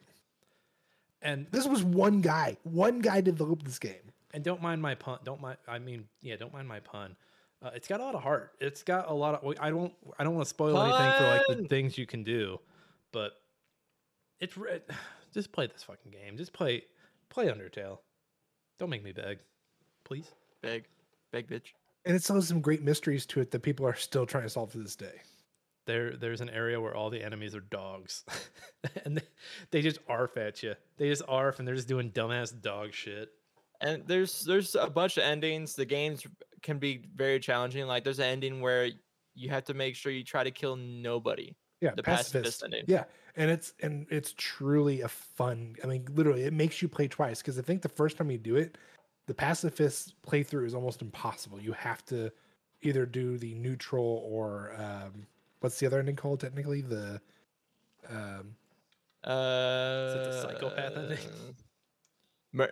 And 1.22 1.48
This 1.52 1.65
was 1.65 1.84
one 1.84 2.22
guy. 2.22 2.58
One 2.63 3.00
guy 3.00 3.22
developed 3.22 3.65
this 3.65 3.80
game. 3.80 4.12
And 4.34 4.43
don't 4.43 4.62
mind 4.62 4.82
my 4.82 4.95
pun. 4.95 5.19
Don't 5.24 5.41
mind. 5.41 5.58
I 5.67 5.80
mean, 5.80 6.08
yeah, 6.22 6.36
don't 6.36 6.54
mind 6.54 6.67
my 6.67 6.80
pun. 6.80 7.15
Uh, 7.62 7.72
it's 7.74 7.88
got 7.88 8.00
a 8.00 8.04
lot 8.04 8.15
of 8.15 8.24
heart. 8.24 8.54
It's 8.60 8.84
got 8.84 9.10
a 9.10 9.13
lot 9.13 9.36
of. 9.36 9.56
I 9.60 9.69
don't. 9.69 9.93
I 10.17 10.24
don't 10.24 10.34
want 10.34 10.45
to 10.45 10.50
spoil 10.50 10.82
anything 10.82 11.12
for 11.17 11.24
like 11.26 11.62
the 11.62 11.67
things 11.67 11.98
you 11.98 12.06
can 12.06 12.24
do, 12.24 12.60
but 13.12 13.34
it's 14.39 14.58
re- 14.58 14.80
just 15.34 15.52
play 15.52 15.67
this 15.67 15.84
fucking 15.84 16.12
game. 16.12 16.38
Just 16.38 16.54
play, 16.54 16.84
play 17.30 17.48
Undertale. 17.48 18.00
Don't 18.80 18.89
make 18.89 19.04
me 19.04 19.12
beg, 19.12 19.39
please. 20.06 20.32
Beg, 20.62 20.86
beg, 21.32 21.50
bitch. 21.50 21.74
And 22.06 22.15
it 22.15 22.24
still 22.24 22.38
has 22.38 22.48
some 22.48 22.62
great 22.62 22.82
mysteries 22.82 23.26
to 23.28 23.41
it 23.41 23.52
that 23.52 23.60
people 23.60 23.86
are 23.86 23.95
still 23.95 24.26
trying 24.26 24.43
to 24.43 24.50
solve 24.50 24.72
to 24.72 24.78
this 24.78 24.95
day. 24.95 25.22
There, 25.86 26.15
there's 26.15 26.39
an 26.39 26.50
area 26.50 26.80
where 26.80 26.95
all 26.95 27.10
the 27.10 27.24
enemies 27.24 27.56
are 27.56 27.62
dogs, 27.62 28.24
and 29.06 29.17
they, 29.17 29.24
they 29.72 29.82
just 29.82 30.00
arf 30.08 30.38
at 30.38 30.63
you. 30.63 30.76
They 30.98 31.10
just 31.10 31.24
arf, 31.28 31.60
and 31.60 31.67
they're 31.67 31.76
just 31.76 31.88
doing 31.88 32.12
dumbass 32.12 32.60
dog 32.62 32.93
shit. 32.93 33.30
And 33.82 34.06
there's 34.08 34.44
there's 34.44 34.76
a 34.76 34.89
bunch 34.89 35.18
of 35.18 35.24
endings. 35.24 35.76
The 35.76 35.86
games 35.86 36.26
can 36.62 36.80
be 36.80 37.06
very 37.15 37.39
challenging. 37.39 37.86
Like 37.88 38.04
there's 38.04 38.20
an 38.20 38.26
ending 38.26 38.62
where 38.62 38.89
you 39.36 39.50
have 39.50 39.63
to 39.65 39.74
make 39.74 39.96
sure 39.96 40.12
you 40.12 40.24
try 40.24 40.44
to 40.44 40.52
kill 40.52 40.76
nobody. 40.76 41.56
Yeah, 41.82 41.92
The 41.96 42.04
pacifist. 42.04 42.34
pacifist 42.34 42.63
ending. 42.63 42.84
Yeah, 42.88 43.06
and 43.38 43.50
it's 43.50 43.74
and 43.82 44.06
it's 44.10 44.34
truly 44.38 45.02
a 45.02 45.08
fun. 45.08 45.76
I 45.84 45.88
mean, 45.88 46.06
literally, 46.13 46.44
it 46.44 46.54
makes 46.54 46.82
you 46.82 46.89
play 46.89 47.08
twice 47.08 47.42
because 47.42 47.58
I 47.58 47.62
think 47.62 47.82
the 47.82 47.89
first 47.89 48.18
time 48.18 48.30
you 48.30 48.38
do 48.38 48.58
it, 48.58 48.78
the 49.28 49.34
pacifist 49.34 50.22
playthrough 50.24 50.65
is 50.65 50.76
almost 50.76 51.02
impossible. 51.02 51.62
You 51.62 51.72
have 51.72 52.04
to 52.06 52.32
either 52.82 53.06
do 53.06 53.38
the 53.38 53.54
neutral 53.56 54.24
or 54.30 54.74
um, 54.78 55.26
what's 55.62 55.80
the 55.80 55.86
other 55.86 56.00
ending 56.00 56.18
called 56.18 56.42
technically? 56.42 56.82
The 56.82 57.22
um, 58.10 58.56
Uh, 59.24 60.15
it 60.18 60.24
the 60.26 60.42
psychopath 60.42 60.98
ending? 60.98 61.56
Mur- 62.52 62.72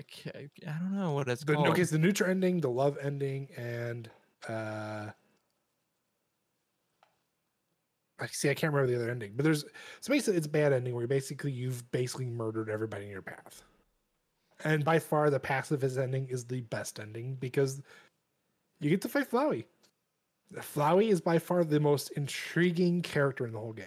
okay, 0.00 0.48
I 0.66 0.78
don't 0.78 0.96
know 0.96 1.12
what 1.12 1.28
it's 1.28 1.44
the 1.44 1.54
called. 1.54 1.68
okay, 1.68 1.82
it's 1.82 1.90
the 1.90 1.98
neutral 1.98 2.30
ending, 2.30 2.60
the 2.60 2.70
love 2.70 2.98
ending, 3.00 3.48
and 3.56 4.10
uh, 4.48 5.10
I 8.18 8.26
see. 8.26 8.50
I 8.50 8.54
can't 8.54 8.72
remember 8.72 8.92
the 8.92 9.00
other 9.00 9.10
ending, 9.10 9.32
but 9.36 9.44
there's 9.44 9.64
so 10.00 10.12
basically 10.12 10.38
it's 10.38 10.46
a 10.46 10.50
bad 10.50 10.72
ending 10.72 10.94
where 10.94 11.06
basically 11.06 11.52
you've 11.52 11.88
basically 11.92 12.26
murdered 12.26 12.68
everybody 12.68 13.04
in 13.04 13.10
your 13.10 13.22
path, 13.22 13.62
and 14.64 14.84
by 14.84 14.98
far 14.98 15.30
the 15.30 15.40
pacifist 15.40 15.98
ending 15.98 16.28
is 16.28 16.44
the 16.44 16.62
best 16.62 16.98
ending 16.98 17.36
because 17.36 17.80
you 18.80 18.90
get 18.90 19.00
to 19.02 19.08
fight 19.08 19.30
Flowey. 19.30 19.64
Flowey 20.56 21.10
is 21.10 21.20
by 21.20 21.38
far 21.38 21.64
the 21.64 21.80
most 21.80 22.10
intriguing 22.10 23.02
character 23.02 23.46
in 23.46 23.52
the 23.52 23.58
whole 23.58 23.72
game. 23.72 23.86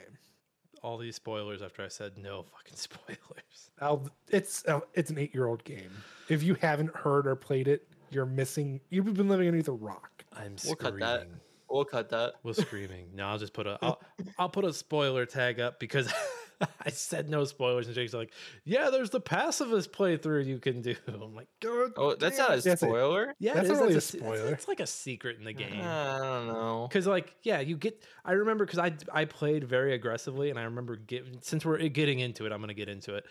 All 0.85 0.99
these 0.99 1.15
spoilers 1.15 1.63
after 1.63 1.83
I 1.83 1.87
said 1.87 2.15
no 2.15 2.43
fucking 2.43 2.75
spoilers. 2.75 3.71
Now, 3.81 4.03
it's 4.29 4.63
uh, 4.67 4.81
it's 4.93 5.09
an 5.09 5.17
eight 5.17 5.33
year 5.33 5.47
old 5.47 5.63
game. 5.63 5.89
If 6.29 6.43
you 6.43 6.53
haven't 6.61 6.95
heard 6.95 7.25
or 7.25 7.35
played 7.35 7.67
it, 7.67 7.87
you're 8.11 8.27
missing. 8.27 8.79
You've 8.91 9.11
been 9.15 9.27
living 9.27 9.47
underneath 9.47 9.67
a 9.67 9.71
rock. 9.71 10.23
I'm 10.31 10.55
We'll 10.63 10.75
cut 10.75 10.99
that. 10.99 11.21
screaming. 11.21 11.39
We'll 11.71 11.85
cut 11.85 12.09
that. 12.09 12.33
We'll 12.43 12.53
screaming. 12.53 13.07
No, 13.15 13.25
I'll 13.25 13.39
just 13.39 13.53
put 13.53 13.65
a 13.65 13.79
I'll, 13.81 13.99
I'll 14.37 14.49
put 14.49 14.63
a 14.63 14.71
spoiler 14.73 15.25
tag 15.25 15.59
up 15.59 15.79
because 15.79 16.13
I 16.85 16.89
said 16.89 17.29
no 17.29 17.43
spoilers 17.45 17.87
and 17.87 17.95
Jake's 17.95 18.13
like, 18.13 18.31
yeah, 18.63 18.89
there's 18.89 19.09
the 19.09 19.19
pacifist 19.19 19.91
playthrough 19.91 20.45
you 20.45 20.59
can 20.59 20.81
do. 20.81 20.95
I'm 21.07 21.35
like, 21.35 21.47
God. 21.61 21.91
Oh, 21.97 22.15
that's 22.15 22.37
damn 22.37 22.45
not 22.47 22.51
a 22.51 22.57
it." 22.57 22.63
That's 22.63 22.83
it. 22.83 22.85
spoiler. 22.85 23.35
yeah, 23.39 23.53
that's 23.53 23.69
it 23.69 23.73
not 23.73 23.81
really 23.81 23.93
That's 23.93 24.05
a 24.05 24.11
se- 24.11 24.19
spoiler. 24.19 24.53
It's, 24.53 24.67
like 24.67 24.79
a 24.79 24.87
secret 24.87 25.37
in 25.37 25.45
the 25.45 25.53
game. 25.53 25.81
Uh, 25.81 25.85
I 25.85 26.19
don't 26.19 26.47
know. 26.47 26.89
Cause 26.91 27.07
like 27.07 27.35
yeah, 27.43 27.59
you 27.59 27.77
get. 27.77 28.03
I 28.23 28.33
remember 28.33 28.65
because 28.65 28.79
I 28.79 28.93
I 29.13 29.25
played 29.25 29.63
very 29.63 29.93
aggressively, 29.93 30.49
and 30.49 30.59
I 30.59 30.63
remember 30.63 30.95
getting 30.95 31.37
since 31.41 31.65
we're 31.65 31.77
getting 31.89 32.19
into 32.19 32.45
it, 32.45 32.51
I'm 32.51 32.59
gonna 32.59 32.73
get 32.73 32.89
into 32.89 33.15
it, 33.15 33.25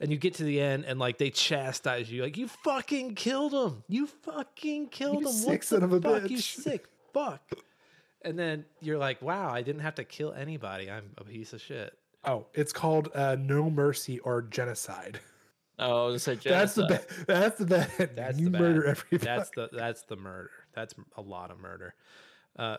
and 0.00 0.10
you 0.10 0.16
get 0.16 0.34
to 0.34 0.44
the 0.44 0.60
end, 0.60 0.84
and 0.86 0.98
like 0.98 1.18
they 1.18 1.30
chastise 1.30 2.10
you, 2.10 2.22
like 2.22 2.36
you 2.36 2.48
fucking 2.48 3.14
killed 3.14 3.52
him, 3.52 3.84
you 3.88 4.06
fucking 4.06 4.88
killed 4.88 5.20
You 5.22 5.28
him, 5.28 5.32
sick 5.32 5.48
what 5.48 5.64
son 5.64 5.80
the 5.80 5.86
of 5.86 5.92
a 5.92 6.00
fuck, 6.00 6.30
you 6.30 6.38
bitch." 6.38 6.56
sick 6.62 6.86
fuck, 7.12 7.42
and 8.22 8.38
then 8.38 8.64
you're 8.80 8.98
like, 8.98 9.20
wow, 9.22 9.50
I 9.50 9.62
didn't 9.62 9.82
have 9.82 9.94
to 9.96 10.04
kill 10.04 10.32
anybody, 10.32 10.90
I'm 10.90 11.10
a 11.18 11.24
piece 11.24 11.52
of 11.52 11.60
shit. 11.60 11.92
Oh, 12.24 12.46
it's 12.54 12.72
called 12.72 13.08
uh, 13.14 13.36
No 13.38 13.70
Mercy 13.70 14.18
or 14.20 14.42
Genocide. 14.42 15.20
Oh, 15.78 16.04
I 16.04 16.10
was 16.10 16.24
gonna 16.26 16.38
say 16.40 16.48
That's 16.50 16.74
the. 16.74 17.02
That's 17.26 17.58
the 17.58 17.64
bad. 17.66 18.10
That's 18.14 18.38
you 18.38 18.46
the 18.46 18.50
bad. 18.50 18.60
murder 18.60 18.84
everybody. 18.86 19.24
That's 19.24 19.50
the 19.50 19.68
that's 19.72 20.02
the 20.02 20.16
murder. 20.16 20.50
That's 20.74 20.94
a 21.16 21.22
lot 21.22 21.50
of 21.50 21.58
murder. 21.58 21.94
Uh, 22.56 22.76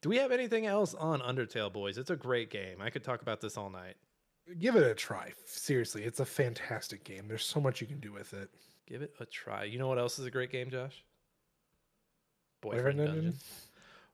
do 0.00 0.08
we 0.08 0.16
have 0.16 0.32
anything 0.32 0.66
else 0.66 0.94
on 0.94 1.20
Undertale, 1.20 1.70
boys? 1.70 1.98
It's 1.98 2.10
a 2.10 2.16
great 2.16 2.50
game. 2.50 2.80
I 2.80 2.88
could 2.88 3.04
talk 3.04 3.20
about 3.20 3.40
this 3.42 3.58
all 3.58 3.68
night. 3.68 3.96
Give 4.58 4.74
it 4.76 4.82
a 4.82 4.94
try. 4.94 5.32
Seriously, 5.44 6.02
it's 6.04 6.20
a 6.20 6.24
fantastic 6.24 7.04
game. 7.04 7.28
There's 7.28 7.44
so 7.44 7.60
much 7.60 7.80
you 7.82 7.86
can 7.86 8.00
do 8.00 8.12
with 8.12 8.32
it. 8.32 8.48
Give 8.88 9.02
it 9.02 9.14
a 9.20 9.26
try. 9.26 9.64
You 9.64 9.78
know 9.78 9.86
what 9.86 9.98
else 9.98 10.18
is 10.18 10.24
a 10.24 10.30
great 10.30 10.50
game, 10.50 10.70
Josh? 10.70 11.04
Boyfriend 12.62 12.98
Dungeon. 12.98 13.14
Dungeon? 13.14 13.30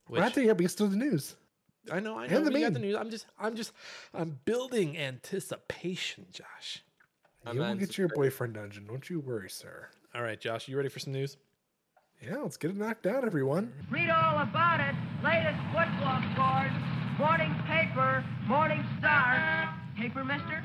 Which, 0.09 0.19
We're 0.19 0.25
not 0.25 0.35
there 0.35 0.45
yet, 0.45 0.61
it's 0.61 0.73
still 0.73 0.89
the 0.89 0.97
news. 0.97 1.37
I 1.91 2.01
know, 2.01 2.19
I 2.19 2.25
and 2.25 2.33
know. 2.33 2.45
the 2.45 2.51
we 2.51 2.61
got 2.61 2.73
the 2.73 2.79
news. 2.79 2.97
I'm 2.97 3.11
just, 3.11 3.27
I'm 3.39 3.57
just, 3.57 3.73
I'm 4.15 4.39
building 4.45 4.97
anticipation, 4.97 6.27
Josh. 6.33 6.83
I'm 7.45 7.55
you 7.55 7.61
will 7.61 7.69
not 7.69 7.79
get 7.79 7.97
your 7.97 8.09
boyfriend 8.09 8.55
dungeon. 8.55 8.87
Don't 8.87 9.09
you 9.09 9.21
worry, 9.21 9.49
sir. 9.51 9.89
All 10.15 10.23
right, 10.23 10.41
Josh, 10.41 10.69
you 10.69 10.77
ready 10.77 10.89
for 10.89 10.99
some 10.99 11.13
news? 11.13 11.37
Yeah, 12.21 12.39
let's 12.39 12.57
get 12.57 12.71
it 12.71 12.77
knocked 12.77 13.07
out, 13.07 13.25
everyone. 13.25 13.73
Read 13.91 14.11
all 14.11 14.43
about 14.43 14.81
it. 14.81 14.95
Latest 15.23 15.59
football 15.73 16.23
scores. 16.33 16.73
Morning 17.19 17.55
paper. 17.67 18.25
Morning 18.47 18.85
star. 18.99 19.75
Paper, 19.97 20.25
mister? 20.25 20.63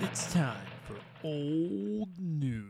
It's 0.00 0.32
time 0.32 0.66
for 0.86 0.96
old 1.22 2.08
news. 2.18 2.64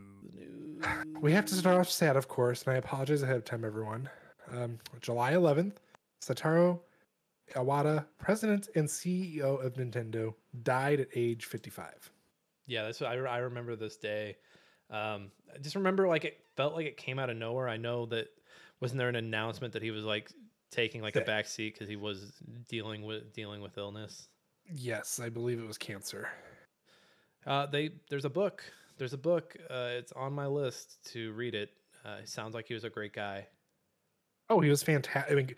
We 1.21 1.33
have 1.33 1.47
to 1.47 1.55
start 1.55 1.79
off 1.79 1.91
sad, 1.91 2.17
of 2.17 2.29
course, 2.29 2.63
and 2.65 2.75
I 2.75 2.77
apologize 2.77 3.23
ahead 3.23 3.37
of 3.37 3.45
time, 3.45 3.65
everyone. 3.65 4.09
Um, 4.53 4.79
July 5.01 5.33
11th, 5.33 5.75
Satoru 6.23 6.79
Iwata, 7.55 8.05
president 8.19 8.69
and 8.75 8.87
CEO 8.89 9.65
of 9.65 9.75
Nintendo, 9.75 10.35
died 10.63 11.01
at 11.01 11.09
age 11.15 11.45
55. 11.47 12.11
Yeah, 12.67 12.85
that's 12.85 13.01
what 13.01 13.11
I, 13.11 13.15
I 13.15 13.39
remember 13.39 13.77
this 13.77 13.97
day. 13.97 14.37
Um, 14.91 15.31
I 15.55 15.59
just 15.59 15.75
remember 15.75 16.09
like 16.09 16.25
it 16.25 16.41
felt 16.57 16.75
like 16.75 16.87
it 16.87 16.97
came 16.97 17.19
out 17.19 17.31
of 17.31 17.37
nowhere. 17.37 17.69
I 17.69 17.77
know 17.77 18.07
that 18.07 18.29
wasn't 18.81 18.99
there 18.99 19.09
an 19.09 19.17
announcement 19.17 19.73
that 19.73 19.83
he 19.83 19.91
was 19.91 20.05
like 20.05 20.31
taking 20.71 21.03
like 21.03 21.17
a 21.17 21.21
Sick. 21.21 21.27
back 21.27 21.47
seat 21.47 21.75
because 21.75 21.89
he 21.89 21.97
was 21.97 22.33
dealing 22.69 23.03
with 23.05 23.33
dealing 23.33 23.61
with 23.61 23.77
illness. 23.79 24.29
Yes, 24.71 25.19
I 25.19 25.29
believe 25.29 25.59
it 25.59 25.67
was 25.67 25.79
cancer. 25.79 26.29
Uh, 27.47 27.67
they 27.67 27.91
there's 28.11 28.25
a 28.25 28.31
book. 28.31 28.63
There's 28.99 29.13
a 29.13 29.19
book. 29.19 29.57
Uh, 29.71 29.91
it's 29.93 30.13
on 30.13 30.33
my 30.33 30.47
list 30.47 30.99
to 31.13 31.33
read 31.33 31.55
it. 31.55 31.71
Uh, 32.05 32.17
it 32.23 32.29
sounds 32.29 32.55
like 32.55 32.67
he 32.67 32.75
was 32.75 32.85
a 32.85 32.91
great 32.91 33.13
guy. 33.13 33.47
Oh, 34.51 34.61
he 34.61 34.71
was 34.71 34.83
fantastic. 34.83 35.33
I 35.33 35.35
mean, 35.35 35.55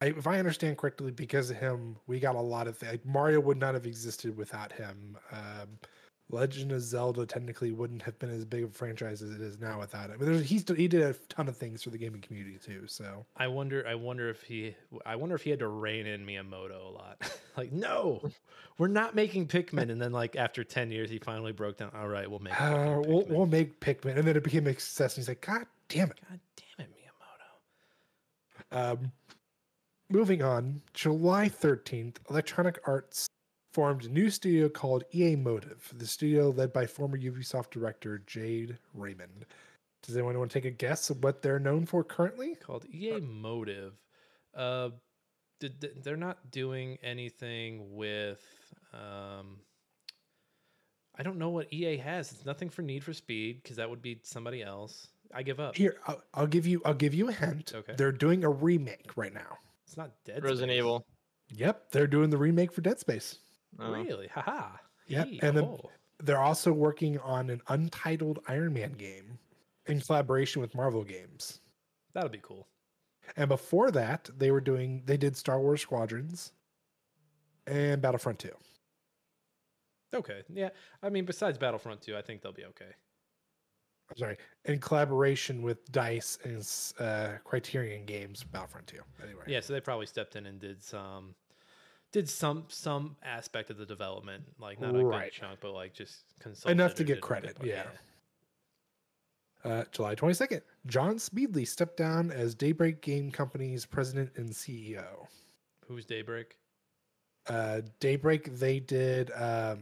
I, 0.00 0.06
if 0.06 0.26
I 0.26 0.38
understand 0.38 0.76
correctly, 0.76 1.10
because 1.12 1.50
of 1.50 1.56
him, 1.56 1.96
we 2.06 2.20
got 2.20 2.34
a 2.34 2.40
lot 2.40 2.66
of 2.66 2.76
things. 2.76 2.92
Like 2.92 3.06
Mario 3.06 3.40
would 3.40 3.58
not 3.58 3.74
have 3.74 3.86
existed 3.86 4.36
without 4.36 4.72
him. 4.72 5.16
Um, 5.32 5.78
Legend 6.30 6.72
of 6.72 6.80
Zelda 6.80 7.26
technically 7.26 7.70
wouldn't 7.70 8.00
have 8.02 8.18
been 8.18 8.30
as 8.30 8.46
big 8.46 8.64
of 8.64 8.70
a 8.70 8.72
franchise 8.72 9.20
as 9.20 9.30
it 9.30 9.42
is 9.42 9.60
now 9.60 9.78
without 9.78 10.08
him. 10.08 10.16
But 10.18 10.24
there's, 10.24 10.42
he's 10.42 10.64
he 10.74 10.88
did 10.88 11.02
a 11.02 11.12
ton 11.28 11.48
of 11.48 11.56
things 11.56 11.82
for 11.82 11.90
the 11.90 11.98
gaming 11.98 12.22
community 12.22 12.58
too. 12.58 12.86
So 12.86 13.26
I 13.36 13.46
wonder. 13.46 13.86
I 13.86 13.94
wonder 13.94 14.30
if 14.30 14.42
he. 14.42 14.74
I 15.04 15.16
wonder 15.16 15.34
if 15.34 15.42
he 15.42 15.50
had 15.50 15.58
to 15.58 15.68
rein 15.68 16.06
in 16.06 16.24
Miyamoto 16.24 16.86
a 16.86 16.88
lot. 16.88 17.30
like, 17.58 17.72
no, 17.72 18.22
we're 18.78 18.88
not 18.88 19.14
making 19.14 19.48
Pikmin. 19.48 19.90
And 19.90 20.00
then, 20.00 20.12
like 20.12 20.34
after 20.34 20.64
ten 20.64 20.90
years, 20.90 21.10
he 21.10 21.18
finally 21.18 21.52
broke 21.52 21.76
down. 21.76 21.90
All 21.94 22.08
right, 22.08 22.28
we'll 22.28 22.40
make. 22.40 22.58
uh, 22.58 23.02
we'll 23.06 23.22
Pikmin." 23.22 23.28
we'll 23.28 23.46
make 23.46 23.80
Pikmin, 23.80 24.16
and 24.16 24.26
then 24.26 24.34
it 24.34 24.42
became 24.42 24.66
a 24.66 24.72
success. 24.72 25.14
And 25.16 25.22
he's 25.22 25.28
like, 25.28 25.42
God 25.42 25.66
damn 25.90 26.10
it. 26.10 26.20
God 26.28 26.40
damn. 26.56 26.63
Um, 28.74 29.12
moving 30.10 30.42
on, 30.42 30.82
July 30.92 31.48
13th, 31.48 32.16
Electronic 32.28 32.80
Arts 32.86 33.28
formed 33.72 34.04
a 34.04 34.08
new 34.08 34.28
studio 34.30 34.68
called 34.68 35.04
EA 35.14 35.36
Motive, 35.36 35.92
the 35.96 36.06
studio 36.06 36.50
led 36.50 36.72
by 36.72 36.84
former 36.84 37.16
Ubisoft 37.16 37.70
director 37.70 38.22
Jade 38.26 38.76
Raymond. 38.92 39.46
Does 40.02 40.16
anyone 40.16 40.38
want 40.38 40.50
to 40.50 40.60
take 40.60 40.70
a 40.70 40.74
guess 40.74 41.08
of 41.08 41.22
what 41.22 41.40
they're 41.40 41.60
known 41.60 41.86
for 41.86 42.04
currently? 42.04 42.56
Called 42.56 42.84
EA 42.92 43.20
Motive. 43.20 43.94
Uh, 44.54 44.90
did, 45.60 46.02
they're 46.02 46.16
not 46.16 46.50
doing 46.50 46.98
anything 47.02 47.94
with. 47.94 48.42
Um, 48.92 49.60
I 51.16 51.22
don't 51.22 51.38
know 51.38 51.50
what 51.50 51.72
EA 51.72 51.96
has. 51.98 52.32
It's 52.32 52.44
nothing 52.44 52.68
for 52.68 52.82
Need 52.82 53.04
for 53.04 53.12
Speed 53.12 53.62
because 53.62 53.76
that 53.76 53.88
would 53.88 54.02
be 54.02 54.18
somebody 54.24 54.62
else. 54.62 55.08
I 55.34 55.42
give 55.42 55.60
up. 55.60 55.76
Here, 55.76 55.96
I'll, 56.06 56.22
I'll 56.32 56.46
give 56.46 56.66
you. 56.66 56.80
I'll 56.84 56.94
give 56.94 57.14
you 57.14 57.28
a 57.28 57.32
hint. 57.32 57.72
Okay. 57.74 57.94
They're 57.96 58.12
doing 58.12 58.44
a 58.44 58.50
remake 58.50 59.10
right 59.16 59.32
now. 59.34 59.58
It's 59.86 59.96
not 59.96 60.10
Dead. 60.24 60.42
Resident 60.42 60.70
Space. 60.70 60.78
Evil. 60.78 61.06
Yep, 61.50 61.90
they're 61.90 62.06
doing 62.06 62.30
the 62.30 62.38
remake 62.38 62.72
for 62.72 62.80
Dead 62.80 62.98
Space. 62.98 63.38
Oh. 63.78 63.92
Really? 63.92 64.28
Haha. 64.28 64.68
Yep, 65.08 65.26
Hee, 65.28 65.40
and 65.42 65.56
then- 65.56 65.64
oh. 65.64 65.90
They're 66.22 66.40
also 66.40 66.72
working 66.72 67.18
on 67.18 67.50
an 67.50 67.60
untitled 67.68 68.38
Iron 68.46 68.72
Man 68.72 68.92
game 68.92 69.38
in 69.86 70.00
collaboration 70.00 70.62
with 70.62 70.74
Marvel 70.74 71.02
Games. 71.04 71.60
that'll 72.14 72.30
be 72.30 72.38
cool. 72.40 72.68
And 73.36 73.48
before 73.48 73.90
that, 73.90 74.30
they 74.38 74.50
were 74.52 74.60
doing 74.60 75.02
they 75.06 75.16
did 75.16 75.36
Star 75.36 75.60
Wars 75.60 75.82
Squadrons 75.82 76.52
and 77.66 78.00
Battlefront 78.00 78.38
2. 78.38 78.50
Okay. 80.14 80.42
Yeah. 80.48 80.70
I 81.02 81.08
mean, 81.10 81.24
besides 81.24 81.58
Battlefront 81.58 82.00
2, 82.02 82.16
I 82.16 82.22
think 82.22 82.40
they'll 82.42 82.52
be 82.52 82.64
okay. 82.66 82.92
I'm 84.10 84.16
sorry, 84.16 84.36
in 84.66 84.78
collaboration 84.78 85.62
with 85.62 85.90
Dice 85.90 86.38
and 86.44 86.60
uh, 86.98 87.38
Criterion 87.44 88.04
Games 88.04 88.44
Battlefront 88.44 88.86
2. 88.86 88.98
Anyway. 89.22 89.42
Yeah. 89.46 89.60
So 89.60 89.72
they 89.72 89.80
probably 89.80 90.06
stepped 90.06 90.36
in 90.36 90.46
and 90.46 90.60
did 90.60 90.82
some, 90.82 91.34
did 92.12 92.28
some 92.28 92.64
some 92.68 93.16
aspect 93.22 93.70
of 93.70 93.78
the 93.78 93.86
development, 93.86 94.44
like 94.58 94.80
not 94.80 94.94
a 94.94 95.04
Right. 95.04 95.32
good 95.32 95.40
chunk, 95.40 95.60
but 95.60 95.72
like 95.72 95.94
just 95.94 96.24
Enough 96.66 96.94
to 96.96 97.04
get 97.04 97.20
credit, 97.20 97.58
bit, 97.58 97.68
yeah. 97.68 97.84
Uh, 99.64 99.84
July 99.92 100.14
22nd, 100.14 100.60
John 100.86 101.18
Smedley 101.18 101.64
stepped 101.64 101.96
down 101.96 102.30
as 102.30 102.54
Daybreak 102.54 103.00
Game 103.00 103.30
Company's 103.30 103.86
president 103.86 104.30
and 104.36 104.50
CEO. 104.50 105.26
Who's 105.88 106.04
Daybreak? 106.04 106.56
uh 107.46 107.82
daybreak 108.00 108.56
they 108.58 108.80
did 108.80 109.30
um 109.32 109.80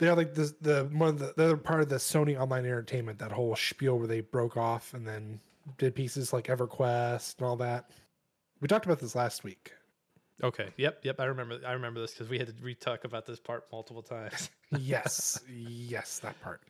they're 0.00 0.16
like 0.16 0.34
the 0.34 0.52
the 0.60 0.88
one 0.92 1.10
of 1.10 1.18
the 1.18 1.32
they're 1.36 1.56
part 1.56 1.80
of 1.80 1.88
the 1.88 1.96
sony 1.96 2.38
online 2.38 2.64
entertainment 2.64 3.18
that 3.18 3.30
whole 3.30 3.54
spiel 3.54 3.98
where 3.98 4.08
they 4.08 4.20
broke 4.20 4.56
off 4.56 4.92
and 4.94 5.06
then 5.06 5.38
did 5.78 5.94
pieces 5.94 6.32
like 6.32 6.46
everquest 6.46 7.38
and 7.38 7.46
all 7.46 7.56
that 7.56 7.90
we 8.60 8.66
talked 8.66 8.86
about 8.86 8.98
this 8.98 9.14
last 9.14 9.44
week 9.44 9.72
Okay. 10.42 10.68
Yep. 10.78 11.00
Yep. 11.02 11.20
I 11.20 11.24
remember. 11.24 11.58
I 11.66 11.72
remember 11.72 12.00
this 12.00 12.12
because 12.12 12.30
we 12.30 12.38
had 12.38 12.46
to 12.46 12.54
re-talk 12.62 13.04
about 13.04 13.26
this 13.26 13.38
part 13.38 13.66
multiple 13.70 14.02
times. 14.02 14.48
yes 14.78 15.40
yes 15.48 16.20
that 16.20 16.40
part 16.40 16.60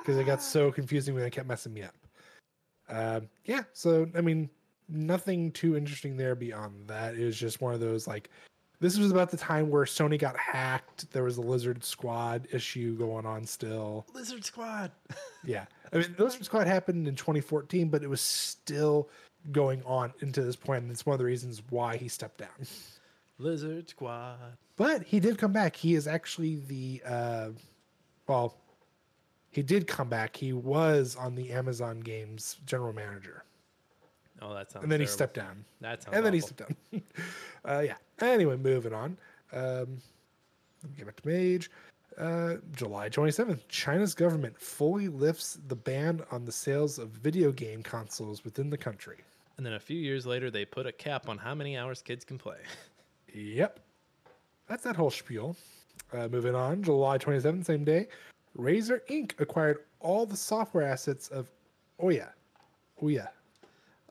because 0.00 0.16
it 0.16 0.24
got 0.24 0.42
so 0.42 0.70
confusing 0.70 1.14
when 1.14 1.22
they 1.22 1.30
kept 1.30 1.48
messing 1.48 1.74
me 1.74 1.82
up 1.82 1.94
um 2.88 3.28
yeah 3.44 3.62
so 3.72 4.06
i 4.14 4.20
mean 4.20 4.48
nothing 4.88 5.50
too 5.50 5.76
interesting 5.76 6.16
there 6.16 6.36
beyond 6.36 6.86
that 6.86 7.16
it 7.16 7.24
was 7.24 7.36
just 7.36 7.60
one 7.60 7.74
of 7.74 7.80
those 7.80 8.06
like 8.06 8.30
this 8.80 8.98
was 8.98 9.10
about 9.10 9.30
the 9.30 9.36
time 9.36 9.70
where 9.70 9.84
sony 9.84 10.18
got 10.18 10.36
hacked 10.36 11.10
there 11.12 11.24
was 11.24 11.36
a 11.36 11.40
lizard 11.40 11.82
squad 11.84 12.46
issue 12.52 12.96
going 12.96 13.26
on 13.26 13.44
still 13.44 14.06
Lizard 14.14 14.44
Squad. 14.44 14.90
yeah 15.44 15.66
i 15.92 15.98
mean 15.98 16.14
lizard 16.18 16.44
squad 16.44 16.66
happened 16.66 17.06
in 17.08 17.14
2014 17.14 17.88
but 17.88 18.02
it 18.02 18.08
was 18.08 18.20
still 18.20 19.08
going 19.52 19.82
on 19.84 20.12
into 20.20 20.42
this 20.42 20.56
point. 20.56 20.82
and 20.82 20.90
it's 20.90 21.06
one 21.06 21.14
of 21.14 21.18
the 21.18 21.24
reasons 21.24 21.62
why 21.70 21.96
he 21.96 22.08
stepped 22.08 22.38
down 22.38 22.66
Lizard 23.38 23.88
Squad. 23.88 24.36
but 24.76 25.04
he 25.04 25.20
did 25.20 25.38
come 25.38 25.52
back. 25.52 25.76
He 25.76 25.94
is 25.94 26.08
actually 26.08 26.56
the 26.56 27.02
uh 27.06 27.48
well, 28.26 28.56
he 29.50 29.62
did 29.62 29.86
come 29.86 30.08
back. 30.08 30.36
He 30.36 30.52
was 30.52 31.16
on 31.16 31.34
the 31.34 31.50
Amazon 31.52 32.00
Games 32.00 32.58
general 32.66 32.92
manager. 32.92 33.44
Oh, 34.40 34.54
that 34.54 34.70
sounds. 34.70 34.82
and 34.84 34.92
then 34.92 35.00
he 35.00 35.06
stepped 35.06 35.34
down. 35.34 35.64
That 35.80 36.02
sounds. 36.02 36.16
And 36.16 36.24
then 36.24 36.32
he 36.32 36.40
stepped 36.40 36.60
down. 36.92 37.02
uh 37.64 37.80
yeah. 37.80 37.96
Anyway, 38.20 38.56
moving 38.56 38.92
on. 38.92 39.16
Um 39.52 39.98
let 40.82 40.90
me 40.90 40.96
get 40.96 41.06
back 41.06 41.16
to 41.16 41.22
page. 41.22 41.70
Uh, 42.16 42.56
July 42.74 43.08
27th, 43.08 43.60
China's 43.68 44.12
government 44.14 44.58
fully 44.60 45.06
lifts 45.08 45.58
the 45.68 45.76
ban 45.76 46.20
on 46.32 46.44
the 46.44 46.50
sales 46.50 46.98
of 46.98 47.10
video 47.10 47.52
game 47.52 47.80
consoles 47.82 48.44
within 48.44 48.70
the 48.70 48.76
country. 48.76 49.18
And 49.56 49.64
then 49.64 49.74
a 49.74 49.80
few 49.80 49.96
years 49.98 50.26
later, 50.26 50.50
they 50.50 50.64
put 50.64 50.84
a 50.86 50.90
cap 50.92 51.28
on 51.28 51.38
how 51.38 51.54
many 51.54 51.76
hours 51.76 52.02
kids 52.02 52.24
can 52.24 52.38
play. 52.38 52.58
Yep. 53.34 53.80
That's 54.68 54.82
that 54.84 54.96
whole 54.96 55.10
spiel. 55.10 55.54
Uh, 56.12 56.28
moving 56.28 56.54
on, 56.54 56.82
July 56.82 57.18
27th, 57.18 57.66
same 57.66 57.84
day, 57.84 58.08
Razer 58.58 59.00
Inc. 59.10 59.38
acquired 59.38 59.80
all 60.00 60.24
the 60.24 60.36
software 60.36 60.84
assets 60.84 61.28
of 61.28 61.50
Ouya. 62.00 62.30
Ouya. 63.02 63.28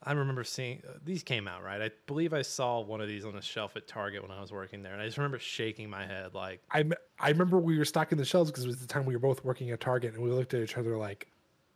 I 0.03 0.13
remember 0.13 0.43
seeing 0.43 0.83
uh, 0.87 0.93
these 1.03 1.23
came 1.23 1.47
out 1.47 1.63
right. 1.63 1.81
I 1.81 1.91
believe 2.05 2.33
I 2.33 2.43
saw 2.43 2.81
one 2.81 3.01
of 3.01 3.07
these 3.07 3.25
on 3.25 3.33
the 3.33 3.41
shelf 3.41 3.75
at 3.75 3.87
Target 3.87 4.21
when 4.21 4.31
I 4.31 4.39
was 4.39 4.51
working 4.51 4.83
there, 4.83 4.93
and 4.93 5.01
I 5.01 5.05
just 5.05 5.17
remember 5.17 5.39
shaking 5.39 5.89
my 5.89 6.05
head 6.05 6.33
like, 6.33 6.61
I, 6.71 6.83
me- 6.83 6.95
I 7.19 7.29
remember 7.29 7.57
we 7.57 7.77
were 7.77 7.85
stocking 7.85 8.17
the 8.17 8.25
shelves 8.25 8.51
because 8.51 8.63
it 8.63 8.67
was 8.67 8.79
the 8.79 8.87
time 8.87 9.05
we 9.05 9.15
were 9.15 9.19
both 9.19 9.43
working 9.43 9.71
at 9.71 9.79
Target 9.79 10.13
and 10.13 10.23
we 10.23 10.29
looked 10.29 10.53
at 10.53 10.61
each 10.61 10.77
other 10.77 10.97
like, 10.97 11.27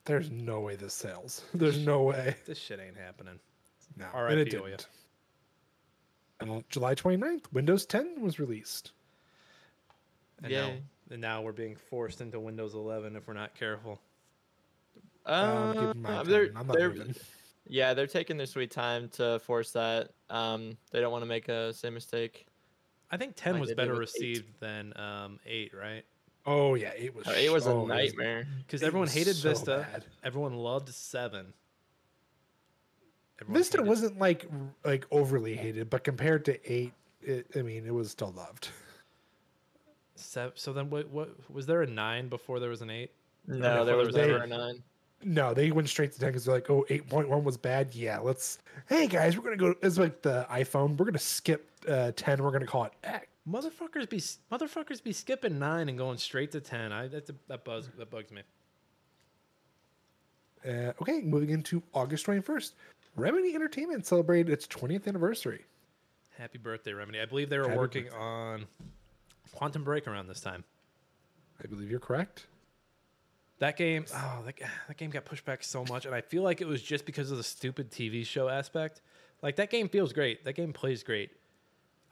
there's 0.05 0.29
no 0.31 0.59
way 0.61 0.75
this 0.75 0.93
sells. 0.93 1.43
There's 1.53 1.77
no 1.77 2.01
way. 2.03 2.35
"This 2.47 2.57
shit 2.57 2.79
ain't 2.79 2.97
happening." 2.97 3.39
No. 3.97 4.05
R.I.P. 4.13 4.31
And 4.33 4.41
it 4.41 4.49
didn't. 4.49 4.87
Uh, 6.39 6.61
July 6.69 6.95
29th, 6.95 7.43
Windows 7.53 7.85
10 7.85 8.19
was 8.19 8.39
released. 8.39 8.93
And 10.41 10.51
now, 10.51 10.71
and 11.11 11.21
now 11.21 11.41
we're 11.43 11.51
being 11.51 11.75
forced 11.75 12.19
into 12.19 12.39
Windows 12.39 12.73
11 12.73 13.15
if 13.15 13.27
we're 13.27 13.35
not 13.35 13.53
careful. 13.53 13.99
Um, 15.25 15.35
Uh, 15.35 15.73
keeping 15.73 16.01
my 16.01 16.23
they're. 16.23 16.51
I'm 16.55 16.65
not 16.65 16.77
they're, 16.77 16.89
moving. 16.89 17.15
yeah, 17.67 17.93
they're 17.93 18.07
taking 18.07 18.37
their 18.37 18.45
sweet 18.45 18.71
time 18.71 19.09
to 19.09 19.39
force 19.39 19.71
that. 19.71 20.09
Um, 20.29 20.77
they 20.91 20.99
don't 21.01 21.11
want 21.11 21.21
to 21.23 21.27
make 21.27 21.47
a 21.49 21.73
same 21.73 21.93
mistake. 21.93 22.45
I 23.09 23.17
think 23.17 23.35
10 23.35 23.53
Like 23.53 23.61
was 23.61 23.73
better 23.73 23.91
with 23.91 24.09
eight. 24.21 24.21
received 24.21 24.59
than 24.59 24.93
um, 24.97 25.39
8, 25.45 25.73
right? 25.73 26.03
Oh, 26.45 26.75
yeah. 26.75 26.91
It 26.97 27.13
was, 27.13 27.27
Uh, 27.27 27.31
It 27.37 27.51
was 27.51 27.67
a 27.67 27.71
oh, 27.71 27.85
nightmare. 27.85 28.47
Because 28.65 28.81
everyone 28.83 29.07
hated 29.09 29.35
so 29.35 29.49
Vista. 29.49 29.87
bad. 29.91 30.05
Everyone 30.23 30.53
loved 30.55 30.89
7. 30.89 31.53
Everyone 33.41 33.57
Vista 33.59 33.77
hated- 33.77 33.89
wasn't 33.89 34.19
like 34.19 34.45
like 34.85 35.05
overly 35.11 35.55
hated, 35.55 35.89
but 35.89 36.03
compared 36.03 36.45
to 36.45 36.71
eight, 36.71 36.93
it, 37.21 37.47
I 37.55 37.61
mean, 37.63 37.85
it 37.85 37.93
was 37.93 38.11
still 38.11 38.31
loved. 38.31 38.69
Se- 40.15 40.51
so 40.55 40.71
then 40.73 40.89
what, 40.89 41.09
what 41.09 41.29
was 41.51 41.65
there 41.65 41.81
a 41.81 41.87
9 41.87 42.29
before 42.29 42.59
there 42.59 42.69
was 42.69 42.81
an 42.81 42.89
8? 42.91 43.11
No, 43.47 43.55
before 43.57 43.69
there 43.73 43.85
there 43.85 43.95
was 43.97 44.07
was 44.07 44.15
never 44.15 44.37
a 44.37 44.47
nine. 44.47 44.83
No, 45.23 45.53
they 45.53 45.71
went 45.71 45.87
straight 45.89 46.11
to 46.13 46.19
ten 46.19 46.29
because 46.29 46.45
they're 46.45 46.55
like, 46.55 46.69
oh, 46.69 46.85
8.1 46.89 47.43
was 47.43 47.57
bad. 47.57 47.93
Yeah, 47.93 48.19
let's. 48.19 48.59
Hey 48.87 49.07
guys, 49.07 49.37
we're 49.37 49.43
gonna 49.43 49.57
go. 49.57 49.75
It's 49.81 49.97
like 49.97 50.21
the 50.21 50.47
iPhone. 50.51 50.97
We're 50.97 51.05
gonna 51.05 51.19
skip 51.19 51.69
uh, 51.87 52.11
ten. 52.15 52.41
We're 52.43 52.51
gonna 52.51 52.65
call 52.65 52.85
it 52.85 52.93
X. 53.03 53.27
Motherfuckers 53.49 54.07
be 54.07 54.17
motherfuckers 54.17 55.03
be 55.03 55.11
skipping 55.11 55.57
9 55.57 55.89
and 55.89 55.97
going 55.97 56.19
straight 56.19 56.51
to 56.51 56.61
10. 56.61 56.91
I 56.91 57.07
that's 57.07 57.31
a, 57.31 57.35
that 57.47 57.63
buzz 57.63 57.89
that 57.97 58.11
bugs 58.11 58.31
me. 58.31 58.43
Uh, 60.63 60.93
okay, 61.01 61.21
moving 61.21 61.49
into 61.49 61.81
August 61.93 62.27
21st, 62.27 62.73
Remedy 63.15 63.55
Entertainment 63.55 64.05
celebrated 64.05 64.51
its 64.51 64.67
20th 64.67 65.07
anniversary. 65.07 65.65
Happy 66.37 66.59
birthday, 66.59 66.93
Remedy. 66.93 67.19
I 67.19 67.25
believe 67.25 67.49
they 67.49 67.57
were 67.57 67.65
Happy 67.67 67.77
working 67.77 68.03
birthday. 68.03 68.17
on 68.19 68.65
Quantum 69.53 69.83
Break 69.83 70.07
around 70.07 70.27
this 70.27 70.39
time. 70.39 70.63
I 71.63 71.67
believe 71.67 71.89
you're 71.89 71.99
correct. 71.99 72.45
That 73.61 73.77
game, 73.77 74.05
oh, 74.15 74.39
that, 74.45 74.55
that 74.87 74.97
game 74.97 75.11
got 75.11 75.23
pushed 75.23 75.45
back 75.45 75.63
so 75.63 75.85
much, 75.85 76.05
and 76.05 76.15
I 76.15 76.21
feel 76.21 76.41
like 76.41 76.61
it 76.61 76.67
was 76.67 76.81
just 76.81 77.05
because 77.05 77.29
of 77.29 77.37
the 77.37 77.43
stupid 77.43 77.91
TV 77.91 78.25
show 78.25 78.49
aspect. 78.49 79.01
Like 79.43 79.55
that 79.57 79.69
game 79.69 79.87
feels 79.87 80.13
great. 80.13 80.43
That 80.45 80.53
game 80.53 80.73
plays 80.73 81.03
great. 81.03 81.29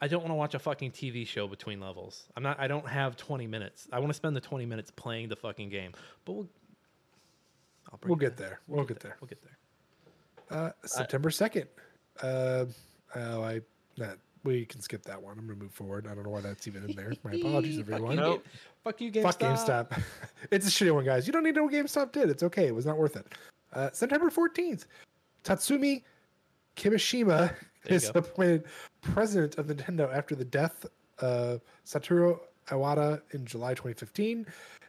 I 0.00 0.06
don't 0.06 0.20
want 0.20 0.30
to 0.30 0.36
watch 0.36 0.54
a 0.54 0.60
fucking 0.60 0.92
TV 0.92 1.26
show 1.26 1.48
between 1.48 1.80
levels. 1.80 2.28
I'm 2.36 2.44
not. 2.44 2.58
I 2.60 2.68
don't 2.68 2.86
have 2.86 3.16
20 3.16 3.48
minutes. 3.48 3.88
I 3.92 3.98
want 3.98 4.10
to 4.10 4.14
spend 4.14 4.36
the 4.36 4.40
20 4.40 4.64
minutes 4.64 4.92
playing 4.92 5.28
the 5.28 5.36
fucking 5.36 5.70
game. 5.70 5.92
But 6.24 6.32
we'll. 6.32 6.48
I'll 7.92 7.98
bring 7.98 8.10
We'll 8.10 8.18
get 8.18 8.36
back. 8.36 8.48
there. 8.48 8.60
We'll 8.68 8.84
get 8.84 9.00
there. 9.00 9.16
We'll 9.20 9.28
get 9.28 9.42
there. 9.42 10.56
Uh, 10.56 10.70
September 10.86 11.30
second. 11.30 11.66
Uh, 12.22 12.66
oh, 13.16 13.42
I 13.42 13.60
that 13.98 14.18
we 14.44 14.64
can 14.64 14.80
skip 14.80 15.02
that 15.04 15.20
one. 15.22 15.38
I'm 15.38 15.46
gonna 15.46 15.58
move 15.58 15.72
forward. 15.72 16.06
I 16.06 16.14
don't 16.14 16.24
know 16.24 16.30
why 16.30 16.40
that's 16.40 16.66
even 16.66 16.84
in 16.84 16.96
there. 16.96 17.12
My 17.22 17.32
apologies, 17.34 17.78
everyone. 17.78 18.16
Nope. 18.16 18.46
Fuck 18.84 19.00
you, 19.00 19.12
GameStop. 19.12 19.22
Fuck 19.22 19.38
GameStop. 19.38 20.02
it's 20.50 20.66
a 20.66 20.70
shitty 20.70 20.94
one, 20.94 21.04
guys. 21.04 21.26
You 21.26 21.32
don't 21.32 21.44
need 21.44 21.54
to 21.54 21.60
know 21.60 21.64
what 21.64 21.74
GameStop 21.74 22.12
did. 22.12 22.30
It's 22.30 22.42
okay. 22.42 22.66
It 22.66 22.74
was 22.74 22.86
not 22.86 22.96
worth 22.96 23.16
it. 23.16 23.26
Uh, 23.72 23.90
September 23.92 24.30
14th, 24.30 24.86
Tatsumi 25.44 26.02
Kimishima 26.76 27.54
is 27.86 28.10
go. 28.10 28.20
appointed 28.20 28.64
president 29.00 29.58
of 29.58 29.66
Nintendo 29.66 30.12
after 30.12 30.34
the 30.34 30.44
death 30.44 30.86
of 31.18 31.60
Satoru 31.86 32.38
Iwata 32.68 33.20
in 33.32 33.44
July 33.44 33.74
2015. 33.74 34.46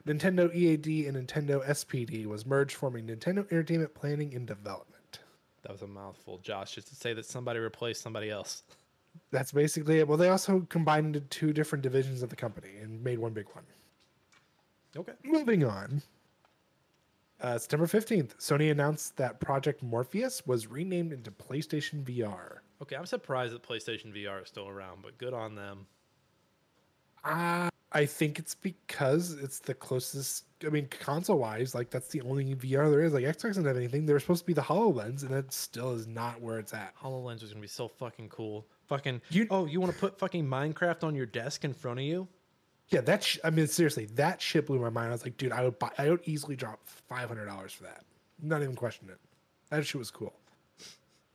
Nintendo 0.07 0.53
EAD 0.53 1.07
and 1.07 1.15
Nintendo 1.15 1.65
SPD 1.67 2.25
was 2.25 2.45
merged, 2.45 2.75
forming 2.75 3.07
Nintendo 3.07 3.39
Entertainment 3.51 3.93
Planning 3.93 4.33
and 4.33 4.47
Development. 4.47 5.19
That 5.61 5.71
was 5.71 5.83
a 5.83 5.87
mouthful, 5.87 6.39
Josh. 6.39 6.73
Just 6.73 6.87
to 6.87 6.95
say 6.95 7.13
that 7.13 7.25
somebody 7.25 7.59
replaced 7.59 8.01
somebody 8.01 8.29
else. 8.29 8.63
That's 9.31 9.51
basically 9.51 9.99
it. 9.99 10.07
Well, 10.07 10.17
they 10.17 10.29
also 10.29 10.61
combined 10.69 11.21
two 11.29 11.53
different 11.53 11.81
divisions 11.83 12.21
of 12.21 12.29
the 12.29 12.35
company 12.35 12.71
and 12.81 13.03
made 13.03 13.19
one 13.19 13.33
big 13.33 13.47
one. 13.53 13.63
Okay. 14.95 15.13
Moving 15.23 15.63
on. 15.63 16.01
Uh, 17.39 17.57
September 17.57 17.87
15th, 17.87 18.35
Sony 18.37 18.69
announced 18.71 19.17
that 19.17 19.39
Project 19.39 19.81
Morpheus 19.81 20.45
was 20.45 20.67
renamed 20.67 21.11
into 21.11 21.31
PlayStation 21.31 22.03
VR. 22.03 22.59
Okay, 22.81 22.95
I'm 22.95 23.07
surprised 23.07 23.53
that 23.53 23.63
PlayStation 23.63 24.13
VR 24.13 24.43
is 24.43 24.47
still 24.47 24.67
around, 24.67 25.01
but 25.01 25.17
good 25.17 25.33
on 25.33 25.55
them. 25.55 25.87
Uh, 27.23 27.69
I 27.91 28.05
think 28.05 28.37
it's 28.37 28.55
because 28.55 29.33
it's 29.33 29.59
the 29.59 29.73
closest, 29.73 30.45
I 30.65 30.69
mean, 30.69 30.87
console 30.99 31.39
wise, 31.39 31.73
like 31.73 31.89
that's 31.89 32.09
the 32.09 32.21
only 32.21 32.55
VR 32.55 32.89
there 32.91 33.01
is. 33.01 33.13
Like 33.13 33.25
Xbox 33.25 33.41
doesn't 33.41 33.65
have 33.65 33.77
anything. 33.77 34.05
There 34.05 34.15
was 34.15 34.23
supposed 34.23 34.43
to 34.43 34.47
be 34.47 34.53
the 34.53 34.61
HoloLens, 34.61 35.23
and 35.23 35.31
that 35.31 35.51
still 35.51 35.93
is 35.93 36.07
not 36.07 36.41
where 36.41 36.59
it's 36.59 36.73
at. 36.73 36.93
HoloLens 36.95 37.41
was 37.41 37.51
gonna 37.51 37.61
be 37.61 37.67
so 37.67 37.87
fucking 37.87 38.29
cool. 38.29 38.65
Fucking 38.91 39.21
You- 39.29 39.47
oh, 39.49 39.65
you 39.65 39.79
want 39.79 39.93
to 39.93 39.97
put 39.97 40.19
fucking 40.19 40.45
Minecraft 40.45 41.05
on 41.05 41.15
your 41.15 41.25
desk 41.25 41.63
in 41.63 41.73
front 41.73 41.99
of 41.99 42.05
you? 42.05 42.27
Yeah, 42.89 42.99
that, 42.99 43.23
sh- 43.23 43.37
I 43.41 43.49
mean, 43.49 43.67
seriously, 43.67 44.03
that 44.15 44.41
shit 44.41 44.67
blew 44.67 44.79
my 44.79 44.89
mind. 44.89 45.07
I 45.07 45.11
was 45.13 45.23
like, 45.23 45.37
dude, 45.37 45.53
I 45.53 45.63
would 45.63 45.79
buy, 45.79 45.91
I 45.97 46.09
would 46.09 46.19
easily 46.25 46.57
drop 46.57 46.81
$500 47.09 47.71
for 47.71 47.83
that. 47.83 48.03
Not 48.41 48.61
even 48.61 48.75
question 48.75 49.07
it. 49.09 49.17
That 49.69 49.85
shit 49.85 49.95
was 49.97 50.11
cool. 50.11 50.33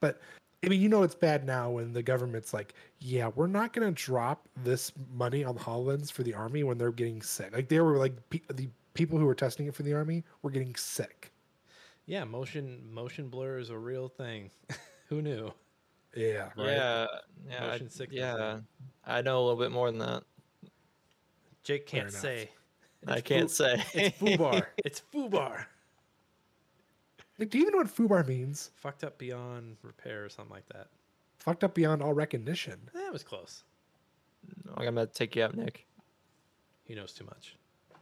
But 0.00 0.20
I 0.62 0.68
mean, 0.68 0.82
you 0.82 0.90
know, 0.90 1.02
it's 1.02 1.14
bad 1.14 1.46
now 1.46 1.70
when 1.70 1.94
the 1.94 2.02
government's 2.02 2.52
like, 2.52 2.74
yeah, 2.98 3.30
we're 3.34 3.46
not 3.46 3.72
going 3.72 3.86
to 3.86 4.02
drop 4.04 4.46
this 4.62 4.92
money 5.14 5.42
on 5.42 5.54
the 5.54 5.60
HoloLens 5.62 6.12
for 6.12 6.24
the 6.24 6.34
army 6.34 6.62
when 6.62 6.76
they're 6.76 6.92
getting 6.92 7.22
sick. 7.22 7.54
Like, 7.54 7.68
they 7.70 7.80
were 7.80 7.96
like, 7.96 8.12
pe- 8.28 8.42
the 8.52 8.68
people 8.92 9.18
who 9.18 9.24
were 9.24 9.34
testing 9.34 9.66
it 9.66 9.74
for 9.74 9.82
the 9.82 9.94
army 9.94 10.24
were 10.42 10.50
getting 10.50 10.74
sick. 10.76 11.32
Yeah, 12.04 12.24
motion 12.24 12.82
motion 12.92 13.28
blur 13.30 13.58
is 13.58 13.70
a 13.70 13.78
real 13.78 14.08
thing. 14.08 14.50
Who 15.08 15.22
knew? 15.22 15.52
Yeah. 16.16 16.48
Right. 16.56 16.66
Yeah, 16.70 17.06
yeah, 17.48 17.64
I- 17.64 17.66
Motion 17.72 17.90
sickness, 17.90 18.18
yeah. 18.18 18.58
I 19.04 19.22
know 19.22 19.38
a 19.38 19.42
little 19.42 19.60
bit 19.60 19.70
more 19.70 19.90
than 19.90 20.00
that. 20.00 20.24
Jake 21.62 21.86
can't 21.86 22.08
enough. 22.08 22.20
say. 22.20 22.50
I 23.06 23.20
can't 23.20 23.48
Fu- 23.50 23.54
say. 23.56 23.84
It's 23.94 24.18
Fubar. 24.18 24.66
it's 24.78 25.02
Fubar. 25.14 25.66
Like, 27.38 27.50
do 27.50 27.58
you 27.58 27.64
even 27.64 27.72
know 27.72 27.78
what 27.84 27.94
FUBAR 27.94 28.26
means? 28.26 28.70
Fucked 28.76 29.04
up 29.04 29.18
beyond 29.18 29.76
repair 29.82 30.24
or 30.24 30.28
something 30.28 30.54
like 30.54 30.66
that. 30.68 30.88
Fucked 31.38 31.64
up 31.64 31.74
beyond 31.74 32.02
all 32.02 32.14
recognition. 32.14 32.78
That 32.94 33.12
was 33.12 33.22
close. 33.22 33.62
I'm 34.74 34.84
gonna 34.84 35.06
take 35.06 35.36
you 35.36 35.42
out, 35.44 35.54
Nick. 35.54 35.86
He 36.84 36.94
knows 36.94 37.12
too 37.12 37.24
much. 37.26 37.56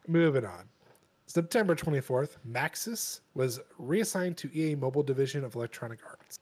Moving 0.06 0.44
on. 0.44 0.68
September 1.26 1.74
24th, 1.74 2.36
Maxis 2.48 3.20
was 3.34 3.58
reassigned 3.78 4.36
to 4.36 4.50
EA 4.56 4.74
Mobile 4.74 5.02
Division 5.02 5.42
of 5.42 5.54
Electronic 5.54 5.98
Arts. 6.06 6.38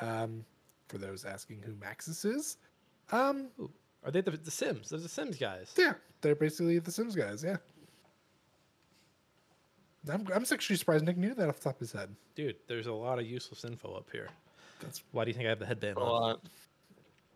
Um, 0.00 0.44
for 0.88 0.98
those 0.98 1.24
asking 1.24 1.62
who 1.62 1.72
Maxis 1.74 2.24
is, 2.24 2.56
um, 3.12 3.48
Ooh. 3.60 3.70
Are 4.04 4.10
they 4.10 4.20
the, 4.20 4.32
the 4.32 4.50
Sims? 4.50 4.90
Those 4.90 5.00
are 5.00 5.02
the 5.04 5.08
Sims 5.08 5.38
guys. 5.38 5.72
yeah, 5.78 5.94
they're 6.20 6.34
basically 6.34 6.78
the 6.78 6.90
Sims 6.92 7.14
guys. 7.16 7.42
Yeah. 7.42 7.56
I'm, 10.12 10.26
I'm 10.34 10.44
actually 10.52 10.76
surprised 10.76 11.04
Nick 11.04 11.16
knew 11.16 11.34
that 11.34 11.48
off 11.48 11.56
the 11.58 11.64
top 11.64 11.74
of 11.76 11.80
his 11.80 11.92
head. 11.92 12.14
Dude, 12.34 12.56
there's 12.66 12.86
a 12.86 12.92
lot 12.92 13.18
of 13.18 13.24
useless 13.26 13.64
info 13.64 13.94
up 13.94 14.08
here. 14.12 14.28
That's 14.80 15.02
Why 15.12 15.24
do 15.24 15.30
you 15.30 15.34
think 15.34 15.46
I 15.46 15.48
have 15.48 15.58
the 15.58 15.64
headband 15.66 15.96
A 15.96 16.00
on? 16.00 16.20
lot. 16.20 16.40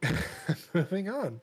moving 0.74 1.08
on. 1.08 1.40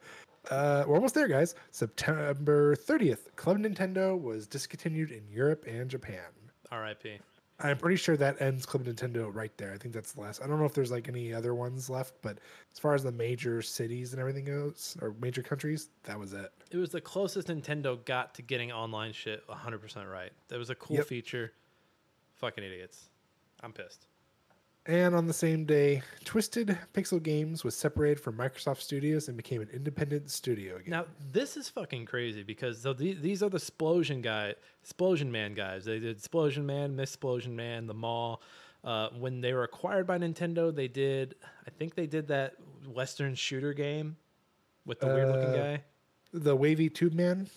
Uh, 0.50 0.84
we're 0.86 0.94
almost 0.94 1.16
there, 1.16 1.26
guys. 1.26 1.56
September 1.72 2.76
30th, 2.76 3.34
Club 3.34 3.58
Nintendo 3.58 4.20
was 4.20 4.46
discontinued 4.46 5.10
in 5.10 5.22
Europe 5.28 5.64
and 5.66 5.90
Japan. 5.90 6.22
R.I.P. 6.70 7.18
I'm 7.58 7.78
pretty 7.78 7.96
sure 7.96 8.16
that 8.18 8.40
ends 8.42 8.66
Club 8.66 8.84
Nintendo 8.84 9.34
right 9.34 9.56
there. 9.56 9.72
I 9.72 9.78
think 9.78 9.94
that's 9.94 10.12
the 10.12 10.20
last. 10.20 10.42
I 10.42 10.46
don't 10.46 10.58
know 10.58 10.66
if 10.66 10.74
there's 10.74 10.90
like 10.90 11.08
any 11.08 11.32
other 11.32 11.54
ones 11.54 11.88
left, 11.88 12.14
but 12.20 12.38
as 12.72 12.78
far 12.78 12.94
as 12.94 13.02
the 13.02 13.12
major 13.12 13.62
cities 13.62 14.12
and 14.12 14.20
everything 14.20 14.44
goes, 14.44 14.94
or 15.00 15.14
major 15.20 15.42
countries, 15.42 15.88
that 16.02 16.18
was 16.18 16.34
it. 16.34 16.52
It 16.70 16.76
was 16.76 16.90
the 16.90 17.00
closest 17.00 17.48
Nintendo 17.48 18.04
got 18.04 18.34
to 18.34 18.42
getting 18.42 18.72
online 18.72 19.12
shit 19.12 19.46
100% 19.48 20.10
right. 20.10 20.32
That 20.48 20.58
was 20.58 20.68
a 20.68 20.74
cool 20.74 20.96
Yep. 20.98 21.06
feature. 21.06 21.52
Fucking 22.34 22.62
idiots. 22.62 23.08
I'm 23.62 23.72
pissed. 23.72 24.06
And 24.88 25.16
on 25.16 25.26
the 25.26 25.32
same 25.32 25.64
day, 25.64 26.02
Twisted 26.24 26.78
Pixel 26.94 27.20
Games 27.20 27.64
was 27.64 27.74
separated 27.76 28.20
from 28.20 28.36
Microsoft 28.36 28.80
Studios 28.80 29.26
and 29.26 29.36
became 29.36 29.60
an 29.60 29.68
independent 29.72 30.30
studio 30.30 30.76
again. 30.76 30.90
Now 30.90 31.06
this 31.32 31.56
is 31.56 31.68
fucking 31.68 32.06
crazy 32.06 32.44
because 32.44 32.80
so 32.82 32.92
the, 32.92 33.14
these 33.14 33.42
are 33.42 33.48
the 33.48 33.58
Splosion 33.58 34.22
guy, 34.22 34.54
Splosion 34.88 35.28
Man 35.30 35.54
guys. 35.54 35.84
They 35.84 35.98
did 35.98 36.18
Splosion 36.22 36.64
Man, 36.64 36.94
Miss 36.94 37.16
Splosion 37.16 37.50
Man, 37.54 37.86
The 37.88 37.94
Maw. 37.94 38.36
Uh, 38.84 39.08
when 39.18 39.40
they 39.40 39.52
were 39.52 39.64
acquired 39.64 40.06
by 40.06 40.18
Nintendo, 40.18 40.72
they 40.72 40.86
did. 40.86 41.34
I 41.66 41.70
think 41.70 41.96
they 41.96 42.06
did 42.06 42.28
that 42.28 42.54
Western 42.88 43.34
shooter 43.34 43.72
game 43.72 44.16
with 44.84 45.00
the 45.00 45.06
weird 45.08 45.28
looking 45.28 45.54
Uh, 45.54 45.56
guy. 45.56 45.82
the 46.32 46.54
Wavy 46.54 46.88
Tube 46.88 47.12
Man, 47.14 47.48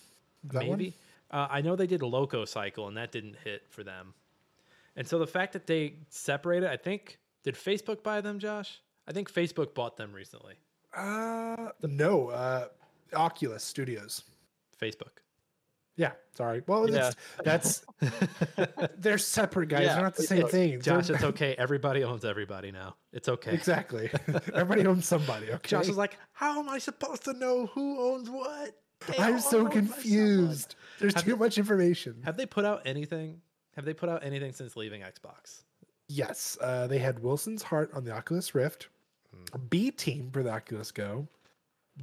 that 0.45 0.65
one? 0.65 0.79
Maybe. 0.79 0.95
Uh, 1.29 1.45
I 1.47 1.61
know 1.61 1.75
they 1.75 1.85
did 1.85 2.01
Loco 2.01 2.45
Cycle, 2.45 2.87
and 2.87 2.97
that 2.97 3.11
didn't 3.11 3.35
hit 3.43 3.61
for 3.69 3.83
them. 3.83 4.15
And 4.95 5.07
so 5.07 5.19
the 5.19 5.27
fact 5.27 5.53
that 5.53 5.67
they 5.67 5.93
separated, 6.09 6.67
I 6.67 6.77
think, 6.77 7.18
did 7.43 7.55
Facebook 7.55 8.03
buy 8.03 8.21
them, 8.21 8.39
Josh? 8.39 8.81
I 9.07 9.11
think 9.11 9.31
Facebook 9.31 9.73
bought 9.73 9.97
them 9.97 10.13
recently. 10.13 10.55
Uh, 10.95 11.69
no, 11.83 12.29
uh, 12.29 12.67
Oculus 13.13 13.63
Studios. 13.63 14.23
Facebook. 14.81 15.19
Yeah, 15.95 16.11
sorry. 16.37 16.63
Well, 16.65 16.89
Yeah. 16.89 17.11
that's 17.43 17.83
they're 18.97 19.17
separate 19.17 19.67
guys. 19.67 19.81
Yeah, 19.83 19.93
They're 19.95 20.03
not 20.03 20.15
the 20.15 20.23
same 20.23 20.43
okay. 20.45 20.51
thing. 20.71 20.81
Josh, 20.81 21.07
They're- 21.07 21.15
it's 21.17 21.25
okay. 21.35 21.55
Everybody 21.57 22.03
owns 22.05 22.23
everybody 22.23 22.71
now. 22.71 22.95
It's 23.11 23.27
okay. 23.27 23.53
exactly. 23.53 24.09
Everybody 24.53 24.85
owns 24.87 25.05
somebody. 25.05 25.51
Okay. 25.51 25.67
Josh 25.67 25.87
was 25.87 25.97
like, 25.97 26.17
"How 26.31 26.59
am 26.59 26.69
I 26.69 26.77
supposed 26.79 27.25
to 27.25 27.33
know 27.33 27.65
who 27.67 27.99
owns 28.13 28.29
what?" 28.29 28.79
They 29.07 29.17
I'm 29.17 29.39
so 29.41 29.59
owned 29.59 29.69
by 29.69 29.73
someone." 29.75 29.87
confused. 29.87 30.75
There's 30.99 31.13
Have 31.15 31.23
too 31.25 31.31
you- 31.31 31.37
much 31.37 31.57
information. 31.57 32.21
Have 32.23 32.37
they 32.37 32.45
put 32.45 32.63
out 32.63 32.83
anything? 32.85 33.41
Have 33.75 33.83
they 33.85 33.93
put 33.93 34.07
out 34.09 34.23
anything 34.23 34.53
since 34.53 34.75
leaving 34.77 35.01
Xbox? 35.01 35.63
Yes, 36.09 36.57
uh, 36.59 36.87
they 36.87 36.97
had 36.97 37.19
Wilson's 37.19 37.61
Heart 37.61 37.91
on 37.93 38.03
the 38.03 38.11
Oculus 38.11 38.55
Rift, 38.55 38.87
B 39.69 39.91
Team 39.91 40.31
for 40.33 40.41
the 40.41 40.49
Oculus 40.49 40.91
Go, 40.91 41.27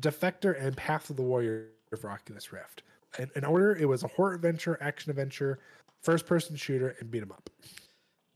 Defector, 0.00 0.58
and 0.62 0.76
Path 0.76 1.10
of 1.10 1.16
the 1.16 1.22
Warrior 1.22 1.66
for 1.98 2.10
Oculus 2.10 2.52
Rift. 2.52 2.84
In, 3.18 3.28
in 3.34 3.44
order, 3.44 3.74
it 3.74 3.86
was 3.86 4.04
a 4.04 4.08
horror 4.08 4.34
adventure, 4.34 4.78
action 4.80 5.10
adventure, 5.10 5.58
first 6.02 6.24
person 6.24 6.54
shooter, 6.54 6.94
and 7.00 7.10
beat 7.10 7.22
'em 7.22 7.32
up. 7.32 7.50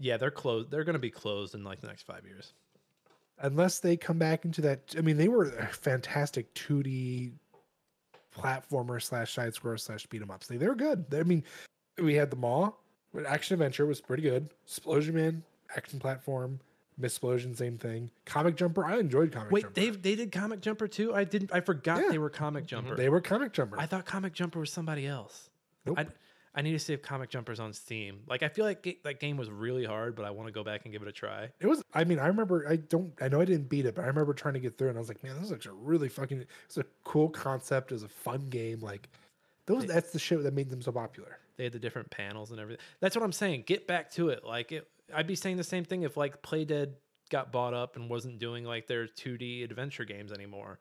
Yeah, 0.00 0.16
they're 0.16 0.32
closed. 0.32 0.70
They're 0.70 0.84
going 0.84 0.94
to 0.94 0.98
be 0.98 1.10
closed 1.10 1.54
in 1.54 1.62
like 1.62 1.80
the 1.80 1.86
next 1.86 2.02
five 2.02 2.24
years. 2.26 2.52
Unless 3.38 3.78
they 3.78 3.96
come 3.96 4.18
back 4.18 4.44
into 4.44 4.60
that, 4.62 4.94
I 4.98 5.02
mean, 5.02 5.16
they 5.16 5.28
were 5.28 5.50
a 5.50 5.66
fantastic 5.68 6.52
2D 6.54 7.32
platformer 8.36 9.00
slash 9.00 9.32
side 9.32 9.54
scroller 9.54 9.78
slash 9.78 10.04
beat 10.06 10.20
'em 10.20 10.32
ups. 10.32 10.48
They, 10.48 10.56
they 10.56 10.66
were 10.66 10.74
good. 10.74 11.06
I 11.12 11.22
mean, 11.22 11.44
we 11.96 12.14
had 12.14 12.30
the 12.30 12.36
Maw, 12.36 12.72
action 13.26 13.54
adventure 13.54 13.86
was 13.86 14.00
pretty 14.00 14.22
good. 14.22 14.50
Explosion 14.64 15.14
Man, 15.14 15.42
action 15.76 15.98
platform. 15.98 16.60
Miss 16.98 17.12
Explosion, 17.12 17.54
same 17.54 17.78
thing. 17.78 18.10
Comic 18.26 18.56
Jumper, 18.56 18.84
I 18.84 18.98
enjoyed 18.98 19.32
Comic 19.32 19.50
Wait, 19.50 19.62
Jumper. 19.62 19.80
Wait, 19.80 19.92
they 20.02 20.10
they 20.10 20.16
did 20.16 20.32
Comic 20.32 20.60
Jumper 20.60 20.86
too? 20.86 21.14
I 21.14 21.24
didn't. 21.24 21.50
I 21.52 21.60
forgot 21.60 22.02
Yeah. 22.02 22.10
they 22.10 22.18
were 22.18 22.28
Comic 22.28 22.64
mhm. 22.64 22.68
Jumper. 22.68 22.94
They 22.96 23.08
were 23.08 23.22
Comic 23.22 23.52
Jumper. 23.52 23.78
I 23.80 23.86
thought 23.86 24.04
Comic 24.04 24.34
Jumper 24.34 24.60
was 24.60 24.70
somebody 24.70 25.06
else. 25.06 25.48
Nope. 25.86 25.98
I, 25.98 26.06
I 26.54 26.60
need 26.62 26.72
to 26.72 26.78
see 26.78 26.92
if 26.92 27.00
Comic 27.00 27.30
Jumper's 27.30 27.58
on 27.58 27.72
Steam. 27.72 28.20
Like 28.26 28.42
I 28.42 28.48
feel 28.48 28.66
like 28.66 28.82
ga- 28.82 28.98
that 29.04 29.18
game 29.18 29.38
was 29.38 29.48
really 29.50 29.84
hard, 29.86 30.14
but 30.14 30.26
I 30.26 30.30
want 30.30 30.48
to 30.48 30.52
go 30.52 30.62
back 30.62 30.82
and 30.84 30.92
give 30.92 31.00
it 31.00 31.08
a 31.08 31.12
try. 31.12 31.48
It 31.58 31.66
was. 31.66 31.82
I 31.94 32.04
mean, 32.04 32.18
I 32.18 32.26
remember. 32.26 32.66
I 32.68 32.76
don't. 32.76 33.12
I 33.20 33.28
know 33.28 33.40
I 33.40 33.46
didn't 33.46 33.70
beat 33.70 33.86
it, 33.86 33.94
but 33.94 34.04
I 34.04 34.08
remember 34.08 34.34
trying 34.34 34.54
to 34.54 34.60
get 34.60 34.76
through, 34.76 34.88
it 34.88 34.90
and 34.90 34.98
I 34.98 35.00
was 35.00 35.08
like, 35.08 35.22
man, 35.24 35.36
this 35.36 35.44
is 35.44 35.52
actually 35.52 35.78
really 35.80 36.10
fucking. 36.10 36.44
It's 36.66 36.76
a 36.76 36.84
cool 37.04 37.30
concept. 37.30 37.92
It's 37.92 38.02
a 38.02 38.08
fun 38.08 38.48
game. 38.50 38.80
Like 38.80 39.08
those. 39.64 39.86
They- 39.86 39.94
that's 39.94 40.10
the 40.12 40.18
shit 40.18 40.42
that 40.42 40.52
made 40.52 40.68
them 40.68 40.82
so 40.82 40.92
popular. 40.92 41.38
They 41.56 41.64
had 41.64 41.72
the 41.72 41.78
different 41.78 42.10
panels 42.10 42.50
and 42.50 42.60
everything. 42.60 42.82
That's 43.00 43.14
what 43.16 43.22
I'm 43.24 43.32
saying. 43.32 43.64
Get 43.66 43.86
back 43.86 44.10
to 44.12 44.30
it. 44.30 44.44
Like 44.44 44.72
it, 44.72 44.88
I'd 45.14 45.26
be 45.26 45.34
saying 45.34 45.56
the 45.56 45.64
same 45.64 45.84
thing 45.84 46.02
if 46.02 46.16
like 46.16 46.42
Playdead 46.42 46.94
got 47.30 47.52
bought 47.52 47.74
up 47.74 47.96
and 47.96 48.10
wasn't 48.10 48.38
doing 48.38 48.64
like 48.64 48.86
their 48.86 49.06
2D 49.06 49.64
adventure 49.64 50.04
games 50.04 50.32
anymore. 50.32 50.80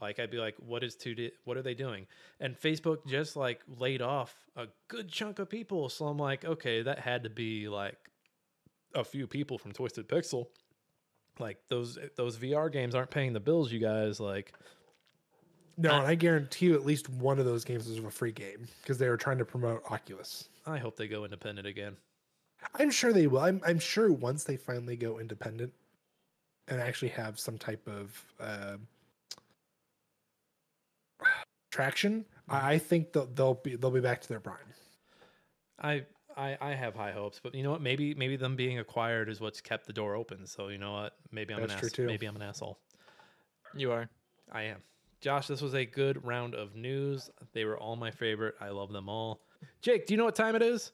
Like 0.00 0.18
I'd 0.18 0.30
be 0.30 0.38
like, 0.38 0.56
what 0.58 0.84
is 0.84 0.96
2D? 0.96 1.30
What 1.44 1.56
are 1.56 1.62
they 1.62 1.74
doing? 1.74 2.06
And 2.40 2.58
Facebook 2.58 3.06
just 3.06 3.36
like 3.36 3.60
laid 3.78 4.02
off 4.02 4.34
a 4.56 4.66
good 4.88 5.08
chunk 5.08 5.38
of 5.38 5.48
people. 5.48 5.88
So 5.88 6.06
I'm 6.06 6.18
like, 6.18 6.44
okay, 6.44 6.82
that 6.82 6.98
had 6.98 7.24
to 7.24 7.30
be 7.30 7.68
like 7.68 7.96
a 8.94 9.04
few 9.04 9.26
people 9.26 9.56
from 9.58 9.72
Twisted 9.72 10.08
Pixel. 10.08 10.46
Like 11.38 11.58
those 11.68 11.98
those 12.16 12.36
VR 12.36 12.70
games 12.70 12.94
aren't 12.94 13.10
paying 13.10 13.32
the 13.32 13.40
bills, 13.40 13.72
you 13.72 13.78
guys. 13.78 14.20
Like 14.20 14.52
No, 15.78 15.96
and 15.96 16.06
I 16.06 16.14
guarantee 16.14 16.66
you 16.66 16.74
at 16.74 16.84
least 16.84 17.08
one 17.08 17.38
of 17.38 17.44
those 17.44 17.64
games 17.64 17.88
was 17.88 17.98
a 17.98 18.10
free 18.10 18.32
game 18.32 18.66
because 18.82 18.98
they 18.98 19.08
were 19.08 19.18
trying 19.18 19.38
to 19.38 19.44
promote 19.44 19.82
Oculus. 19.90 20.48
I 20.66 20.78
hope 20.78 20.96
they 20.96 21.08
go 21.08 21.24
independent 21.24 21.66
again. 21.66 21.96
I'm 22.74 22.90
sure 22.90 23.12
they 23.12 23.26
will. 23.26 23.40
I'm, 23.40 23.60
I'm 23.66 23.78
sure 23.78 24.12
once 24.12 24.44
they 24.44 24.56
finally 24.56 24.96
go 24.96 25.18
independent 25.18 25.72
and 26.68 26.80
actually 26.80 27.08
have 27.10 27.38
some 27.38 27.58
type 27.58 27.86
of 27.88 28.24
uh, 28.40 28.76
traction, 31.70 32.24
I 32.48 32.74
I 32.74 32.78
think 32.78 33.12
they'll, 33.12 33.26
they'll 33.26 33.54
be 33.54 33.76
they'll 33.76 33.90
be 33.90 34.00
back 34.00 34.20
to 34.22 34.28
their 34.28 34.40
prime. 34.40 34.56
I, 35.80 36.04
I 36.36 36.56
I 36.60 36.74
have 36.74 36.94
high 36.94 37.12
hopes, 37.12 37.40
but 37.42 37.54
you 37.54 37.62
know 37.62 37.70
what? 37.70 37.80
Maybe 37.80 38.14
maybe 38.14 38.36
them 38.36 38.56
being 38.56 38.78
acquired 38.78 39.28
is 39.28 39.40
what's 39.40 39.60
kept 39.60 39.86
the 39.86 39.92
door 39.92 40.14
open. 40.14 40.46
So 40.46 40.68
you 40.68 40.78
know 40.78 40.92
what? 40.92 41.14
Maybe 41.30 41.54
I'm 41.54 41.60
That's 41.60 41.72
an 41.74 41.78
true 41.78 41.86
ass- 41.86 41.92
too. 41.92 42.06
maybe 42.06 42.26
I'm 42.26 42.36
an 42.36 42.42
asshole. 42.42 42.78
You 43.74 43.92
are. 43.92 44.08
I 44.52 44.62
am. 44.62 44.82
Josh, 45.20 45.46
this 45.48 45.60
was 45.60 45.74
a 45.74 45.84
good 45.84 46.24
round 46.24 46.54
of 46.54 46.76
news. 46.76 47.30
They 47.52 47.64
were 47.64 47.78
all 47.78 47.96
my 47.96 48.10
favorite. 48.10 48.54
I 48.60 48.68
love 48.68 48.92
them 48.92 49.08
all. 49.08 49.40
Jake, 49.80 50.06
do 50.06 50.14
you 50.14 50.18
know 50.18 50.24
what 50.24 50.36
time 50.36 50.54
it 50.54 50.62
is? 50.62 50.92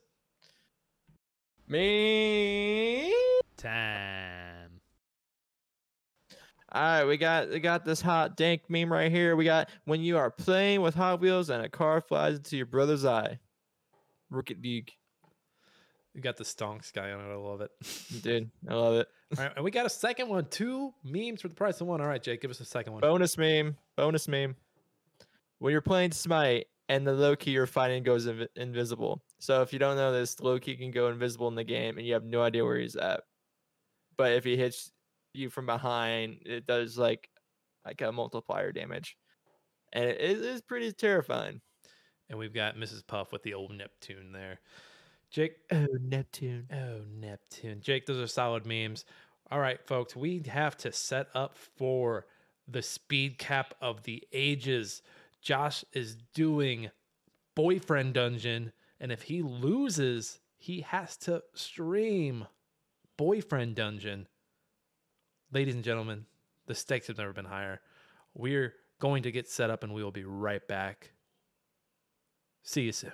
Me. 1.68 3.12
Time. 3.56 4.80
All 6.74 6.82
right, 6.82 7.04
we 7.04 7.16
got 7.16 7.50
we 7.50 7.60
got 7.60 7.84
this 7.84 8.00
hot 8.00 8.36
dank 8.36 8.62
meme 8.68 8.90
right 8.92 9.10
here. 9.10 9.36
We 9.36 9.44
got 9.44 9.68
when 9.84 10.00
you 10.00 10.16
are 10.16 10.30
playing 10.30 10.80
with 10.80 10.94
Hot 10.94 11.20
Wheels 11.20 11.50
and 11.50 11.62
a 11.64 11.68
car 11.68 12.00
flies 12.00 12.36
into 12.36 12.56
your 12.56 12.66
brother's 12.66 13.04
eye. 13.04 13.38
Rocket 14.30 14.62
League, 14.62 14.90
You 16.14 16.22
got 16.22 16.38
the 16.38 16.44
stonks 16.44 16.90
guy 16.92 17.10
on 17.10 17.20
it. 17.20 17.32
I 17.32 17.36
love 17.36 17.60
it. 17.60 17.70
dude, 18.22 18.50
I 18.68 18.74
love 18.74 18.94
it. 18.94 19.08
all 19.36 19.44
right, 19.44 19.52
and 19.56 19.64
we 19.64 19.70
got 19.70 19.84
a 19.84 19.90
second 19.90 20.28
one. 20.28 20.46
Two 20.46 20.94
memes 21.04 21.42
for 21.42 21.48
the 21.48 21.54
price 21.54 21.80
of 21.82 21.86
one. 21.86 22.00
All 22.00 22.06
right, 22.06 22.22
Jake, 22.22 22.40
give 22.40 22.50
us 22.50 22.60
a 22.60 22.64
second 22.64 22.94
one. 22.94 23.00
Bonus 23.02 23.36
meme, 23.36 23.76
bonus 23.96 24.26
meme. 24.28 24.56
When 25.58 25.72
you're 25.72 25.82
playing 25.82 26.12
Smite 26.12 26.66
and 26.92 27.06
the 27.06 27.12
Loki 27.14 27.52
you're 27.52 27.66
fighting 27.66 28.02
goes 28.02 28.26
invi- 28.26 28.48
invisible. 28.54 29.22
So 29.38 29.62
if 29.62 29.72
you 29.72 29.78
don't 29.78 29.96
know 29.96 30.12
this, 30.12 30.38
Loki 30.40 30.76
can 30.76 30.90
go 30.90 31.08
invisible 31.08 31.48
in 31.48 31.54
the 31.54 31.64
game 31.64 31.96
and 31.96 32.06
you 32.06 32.12
have 32.12 32.24
no 32.24 32.42
idea 32.42 32.66
where 32.66 32.76
he's 32.76 32.96
at. 32.96 33.22
But 34.18 34.32
if 34.32 34.44
he 34.44 34.58
hits 34.58 34.92
you 35.32 35.48
from 35.48 35.64
behind, 35.64 36.42
it 36.44 36.66
does 36.66 36.98
like 36.98 37.30
like 37.86 38.02
a 38.02 38.12
multiplier 38.12 38.72
damage, 38.72 39.16
and 39.94 40.04
it 40.04 40.20
is 40.20 40.60
pretty 40.60 40.92
terrifying. 40.92 41.62
And 42.28 42.38
we've 42.38 42.52
got 42.52 42.76
Mrs. 42.76 43.06
Puff 43.06 43.32
with 43.32 43.42
the 43.42 43.54
old 43.54 43.72
Neptune 43.72 44.30
there. 44.30 44.60
Jake, 45.30 45.56
Oh, 45.72 45.86
Neptune. 45.98 46.68
Oh, 46.70 47.00
Neptune. 47.18 47.80
Jake, 47.80 48.04
those 48.04 48.20
are 48.20 48.26
solid 48.26 48.66
memes. 48.66 49.06
All 49.50 49.60
right, 49.60 49.80
folks, 49.86 50.14
we 50.14 50.42
have 50.46 50.76
to 50.78 50.92
set 50.92 51.28
up 51.34 51.56
for 51.56 52.26
the 52.68 52.82
speed 52.82 53.38
cap 53.38 53.74
of 53.80 54.02
the 54.02 54.22
ages. 54.32 55.02
Josh 55.42 55.84
is 55.92 56.16
doing 56.34 56.90
Boyfriend 57.54 58.14
Dungeon, 58.14 58.72
and 59.00 59.12
if 59.12 59.22
he 59.22 59.42
loses, 59.42 60.38
he 60.56 60.82
has 60.82 61.16
to 61.18 61.42
stream 61.54 62.46
Boyfriend 63.18 63.74
Dungeon. 63.74 64.28
Ladies 65.52 65.74
and 65.74 65.84
gentlemen, 65.84 66.26
the 66.66 66.74
stakes 66.74 67.08
have 67.08 67.18
never 67.18 67.32
been 67.32 67.44
higher. 67.44 67.80
We're 68.34 68.72
going 69.00 69.24
to 69.24 69.32
get 69.32 69.48
set 69.48 69.68
up, 69.68 69.82
and 69.82 69.92
we 69.92 70.04
will 70.04 70.12
be 70.12 70.24
right 70.24 70.66
back. 70.66 71.10
See 72.62 72.82
you 72.82 72.92
soon. 72.92 73.12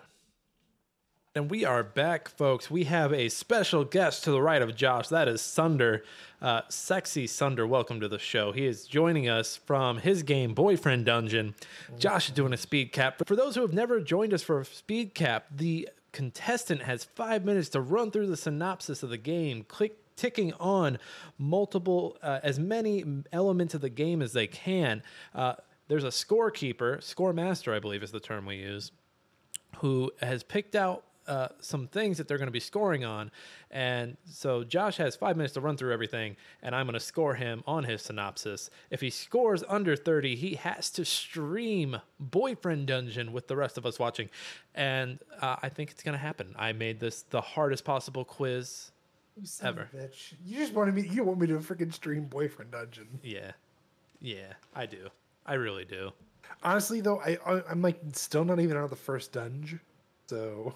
And 1.34 1.50
we 1.50 1.64
are 1.66 1.84
back, 1.84 2.28
folks. 2.28 2.70
We 2.70 2.84
have 2.84 3.12
a 3.12 3.28
special 3.28 3.84
guest 3.84 4.24
to 4.24 4.30
the 4.30 4.40
right 4.40 4.62
of 4.62 4.74
Josh. 4.74 5.08
That 5.08 5.28
is 5.28 5.42
Sunder. 5.42 6.02
Uh, 6.40 6.62
sexy 6.70 7.26
Sunder, 7.26 7.66
welcome 7.66 8.00
to 8.00 8.08
the 8.08 8.18
show. 8.18 8.50
He 8.50 8.66
is 8.66 8.86
joining 8.86 9.28
us 9.28 9.54
from 9.54 9.98
his 9.98 10.22
game, 10.22 10.54
Boyfriend 10.54 11.04
Dungeon. 11.04 11.54
Josh 11.98 12.28
is 12.28 12.34
doing 12.34 12.54
a 12.54 12.56
speed 12.56 12.92
cap. 12.92 13.22
For 13.26 13.36
those 13.36 13.54
who 13.54 13.60
have 13.60 13.74
never 13.74 14.00
joined 14.00 14.32
us 14.32 14.42
for 14.42 14.60
a 14.60 14.64
speed 14.64 15.14
cap, 15.14 15.46
the 15.54 15.90
contestant 16.12 16.82
has 16.82 17.04
five 17.04 17.44
minutes 17.44 17.68
to 17.70 17.80
run 17.82 18.10
through 18.10 18.28
the 18.28 18.36
synopsis 18.36 19.02
of 19.02 19.10
the 19.10 19.18
game, 19.18 19.64
click 19.64 19.98
ticking 20.16 20.54
on 20.54 20.98
multiple, 21.36 22.16
uh, 22.22 22.40
as 22.42 22.58
many 22.58 23.04
elements 23.32 23.74
of 23.74 23.82
the 23.82 23.90
game 23.90 24.22
as 24.22 24.32
they 24.32 24.46
can. 24.46 25.02
Uh, 25.34 25.54
there's 25.88 26.04
a 26.04 26.08
scorekeeper, 26.08 27.02
score 27.02 27.34
master, 27.34 27.74
I 27.74 27.80
believe 27.80 28.02
is 28.02 28.12
the 28.12 28.18
term 28.18 28.46
we 28.46 28.56
use 28.56 28.92
who 29.78 30.10
has 30.20 30.42
picked 30.42 30.74
out 30.74 31.04
uh, 31.28 31.48
some 31.60 31.86
things 31.86 32.18
that 32.18 32.26
they're 32.26 32.38
going 32.38 32.48
to 32.48 32.52
be 32.52 32.58
scoring 32.60 33.04
on. 33.04 33.30
And 33.70 34.16
so 34.24 34.64
Josh 34.64 34.96
has 34.96 35.14
five 35.14 35.36
minutes 35.36 35.54
to 35.54 35.60
run 35.60 35.76
through 35.76 35.92
everything, 35.92 36.36
and 36.62 36.74
I'm 36.74 36.86
going 36.86 36.94
to 36.94 37.00
score 37.00 37.34
him 37.34 37.62
on 37.66 37.84
his 37.84 38.02
synopsis. 38.02 38.70
If 38.90 39.00
he 39.00 39.10
scores 39.10 39.62
under 39.68 39.94
30, 39.94 40.34
he 40.36 40.54
has 40.56 40.90
to 40.90 41.04
stream 41.04 41.98
Boyfriend 42.18 42.86
Dungeon 42.86 43.32
with 43.32 43.46
the 43.46 43.56
rest 43.56 43.78
of 43.78 43.86
us 43.86 43.98
watching. 43.98 44.30
And 44.74 45.18
uh, 45.40 45.56
I 45.62 45.68
think 45.68 45.90
it's 45.90 46.02
going 46.02 46.14
to 46.14 46.18
happen. 46.18 46.54
I 46.58 46.72
made 46.72 46.98
this 46.98 47.22
the 47.30 47.40
hardest 47.40 47.84
possible 47.84 48.24
quiz. 48.24 48.90
You 49.36 49.46
son 49.46 49.68
of 49.68 49.78
Ever. 49.78 49.88
a 49.92 49.96
bitch. 50.08 50.32
You 50.44 50.56
just 50.58 50.72
wanted 50.72 50.94
me. 50.94 51.06
You 51.08 51.22
want 51.24 51.38
me 51.38 51.46
to 51.48 51.58
freaking 51.58 51.92
stream 51.94 52.24
Boyfriend 52.24 52.70
Dungeon. 52.72 53.06
Yeah. 53.22 53.52
Yeah, 54.20 54.54
I 54.74 54.86
do. 54.86 55.08
I 55.46 55.54
really 55.54 55.84
do. 55.84 56.10
Honestly, 56.62 57.00
though, 57.00 57.20
I 57.20 57.38
I- 57.46 57.62
I'm 57.70 57.82
like 57.82 58.00
still 58.14 58.44
not 58.44 58.58
even 58.58 58.76
out 58.76 58.84
of 58.84 58.90
the 58.90 58.96
first 58.96 59.32
dungeon. 59.32 59.80
So 60.26 60.74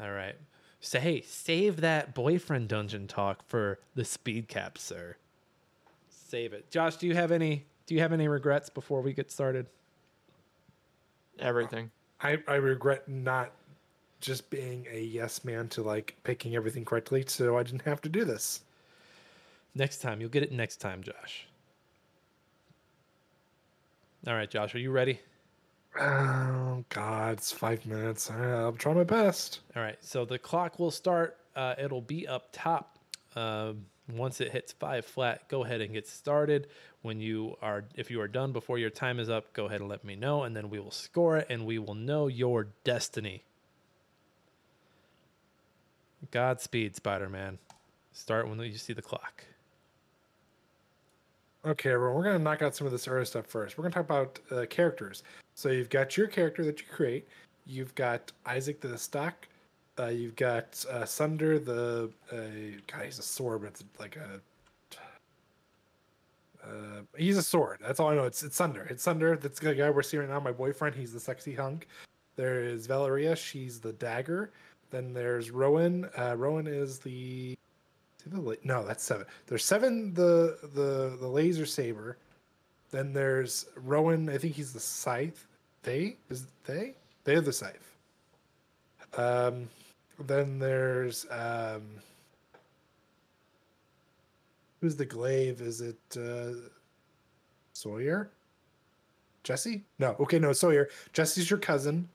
All 0.00 0.10
right. 0.10 0.36
So 0.80 1.00
hey, 1.00 1.22
save 1.22 1.80
that 1.80 2.14
boyfriend 2.14 2.68
dungeon 2.68 3.06
talk 3.06 3.42
for 3.48 3.78
the 3.94 4.04
speed 4.04 4.48
cap, 4.48 4.76
sir. 4.76 5.16
Save 6.08 6.52
it. 6.52 6.70
Josh, 6.70 6.96
do 6.96 7.06
you 7.06 7.14
have 7.14 7.32
any 7.32 7.64
do 7.86 7.94
you 7.94 8.00
have 8.00 8.12
any 8.12 8.28
regrets 8.28 8.68
before 8.68 9.00
we 9.00 9.12
get 9.12 9.30
started? 9.30 9.66
Everything. 11.38 11.90
I 12.20 12.38
I 12.46 12.56
regret 12.56 13.08
not 13.08 13.52
just 14.20 14.48
being 14.50 14.86
a 14.90 15.00
yes 15.00 15.44
man 15.44 15.68
to 15.68 15.82
like 15.82 16.16
picking 16.24 16.56
everything 16.56 16.84
correctly, 16.84 17.24
so 17.26 17.56
I 17.58 17.62
didn't 17.62 17.82
have 17.82 18.00
to 18.02 18.08
do 18.08 18.24
this. 18.24 18.62
Next 19.74 19.98
time, 19.98 20.20
you'll 20.20 20.30
get 20.30 20.42
it 20.42 20.52
next 20.52 20.76
time, 20.76 21.02
Josh. 21.02 21.46
All 24.26 24.34
right, 24.34 24.48
Josh, 24.48 24.74
are 24.74 24.78
you 24.78 24.90
ready? 24.90 25.20
Oh 25.98 26.84
God, 26.88 27.34
it's 27.34 27.52
five 27.52 27.86
minutes. 27.86 28.30
I'll 28.30 28.72
try 28.72 28.92
my 28.94 29.04
best. 29.04 29.60
All 29.76 29.82
right, 29.82 29.96
so 30.00 30.24
the 30.24 30.38
clock 30.38 30.78
will 30.78 30.90
start. 30.90 31.36
Uh, 31.54 31.74
it'll 31.78 32.00
be 32.00 32.26
up 32.26 32.48
top. 32.52 32.98
Um, 33.36 33.86
once 34.12 34.40
it 34.40 34.50
hits 34.50 34.72
five 34.72 35.04
flat, 35.04 35.48
go 35.48 35.64
ahead 35.64 35.80
and 35.80 35.92
get 35.92 36.08
started. 36.08 36.66
When 37.02 37.20
you 37.20 37.56
are, 37.62 37.84
if 37.94 38.10
you 38.10 38.20
are 38.20 38.28
done 38.28 38.52
before 38.52 38.78
your 38.78 38.90
time 38.90 39.20
is 39.20 39.30
up, 39.30 39.52
go 39.52 39.66
ahead 39.66 39.80
and 39.80 39.88
let 39.88 40.04
me 40.04 40.16
know, 40.16 40.42
and 40.42 40.56
then 40.56 40.68
we 40.68 40.80
will 40.80 40.90
score 40.90 41.36
it, 41.36 41.46
and 41.48 41.64
we 41.64 41.78
will 41.78 41.94
know 41.94 42.26
your 42.26 42.68
destiny. 42.82 43.44
Godspeed, 46.30 46.96
Spider-Man. 46.96 47.58
Start 48.12 48.48
when 48.48 48.58
you 48.58 48.78
see 48.78 48.94
the 48.94 49.02
clock. 49.02 49.44
Okay, 51.66 51.90
everyone, 51.92 52.16
we're 52.16 52.24
gonna 52.24 52.38
knock 52.38 52.62
out 52.62 52.74
some 52.74 52.86
of 52.86 52.92
this 52.92 53.06
early 53.06 53.24
stuff 53.24 53.46
first. 53.46 53.78
We're 53.78 53.82
gonna 53.82 53.94
talk 53.94 54.04
about 54.04 54.38
uh, 54.50 54.66
characters. 54.68 55.22
So 55.54 55.68
you've 55.70 55.90
got 55.90 56.16
your 56.16 56.26
character 56.26 56.64
that 56.64 56.80
you 56.80 56.86
create. 56.90 57.28
You've 57.66 57.94
got 57.94 58.32
Isaac 58.46 58.80
the 58.80 58.98
stock. 58.98 59.46
Uh, 59.98 60.06
you've 60.06 60.36
got 60.36 60.84
uh, 60.90 61.04
Sunder 61.04 61.58
the 61.58 62.10
uh. 62.32 63.00
He's 63.02 63.18
a 63.18 63.22
sword, 63.22 63.62
but 63.62 63.68
it's 63.68 63.84
like 63.98 64.16
a. 64.16 64.40
Uh, 66.64 67.02
he's 67.16 67.36
a 67.36 67.42
sword. 67.42 67.78
That's 67.80 68.00
all 68.00 68.08
I 68.08 68.14
know. 68.14 68.24
It's 68.24 68.42
it's 68.42 68.56
Sunder. 68.56 68.86
It's 68.90 69.02
Sunder. 69.02 69.36
That's 69.36 69.60
the 69.60 69.74
guy 69.74 69.90
we're 69.90 70.02
seeing 70.02 70.22
right 70.22 70.30
now. 70.30 70.40
My 70.40 70.52
boyfriend. 70.52 70.96
He's 70.96 71.12
the 71.12 71.20
sexy 71.20 71.54
hunk. 71.54 71.86
There 72.36 72.60
is 72.64 72.86
Valeria. 72.86 73.36
She's 73.36 73.80
the 73.80 73.92
dagger. 73.92 74.50
Then 74.90 75.12
there's 75.12 75.50
Rowan. 75.50 76.08
Uh, 76.18 76.34
Rowan 76.36 76.66
is 76.66 76.98
the 76.98 77.56
no, 78.64 78.84
that's 78.84 79.02
seven. 79.02 79.26
There's 79.46 79.64
seven. 79.64 80.14
The 80.14 80.58
the 80.74 81.16
the 81.20 81.28
laser 81.28 81.66
saber. 81.66 82.16
Then 82.94 83.12
there's 83.12 83.66
Rowan. 83.74 84.28
I 84.28 84.38
think 84.38 84.54
he's 84.54 84.72
the 84.72 84.78
scythe. 84.78 85.48
They 85.82 86.14
is 86.30 86.46
they 86.64 86.94
they're 87.24 87.40
the 87.40 87.52
scythe. 87.52 87.96
Um, 89.16 89.68
then 90.28 90.60
there's 90.60 91.26
um. 91.28 91.82
Who's 94.80 94.94
the 94.94 95.04
glaive? 95.04 95.60
Is 95.60 95.80
it 95.80 95.98
uh, 96.16 96.52
Sawyer? 97.72 98.30
Jesse? 99.42 99.82
No. 99.98 100.14
Okay, 100.20 100.38
no 100.38 100.52
Sawyer. 100.52 100.88
Jesse's 101.12 101.50
your 101.50 101.58
cousin. 101.58 102.08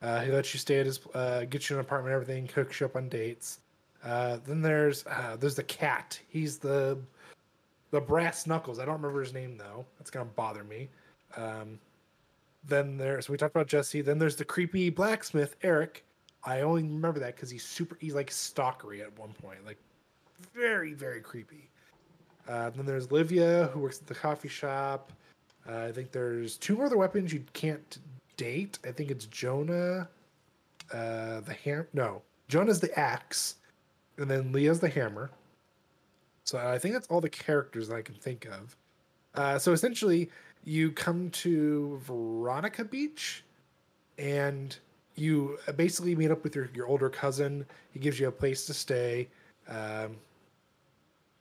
Uh, 0.00 0.20
he 0.22 0.32
lets 0.32 0.54
you 0.54 0.58
stay 0.58 0.80
at 0.80 0.86
his, 0.86 0.98
uh, 1.14 1.44
get 1.44 1.68
you 1.68 1.76
an 1.76 1.80
apartment, 1.80 2.14
everything, 2.14 2.48
hooks 2.54 2.80
you 2.80 2.86
up 2.86 2.96
on 2.96 3.10
dates. 3.10 3.60
Uh, 4.02 4.38
then 4.46 4.62
there's 4.62 5.04
uh, 5.06 5.36
there's 5.38 5.56
the 5.56 5.62
cat. 5.62 6.18
He's 6.30 6.56
the 6.56 6.98
the 7.92 8.00
brass 8.00 8.46
knuckles. 8.46 8.80
I 8.80 8.84
don't 8.84 8.94
remember 8.94 9.20
his 9.20 9.32
name 9.32 9.56
though. 9.56 9.86
That's 9.98 10.10
gonna 10.10 10.24
bother 10.24 10.64
me. 10.64 10.88
Um, 11.36 11.78
then 12.64 12.96
there's 12.96 13.28
we 13.28 13.36
talked 13.36 13.54
about 13.54 13.68
Jesse. 13.68 14.00
Then 14.00 14.18
there's 14.18 14.34
the 14.34 14.44
creepy 14.44 14.90
blacksmith 14.90 15.54
Eric. 15.62 16.04
I 16.44 16.62
only 16.62 16.82
remember 16.82 17.20
that 17.20 17.36
because 17.36 17.50
he's 17.50 17.64
super. 17.64 17.96
He's 18.00 18.14
like 18.14 18.30
stalkery 18.30 19.00
at 19.00 19.16
one 19.16 19.32
point, 19.34 19.64
like 19.64 19.78
very 20.54 20.94
very 20.94 21.20
creepy. 21.20 21.68
Uh, 22.48 22.70
then 22.70 22.84
there's 22.84 23.12
Livia 23.12 23.70
who 23.72 23.78
works 23.80 24.00
at 24.00 24.06
the 24.06 24.14
coffee 24.14 24.48
shop. 24.48 25.12
Uh, 25.68 25.82
I 25.82 25.92
think 25.92 26.10
there's 26.10 26.56
two 26.56 26.82
other 26.82 26.96
weapons 26.96 27.32
you 27.32 27.44
can't 27.52 27.98
date. 28.36 28.80
I 28.84 28.90
think 28.90 29.12
it's 29.12 29.26
Jonah, 29.26 30.08
uh, 30.92 31.40
the 31.40 31.56
ham. 31.62 31.86
No, 31.92 32.22
Jonah's 32.48 32.80
the 32.80 32.98
axe, 32.98 33.56
and 34.16 34.28
then 34.30 34.50
Leah's 34.50 34.80
the 34.80 34.88
hammer. 34.88 35.30
So 36.44 36.58
I 36.58 36.78
think 36.78 36.94
that's 36.94 37.06
all 37.08 37.20
the 37.20 37.30
characters 37.30 37.88
that 37.88 37.96
I 37.96 38.02
can 38.02 38.14
think 38.14 38.46
of. 38.46 38.76
Uh, 39.34 39.58
so 39.58 39.72
essentially, 39.72 40.30
you 40.64 40.90
come 40.92 41.30
to 41.30 42.00
Veronica 42.04 42.84
Beach, 42.84 43.44
and 44.18 44.76
you 45.14 45.58
uh, 45.66 45.72
basically 45.72 46.14
meet 46.14 46.30
up 46.30 46.42
with 46.44 46.54
your, 46.54 46.70
your 46.74 46.86
older 46.86 47.08
cousin. 47.08 47.66
He 47.92 47.98
gives 48.00 48.18
you 48.18 48.28
a 48.28 48.32
place 48.32 48.66
to 48.66 48.74
stay. 48.74 49.28
Um, 49.68 50.16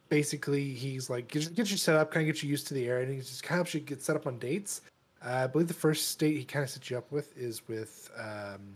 basically, 0.09 0.69
he's 0.73 1.09
like 1.09 1.27
gets, 1.27 1.47
gets 1.47 1.71
you 1.71 1.77
set 1.77 1.95
up, 1.95 2.11
kind 2.11 2.27
of 2.27 2.33
gets 2.33 2.43
you 2.43 2.49
used 2.49 2.67
to 2.67 2.73
the 2.73 2.87
area, 2.87 3.05
and 3.05 3.13
he 3.13 3.19
just 3.19 3.43
kind 3.43 3.59
of 3.59 3.65
helps 3.65 3.73
you 3.73 3.79
get 3.81 4.01
set 4.01 4.15
up 4.15 4.27
on 4.27 4.37
dates. 4.39 4.81
Uh, 5.23 5.41
I 5.43 5.47
believe 5.47 5.67
the 5.67 5.73
first 5.73 6.17
date 6.17 6.37
he 6.37 6.43
kind 6.43 6.63
of 6.63 6.69
sets 6.69 6.89
you 6.89 6.97
up 6.97 7.11
with 7.11 7.35
is 7.37 7.67
with 7.67 8.09
um, 8.17 8.75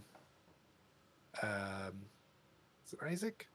um, 1.41 1.93
is 2.86 2.95
Isaac? 3.03 3.47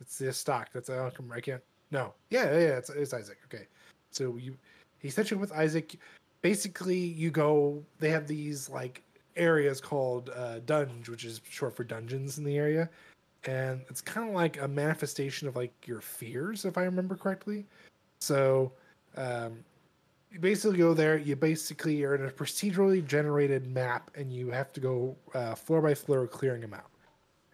It's 0.00 0.18
the 0.18 0.32
stock. 0.32 0.70
That's 0.72 0.90
I 0.90 1.10
can't. 1.40 1.62
No. 1.90 2.14
Yeah, 2.30 2.44
yeah, 2.52 2.58
yeah, 2.58 2.76
it's, 2.78 2.90
it's 2.90 3.14
Isaac. 3.14 3.38
Okay. 3.46 3.66
So 4.10 4.36
you 4.36 4.56
he 5.00 5.10
sets 5.10 5.30
you 5.30 5.38
with 5.38 5.52
Isaac. 5.52 5.98
Basically, 6.42 6.98
you 6.98 7.30
go. 7.30 7.82
They 7.98 8.10
have 8.10 8.26
these 8.26 8.68
like 8.68 9.02
areas 9.36 9.80
called 9.80 10.30
uh, 10.34 10.60
dunge, 10.60 11.08
which 11.08 11.24
is 11.24 11.40
short 11.48 11.76
for 11.76 11.84
dungeons 11.84 12.38
in 12.38 12.44
the 12.44 12.56
area, 12.56 12.88
and 13.44 13.82
it's 13.88 14.00
kind 14.00 14.28
of 14.28 14.34
like 14.34 14.60
a 14.60 14.68
manifestation 14.68 15.48
of 15.48 15.56
like 15.56 15.72
your 15.86 16.00
fears, 16.00 16.64
if 16.64 16.78
I 16.78 16.82
remember 16.82 17.16
correctly. 17.16 17.66
So, 18.20 18.72
um, 19.16 19.58
you 20.32 20.40
basically 20.40 20.78
go 20.78 20.94
there. 20.94 21.16
You 21.18 21.36
basically 21.36 22.02
are 22.04 22.14
in 22.14 22.24
a 22.24 22.30
procedurally 22.30 23.04
generated 23.06 23.66
map, 23.66 24.10
and 24.14 24.32
you 24.32 24.50
have 24.50 24.72
to 24.72 24.80
go 24.80 25.16
uh, 25.34 25.54
floor 25.54 25.82
by 25.82 25.94
floor, 25.94 26.26
clearing 26.26 26.62
them 26.62 26.74
out. 26.74 26.90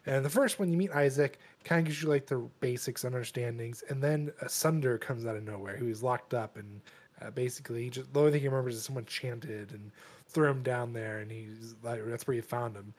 And 0.07 0.25
the 0.25 0.31
first 0.31 0.59
one, 0.59 0.71
you 0.71 0.77
meet 0.77 0.91
Isaac, 0.91 1.39
kind 1.65 1.81
of 1.81 1.85
gives 1.87 2.03
you 2.03 2.09
like 2.09 2.27
the 2.27 2.39
basics, 2.61 3.05
understandings, 3.05 3.85
and 3.89 4.03
then 4.03 4.33
a 4.41 4.49
Sunder 4.49 4.99
comes 4.99 5.27
out 5.27 5.37
of 5.37 5.45
nowhere, 5.45 5.77
who 5.77 5.89
is 5.89 6.03
locked 6.03 6.35
up, 6.35 6.57
and 6.57 6.81
uh, 7.21 7.31
basically, 7.31 7.89
just 7.89 8.13
the 8.13 8.19
only 8.21 8.33
thing 8.33 8.41
he 8.41 8.49
remembers 8.49 8.75
is 8.75 8.85
someone 8.85 9.05
chanted 9.05 9.71
and 9.73 9.93
threw 10.29 10.49
him 10.49 10.63
down 10.63 10.93
there, 10.93 11.19
and 11.19 11.31
he's 11.31 11.77
like, 11.83 12.05
that's 12.07 12.27
where 12.27 12.35
you 12.35 12.43
found 12.43 12.75
him. 12.75 12.93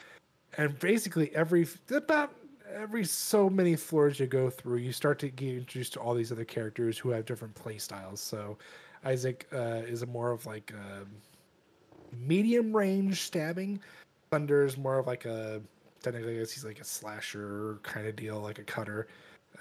And 0.58 0.78
basically, 0.80 1.36
every 1.36 1.68
about 1.92 2.34
every 2.74 3.04
so 3.04 3.50
many 3.50 3.76
floors 3.76 4.20
you 4.20 4.28
go 4.28 4.50
through, 4.50 4.78
you 4.78 4.94
start 4.94 5.20
to 5.20 5.30
get 5.30 5.58
introduced 5.58 5.94
to 5.94 6.00
all 6.00 6.14
these 6.14 6.32
other 6.32 6.46
characters 6.46 6.98
who 6.98 7.10
have 7.10 7.26
different 7.26 7.54
play 7.56 7.78
styles. 7.78 8.22
So, 8.22 8.58
Isaac 9.04 9.48
uh, 9.52 9.82
is 9.86 10.04
a 10.04 10.06
more 10.06 10.32
of 10.32 10.46
like 10.46 10.72
a 10.72 11.06
medium 12.16 12.76
range 12.76 13.22
stabbing. 13.22 13.80
Sunder 14.32 14.66
is 14.66 14.78
more 14.78 15.00
of 15.00 15.08
like 15.08 15.26
a 15.26 15.62
technically, 16.04 16.36
I 16.36 16.40
guess 16.40 16.52
he's 16.52 16.66
like 16.66 16.80
a 16.80 16.86
slasher 16.86 17.80
kind 17.82 18.06
of 18.06 18.16
deal, 18.16 18.40
like 18.40 18.60
a 18.60 18.64
cutter, 18.64 19.08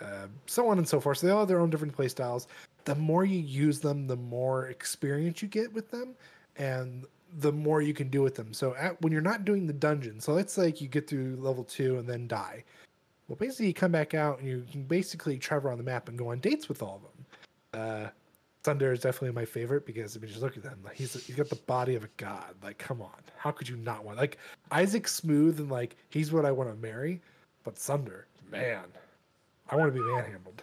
uh, 0.00 0.26
so 0.46 0.68
on 0.68 0.78
and 0.78 0.86
so 0.86 1.00
forth. 1.00 1.18
So 1.18 1.26
they 1.26 1.32
all 1.32 1.40
have 1.40 1.48
their 1.48 1.60
own 1.60 1.70
different 1.70 1.94
play 1.94 2.08
styles. 2.08 2.48
The 2.84 2.96
more 2.96 3.24
you 3.24 3.38
use 3.38 3.80
them, 3.80 4.06
the 4.06 4.16
more 4.16 4.66
experience 4.68 5.40
you 5.40 5.48
get 5.48 5.72
with 5.72 5.90
them, 5.90 6.14
and 6.56 7.06
the 7.38 7.52
more 7.52 7.80
you 7.80 7.94
can 7.94 8.08
do 8.08 8.20
with 8.20 8.34
them. 8.34 8.52
So 8.52 8.74
at, 8.74 9.00
when 9.00 9.12
you're 9.12 9.22
not 9.22 9.44
doing 9.44 9.66
the 9.66 9.72
dungeon, 9.72 10.20
so 10.20 10.34
let's 10.34 10.52
say 10.52 10.74
you 10.76 10.88
get 10.88 11.08
through 11.08 11.36
level 11.40 11.64
two 11.64 11.98
and 11.98 12.06
then 12.06 12.26
die. 12.28 12.64
Well, 13.28 13.36
basically, 13.36 13.68
you 13.68 13.74
come 13.74 13.92
back 13.92 14.12
out 14.12 14.40
and 14.40 14.48
you 14.48 14.66
can 14.70 14.82
basically 14.82 15.38
travel 15.38 15.70
around 15.70 15.78
the 15.78 15.84
map 15.84 16.08
and 16.08 16.18
go 16.18 16.28
on 16.28 16.40
dates 16.40 16.68
with 16.68 16.82
all 16.82 16.96
of 16.96 17.02
them. 17.02 17.24
Uh, 17.80 18.08
Sunder 18.64 18.92
is 18.92 19.00
definitely 19.00 19.34
my 19.34 19.44
favorite 19.44 19.84
because 19.84 20.16
I 20.16 20.20
mean, 20.20 20.28
just 20.28 20.40
look 20.40 20.56
at 20.56 20.62
them. 20.62 20.78
Like, 20.84 20.94
he's 20.94 21.12
he's 21.24 21.36
got 21.36 21.48
the 21.48 21.56
body 21.56 21.96
of 21.96 22.04
a 22.04 22.08
god. 22.16 22.54
Like, 22.62 22.78
come 22.78 23.02
on, 23.02 23.10
how 23.36 23.50
could 23.50 23.68
you 23.68 23.76
not 23.76 24.04
want 24.04 24.18
like 24.18 24.38
Isaac 24.70 25.08
Smooth 25.08 25.58
and 25.58 25.70
like 25.70 25.96
he's 26.10 26.32
what 26.32 26.44
I 26.44 26.52
want 26.52 26.70
to 26.70 26.76
marry, 26.76 27.20
but 27.64 27.78
Sunder, 27.78 28.26
man, 28.50 28.84
I 29.68 29.76
want 29.76 29.92
to 29.92 30.00
be 30.00 30.04
manhandled. 30.04 30.62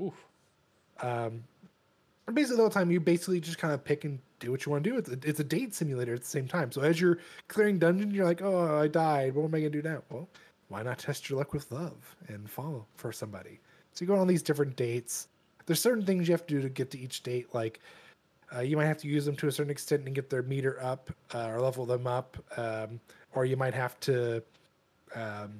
Oof. 0.00 0.14
Um, 1.00 1.42
basically 2.32 2.56
the 2.56 2.62
whole 2.62 2.70
time 2.70 2.90
you 2.90 3.00
basically 3.00 3.40
just 3.40 3.58
kind 3.58 3.74
of 3.74 3.84
pick 3.84 4.04
and 4.04 4.18
do 4.40 4.50
what 4.50 4.64
you 4.64 4.72
want 4.72 4.84
to 4.84 4.90
do. 4.90 4.98
It's 4.98 5.08
a, 5.08 5.18
it's 5.22 5.40
a 5.40 5.44
date 5.44 5.74
simulator 5.74 6.14
at 6.14 6.20
the 6.20 6.26
same 6.26 6.48
time. 6.48 6.72
So 6.72 6.82
as 6.82 7.00
you're 7.00 7.18
clearing 7.48 7.78
dungeons, 7.78 8.14
you're 8.14 8.24
like, 8.24 8.42
oh, 8.42 8.78
I 8.78 8.88
died. 8.88 9.34
What 9.34 9.44
am 9.44 9.54
I 9.54 9.58
gonna 9.58 9.70
do 9.70 9.82
now? 9.82 10.02
Well, 10.10 10.28
why 10.68 10.82
not 10.82 10.98
test 10.98 11.30
your 11.30 11.38
luck 11.38 11.52
with 11.52 11.70
love 11.70 12.16
and 12.28 12.48
follow 12.50 12.86
for 12.96 13.12
somebody? 13.12 13.60
So 13.92 14.04
you 14.04 14.08
go 14.08 14.14
on 14.14 14.20
all 14.20 14.26
these 14.26 14.42
different 14.42 14.76
dates. 14.76 15.28
There's 15.66 15.80
certain 15.80 16.04
things 16.04 16.28
you 16.28 16.32
have 16.32 16.46
to 16.46 16.54
do 16.54 16.62
to 16.62 16.68
get 16.68 16.90
to 16.92 16.98
each 16.98 17.22
date. 17.22 17.52
Like 17.52 17.80
uh, 18.54 18.60
you 18.60 18.76
might 18.76 18.86
have 18.86 18.98
to 18.98 19.08
use 19.08 19.24
them 19.24 19.36
to 19.36 19.48
a 19.48 19.52
certain 19.52 19.70
extent 19.70 20.06
and 20.06 20.14
get 20.14 20.30
their 20.30 20.42
meter 20.42 20.78
up 20.82 21.10
uh, 21.34 21.48
or 21.48 21.60
level 21.60 21.84
them 21.84 22.06
up, 22.06 22.36
um, 22.56 23.00
or 23.34 23.44
you 23.44 23.56
might 23.56 23.74
have 23.74 23.98
to 24.00 24.42
um, 25.14 25.54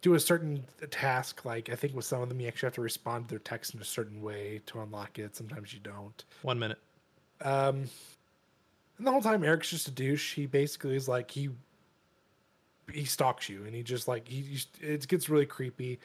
do 0.00 0.14
a 0.14 0.20
certain 0.20 0.64
task. 0.90 1.44
Like 1.44 1.68
I 1.68 1.74
think 1.74 1.94
with 1.94 2.06
some 2.06 2.22
of 2.22 2.28
them, 2.28 2.40
you 2.40 2.48
actually 2.48 2.68
have 2.68 2.74
to 2.74 2.80
respond 2.80 3.26
to 3.26 3.30
their 3.30 3.38
text 3.40 3.74
in 3.74 3.80
a 3.80 3.84
certain 3.84 4.22
way 4.22 4.60
to 4.66 4.80
unlock 4.80 5.18
it. 5.18 5.36
Sometimes 5.36 5.74
you 5.74 5.80
don't. 5.80 6.24
One 6.42 6.58
minute. 6.58 6.78
Um, 7.42 7.84
and 8.98 9.06
the 9.06 9.10
whole 9.10 9.22
time 9.22 9.44
Eric's 9.44 9.70
just 9.70 9.88
a 9.88 9.90
douche. 9.90 10.34
He 10.34 10.46
basically 10.46 10.96
is 10.96 11.08
like 11.08 11.30
he 11.30 11.50
he 12.92 13.04
stalks 13.04 13.48
you, 13.48 13.64
and 13.64 13.74
he 13.74 13.82
just 13.82 14.08
like 14.08 14.26
he 14.26 14.40
he- 14.40 14.86
it 14.86 15.06
gets 15.08 15.28
really 15.28 15.46
creepy. 15.46 15.98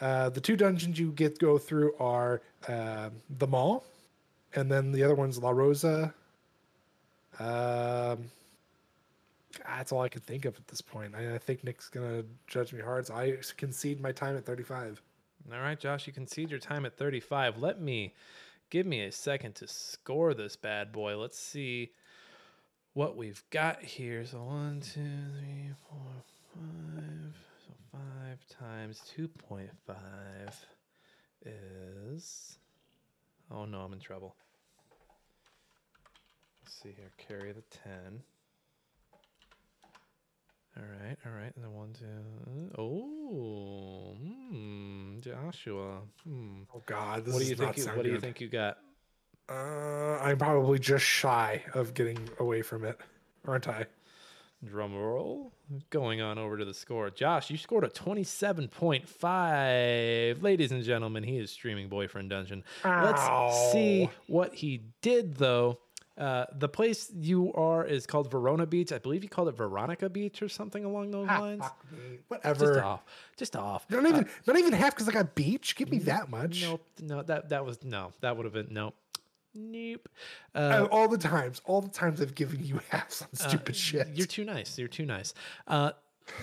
Uh, 0.00 0.28
the 0.28 0.40
two 0.40 0.56
dungeons 0.56 0.98
you 0.98 1.12
get 1.12 1.38
go 1.38 1.58
through 1.58 1.94
are 1.98 2.42
uh, 2.68 3.10
the 3.38 3.46
mall, 3.46 3.84
and 4.54 4.70
then 4.70 4.92
the 4.92 5.02
other 5.02 5.14
one's 5.14 5.38
La 5.38 5.50
Rosa. 5.50 6.12
Um, 7.38 8.30
that's 9.66 9.92
all 9.92 10.00
I 10.00 10.08
can 10.08 10.20
think 10.20 10.44
of 10.44 10.56
at 10.56 10.66
this 10.68 10.80
point. 10.80 11.14
I, 11.14 11.34
I 11.34 11.38
think 11.38 11.64
Nick's 11.64 11.88
gonna 11.88 12.24
judge 12.46 12.72
me 12.72 12.80
hard, 12.80 13.06
so 13.06 13.14
I 13.14 13.36
concede 13.56 14.00
my 14.00 14.12
time 14.12 14.36
at 14.36 14.44
35. 14.44 15.00
All 15.52 15.60
right, 15.60 15.78
Josh, 15.78 16.06
you 16.06 16.12
concede 16.12 16.50
your 16.50 16.58
time 16.58 16.86
at 16.86 16.96
35. 16.96 17.58
Let 17.58 17.80
me 17.80 18.14
give 18.70 18.86
me 18.86 19.02
a 19.02 19.12
second 19.12 19.54
to 19.56 19.68
score 19.68 20.34
this 20.34 20.56
bad 20.56 20.90
boy. 20.90 21.16
Let's 21.16 21.38
see 21.38 21.92
what 22.94 23.16
we've 23.16 23.42
got 23.50 23.82
here. 23.82 24.24
So 24.24 24.42
one, 24.42 24.80
two, 24.80 25.00
three, 25.00 25.70
four, 25.88 26.24
five. 26.54 27.53
So 27.94 28.00
five 28.00 28.38
times 28.58 29.02
2.5 29.16 29.68
is. 31.44 32.58
Oh 33.50 33.64
no, 33.64 33.80
I'm 33.80 33.92
in 33.92 34.00
trouble. 34.00 34.34
Let's 36.62 36.80
see 36.82 36.94
here. 36.96 37.10
Carry 37.18 37.52
the 37.52 37.62
10. 37.84 38.22
All 40.76 40.82
right, 40.82 41.16
all 41.24 41.32
right. 41.32 41.52
And 41.54 41.64
then 41.64 41.72
one, 41.72 41.92
two. 41.92 42.72
Oh, 42.76 44.16
hmm, 44.20 45.20
Joshua. 45.20 46.00
Hmm. 46.26 46.62
Oh 46.74 46.82
God, 46.86 47.24
this 47.24 47.34
What 47.34 47.42
do 47.42 47.48
you 47.48 47.54
think? 47.54 47.76
You, 47.76 47.84
what 47.84 48.02
do 48.02 48.10
you 48.10 48.18
think 48.18 48.40
you 48.40 48.48
got? 48.48 48.78
Uh, 49.48 50.18
I'm 50.20 50.38
probably 50.38 50.78
just 50.80 51.04
shy 51.04 51.62
of 51.74 51.94
getting 51.94 52.18
away 52.40 52.62
from 52.62 52.84
it, 52.84 52.98
aren't 53.46 53.68
I? 53.68 53.86
Drum 54.62 54.94
roll. 54.94 55.52
Going 55.90 56.20
on 56.20 56.38
over 56.38 56.56
to 56.58 56.64
the 56.64 56.74
score. 56.74 57.10
Josh, 57.10 57.50
you 57.50 57.56
scored 57.56 57.84
a 57.84 57.88
27.5. 57.88 60.42
Ladies 60.42 60.72
and 60.72 60.82
gentlemen, 60.84 61.22
he 61.22 61.38
is 61.38 61.50
streaming 61.50 61.88
Boyfriend 61.88 62.30
Dungeon. 62.30 62.64
Let's 62.84 63.72
see 63.72 64.10
what 64.26 64.54
he 64.54 64.82
did, 65.02 65.36
though. 65.36 65.78
Uh, 66.16 66.44
the 66.56 66.68
place 66.68 67.10
you 67.12 67.52
are 67.54 67.84
is 67.84 68.06
called 68.06 68.30
Verona 68.30 68.66
Beach. 68.66 68.92
I 68.92 68.98
believe 68.98 69.24
you 69.24 69.28
called 69.28 69.48
it 69.48 69.56
Veronica 69.56 70.08
Beach 70.08 70.42
or 70.42 70.48
something 70.48 70.84
along 70.84 71.10
those 71.10 71.26
lines. 71.26 71.60
Fuck 71.62 71.84
me. 71.90 71.98
Just 71.98 72.22
Whatever. 72.28 72.84
off. 72.84 73.02
Just 73.36 73.56
off. 73.56 73.84
Not 73.90 74.06
even, 74.06 74.28
not 74.46 74.56
even 74.56 74.72
half 74.72 74.94
because 74.94 75.08
I 75.08 75.12
got 75.12 75.34
beach. 75.34 75.74
Give 75.74 75.90
me 75.90 75.98
that 76.00 76.30
much. 76.30 76.62
Nope. 76.62 76.86
No, 77.02 77.22
that 77.24 77.48
that 77.48 77.66
was 77.66 77.82
no. 77.82 78.12
That 78.20 78.36
would 78.36 78.44
have 78.44 78.52
been 78.52 78.68
nope. 78.70 78.94
Nope. 79.54 80.08
Uh, 80.54 80.58
Uh, 80.58 80.88
all 80.90 81.08
the 81.08 81.18
times, 81.18 81.60
all 81.64 81.80
the 81.80 81.88
times 81.90 82.20
I've 82.20 82.34
given 82.34 82.64
you 82.64 82.80
halves 82.90 83.22
on 83.22 83.28
Uh, 83.32 83.48
stupid 83.48 83.76
shit. 83.76 84.08
You're 84.14 84.26
too 84.26 84.44
nice. 84.44 84.78
You're 84.78 84.88
too 84.88 85.06
nice. 85.06 85.34
Uh, 85.66 85.92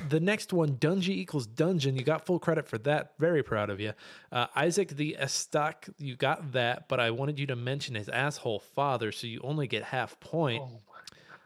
the 0.10 0.20
next 0.20 0.54
one, 0.54 0.78
Dungy 0.78 1.10
equals 1.10 1.48
Dungeon. 1.48 1.96
You 1.96 2.04
got 2.04 2.26
full 2.26 2.38
credit 2.40 2.68
for 2.68 2.78
that. 2.80 3.14
Very 3.18 3.42
proud 3.42 3.70
of 3.72 3.80
you. 3.80 3.94
Uh, 4.32 4.46
Isaac 4.56 4.90
the 4.90 5.18
Estoc, 5.20 5.92
you 5.98 6.16
got 6.16 6.52
that, 6.52 6.88
but 6.88 7.00
I 7.00 7.10
wanted 7.12 7.40
you 7.40 7.48
to 7.48 7.56
mention 7.56 7.96
his 7.96 8.08
asshole 8.08 8.60
father, 8.60 9.12
so 9.12 9.26
you 9.26 9.42
only 9.44 9.68
get 9.68 9.84
half 9.84 10.20
point. 10.20 10.64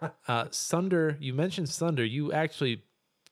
Oh 0.02 0.10
uh, 0.28 0.48
Sunder, 0.52 1.18
you 1.22 1.34
mentioned 1.34 1.70
Sunder. 1.70 2.04
You 2.04 2.34
actually 2.34 2.84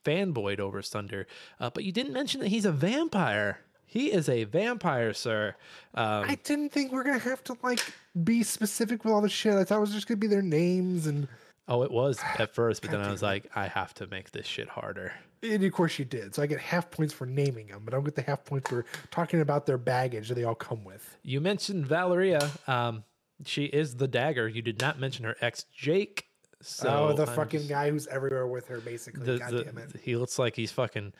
fanboyed 0.06 0.60
over 0.62 0.82
Sunder, 0.82 1.28
uh, 1.60 1.70
but 1.70 1.84
you 1.84 1.92
didn't 1.92 2.14
mention 2.14 2.40
that 2.40 2.48
he's 2.48 2.66
a 2.66 2.72
vampire. 2.72 3.60
He 3.86 4.12
is 4.12 4.28
a 4.30 4.44
vampire, 4.46 5.14
sir. 5.14 5.56
Um, 5.94 6.26
I 6.28 6.38
didn't 6.44 6.70
think 6.72 6.92
we 6.92 6.98
are 7.00 7.04
gonna 7.04 7.20
have 7.20 7.44
to 7.46 7.58
like 7.62 7.80
be 8.24 8.44
specific 8.44 9.04
with 9.04 9.14
all 9.14 9.22
the 9.22 9.30
shit. 9.30 9.54
I 9.54 9.64
thought 9.64 9.78
it 9.78 9.82
was 9.82 9.92
just 9.94 10.08
gonna 10.08 10.18
be 10.18 10.28
their 10.28 10.42
names 10.42 11.06
and 11.08 11.28
oh, 11.68 11.84
it 11.84 11.92
was 11.92 12.20
at 12.40 12.54
first, 12.56 12.82
but 12.82 12.92
then 12.92 13.02
I 13.02 13.12
was 13.12 13.22
like, 13.22 13.50
I 13.56 13.68
have 13.68 13.94
to 13.96 14.08
make 14.08 14.32
this 14.32 14.46
shit 14.48 14.68
harder. 14.68 15.14
and 15.44 15.64
of 15.64 15.72
course 15.74 16.00
you 16.00 16.06
did. 16.06 16.34
So 16.34 16.42
I 16.42 16.48
get 16.48 16.60
half 16.60 16.90
points 16.90 17.14
for 17.14 17.26
naming 17.26 17.68
them, 17.68 17.82
but 17.86 17.94
I 17.94 17.98
don't 17.98 18.04
get 18.04 18.16
the 18.16 18.22
half 18.24 18.44
points 18.46 18.70
for 18.70 18.86
talking 19.12 19.42
about 19.42 19.66
their 19.66 19.78
baggage 19.78 20.30
that 20.30 20.36
they 20.36 20.44
all 20.44 20.56
come 20.56 20.84
with. 20.84 21.18
You 21.24 21.40
mentioned 21.42 21.86
Valeria. 21.86 22.50
Um, 22.68 23.04
she 23.46 23.66
is 23.66 23.96
the 23.96 24.08
dagger. 24.08 24.48
You 24.48 24.62
did 24.62 24.80
not 24.82 25.00
mention 25.00 25.26
her 25.26 25.36
ex, 25.42 25.66
Jake. 25.76 26.26
So 26.62 27.10
oh, 27.10 27.14
the 27.14 27.28
I'm 27.28 27.36
fucking 27.36 27.60
just- 27.62 27.70
guy 27.70 27.90
who's 27.92 28.08
everywhere 28.08 28.48
with 28.48 28.68
her, 28.68 28.80
basically. 28.80 29.26
the, 29.26 29.38
God 29.40 29.52
the- 29.52 29.64
damn 29.66 29.78
it. 29.78 29.92
he 30.02 30.16
looks 30.16 30.40
like 30.40 30.56
he's 30.56 30.72
fucking 30.72 31.12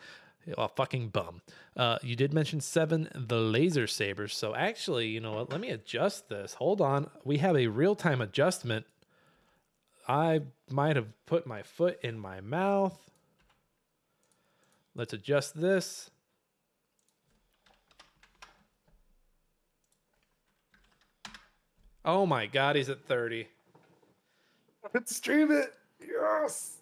a 0.56 0.68
fucking 0.68 1.08
bum. 1.08 1.42
Uh, 1.76 1.98
you 2.02 2.16
did 2.16 2.32
mention 2.32 2.60
seven, 2.60 3.08
the 3.14 3.38
laser 3.38 3.86
sabers. 3.86 4.36
So 4.36 4.54
actually, 4.54 5.08
you 5.08 5.20
know 5.20 5.32
what? 5.32 5.50
Let 5.50 5.60
me 5.60 5.70
adjust 5.70 6.28
this. 6.28 6.54
Hold 6.54 6.80
on. 6.80 7.10
We 7.24 7.38
have 7.38 7.56
a 7.56 7.66
real 7.68 7.94
time 7.94 8.20
adjustment. 8.20 8.86
I 10.06 10.42
might 10.70 10.96
have 10.96 11.08
put 11.26 11.46
my 11.46 11.62
foot 11.62 11.98
in 12.02 12.18
my 12.18 12.40
mouth. 12.40 12.98
Let's 14.94 15.12
adjust 15.12 15.60
this. 15.60 16.10
Oh 22.04 22.26
my 22.26 22.46
god, 22.46 22.76
he's 22.76 22.90
at 22.90 23.02
30. 23.06 23.48
Let's 24.92 25.16
stream 25.16 25.50
it. 25.50 25.72
Yes. 26.06 26.76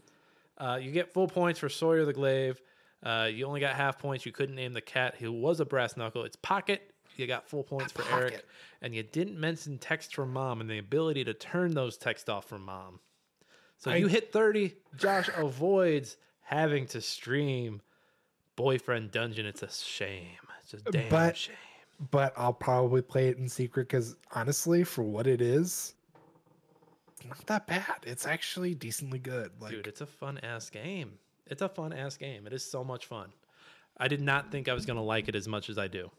Uh, 0.59 0.79
you 0.83 0.91
get 0.91 1.13
full 1.15 1.29
points 1.29 1.61
for 1.61 1.69
Sawyer 1.69 2.05
the 2.05 2.13
Glaive. 2.13 2.61
Uh, 3.03 3.29
you 3.33 3.47
only 3.47 3.61
got 3.61 3.75
half 3.75 3.99
points. 3.99 4.25
You 4.25 4.33
couldn't 4.33 4.55
name 4.55 4.73
the 4.73 4.81
cat 4.81 5.17
who 5.19 5.33
was 5.33 5.61
a 5.61 5.65
brass 5.65 5.97
knuckle. 5.97 6.23
It's 6.25 6.37
Pocket. 6.37 6.93
You 7.17 7.27
got 7.27 7.47
full 7.49 7.63
points 7.65 7.93
for 7.93 8.05
Eric. 8.11 8.45
And 8.81 8.95
you 8.95 9.03
didn't 9.03 9.39
mention 9.39 9.77
text 9.79 10.15
from 10.15 10.33
mom 10.33 10.61
and 10.61 10.71
the 10.71 10.79
ability 10.79 11.25
to 11.25 11.35
turn 11.35 11.75
those 11.75 11.97
texts 11.99 12.29
off 12.29 12.49
from 12.49 12.65
mom. 12.65 13.01
So 13.77 13.91
I- 13.91 13.97
you 13.97 14.07
hit 14.07 14.33
30. 14.33 14.77
Josh 14.97 15.29
avoids 15.37 16.17
having 16.41 16.87
to 16.87 17.01
stream 17.01 17.83
Boyfriend 18.57 19.11
Dungeon. 19.11 19.45
It's 19.47 19.63
a 19.63 19.71
shame. 19.71 20.39
It's 20.63 20.75
a 20.75 20.79
damn 20.91 21.09
But- 21.11 21.37
shame. 21.37 21.57
But 22.11 22.33
I'll 22.37 22.53
probably 22.55 23.01
play 23.03 23.29
it 23.29 23.37
in 23.39 23.49
secret 23.49 23.85
because 23.89 24.17
honestly, 24.33 24.83
for 24.83 25.03
what 25.05 25.29
it 25.29 25.41
is, 25.41 25.95
it's 27.13 27.25
not 27.29 27.47
that 27.47 27.67
bad. 27.69 27.99
It's 28.05 28.27
actually 28.27 28.75
decently 28.75 29.21
good. 29.21 29.53
Like 29.61 29.71
Dude, 29.71 29.87
it's 29.87 30.01
a 30.01 30.07
fun 30.07 30.39
ass 30.39 30.69
game. 30.69 31.19
It's 31.47 31.63
a 31.63 31.69
fun 31.69 31.93
ass 31.93 32.17
game. 32.17 32.47
It 32.47 32.53
is 32.53 32.69
so 32.69 32.85
much 32.85 33.07
fun. 33.07 33.33
I 33.99 34.09
did 34.09 34.21
not 34.21 34.51
think 34.51 34.69
I 34.69 34.75
was 34.75 34.87
going 34.87 34.97
to 34.97 35.03
like 35.03 35.29
it 35.29 35.35
as 35.35 35.47
much 35.47 35.69
as 35.69 35.79
I 35.79 35.89
do. 35.89 36.11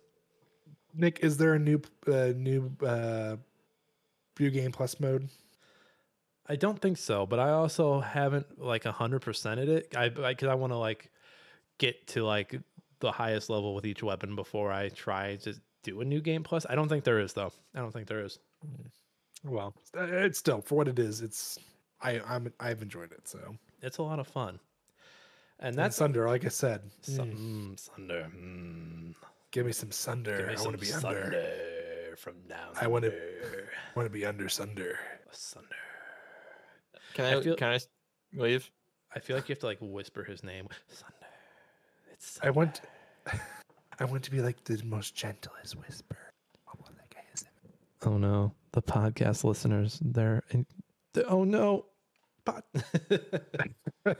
Nick, 0.94 1.20
is 1.22 1.38
there 1.38 1.54
a 1.54 1.60
new 1.60 1.82
uh, 2.08 2.34
new 2.36 2.72
uh 2.86 3.38
New 4.40 4.50
Game 4.52 4.72
Plus 4.72 5.00
mode? 5.00 5.30
I 6.48 6.56
don't 6.56 6.80
think 6.80 6.98
so, 6.98 7.26
but 7.26 7.40
I 7.40 7.52
also 7.52 8.00
haven't 8.02 8.62
like 8.62 8.86
a 8.86 8.92
hundred 8.92 9.22
percented 9.22 9.70
it. 9.70 9.96
I 9.96 10.10
because 10.10 10.50
I 10.50 10.56
want 10.56 10.72
to 10.74 10.78
like 10.78 11.10
get 11.78 12.08
to 12.08 12.24
like 12.24 12.60
the 13.00 13.12
highest 13.12 13.50
level 13.50 13.74
with 13.74 13.86
each 13.86 14.04
weapon 14.04 14.36
before 14.36 14.72
I 14.72 14.90
try 14.90 15.38
to 15.38 15.56
do 15.84 16.02
a 16.02 16.06
new 16.06 16.22
game 16.22 16.44
plus. 16.44 16.66
I 16.70 16.76
don't 16.76 16.90
think 16.90 17.04
there 17.04 17.20
is 17.20 17.34
though. 17.34 17.52
I 17.74 17.80
don't 17.80 17.92
think 17.92 18.08
there 18.08 18.24
is. 18.24 18.40
Well, 19.44 19.74
uh, 19.98 20.04
it's 20.04 20.40
still 20.40 20.62
for 20.62 20.76
what 20.76 20.88
it 20.88 21.00
is. 21.00 21.22
It's 21.22 21.58
I 22.02 22.20
I'm 22.28 22.52
I've 22.60 22.82
enjoyed 22.82 23.12
it. 23.12 23.28
So 23.28 23.56
It's 23.82 23.98
a 23.98 24.04
lot 24.04 24.20
of 24.20 24.28
fun, 24.28 24.60
and 25.64 25.76
that's 25.76 25.86
that's 25.88 25.96
Sunder. 25.98 26.28
Like 26.28 26.46
I 26.46 26.50
said, 26.50 26.82
some 27.02 27.32
mm, 27.32 27.72
mm, 27.74 27.80
Sunder. 27.80 28.28
Mm, 28.36 29.14
give 29.52 29.66
me 29.66 29.72
some 29.72 29.92
Sunder. 29.92 30.38
give 30.38 30.48
me 30.48 30.56
I 30.58 30.62
want 30.62 30.80
to 30.80 30.86
be 30.86 30.94
under. 30.94 32.16
From 32.18 32.34
down. 32.48 32.74
I 32.80 32.86
wanna- 32.88 33.10
want 33.96 34.06
to 34.06 34.12
be 34.14 34.24
under 34.26 34.48
Sunder. 34.48 35.00
Sunder. 35.32 35.68
Can 37.16 37.26
I 37.26 37.38
I, 37.38 37.42
feel- 37.42 37.56
can 37.56 37.70
I 37.70 37.76
s- 37.76 37.88
leave? 38.34 38.70
I 39.16 39.20
feel 39.20 39.36
like 39.36 39.50
you 39.50 39.54
have 39.54 39.60
to 39.62 39.66
like 39.66 39.80
whisper 39.82 40.24
his 40.24 40.44
name. 40.44 40.68
Sunder. 40.90 41.16
It's 42.12 42.40
I 42.44 42.50
want. 42.52 42.82
I 44.00 44.06
want 44.06 44.24
to 44.24 44.32
be 44.32 44.42
like 44.42 44.64
the 44.64 44.82
most 44.84 45.16
gentlest 45.16 45.76
whisper. 45.76 46.18
Oh, 46.68 46.74
well, 46.80 46.90
that 46.98 47.10
guy 47.14 47.22
is- 47.34 47.46
Oh 48.06 48.18
no, 48.18 48.54
the 48.74 48.82
podcast 48.82 49.44
listeners, 49.44 50.00
they're, 50.04 50.44
in, 50.52 50.66
they- 51.14 51.24
oh 51.24 51.44
no. 51.44 51.86
Pod- 52.46 52.64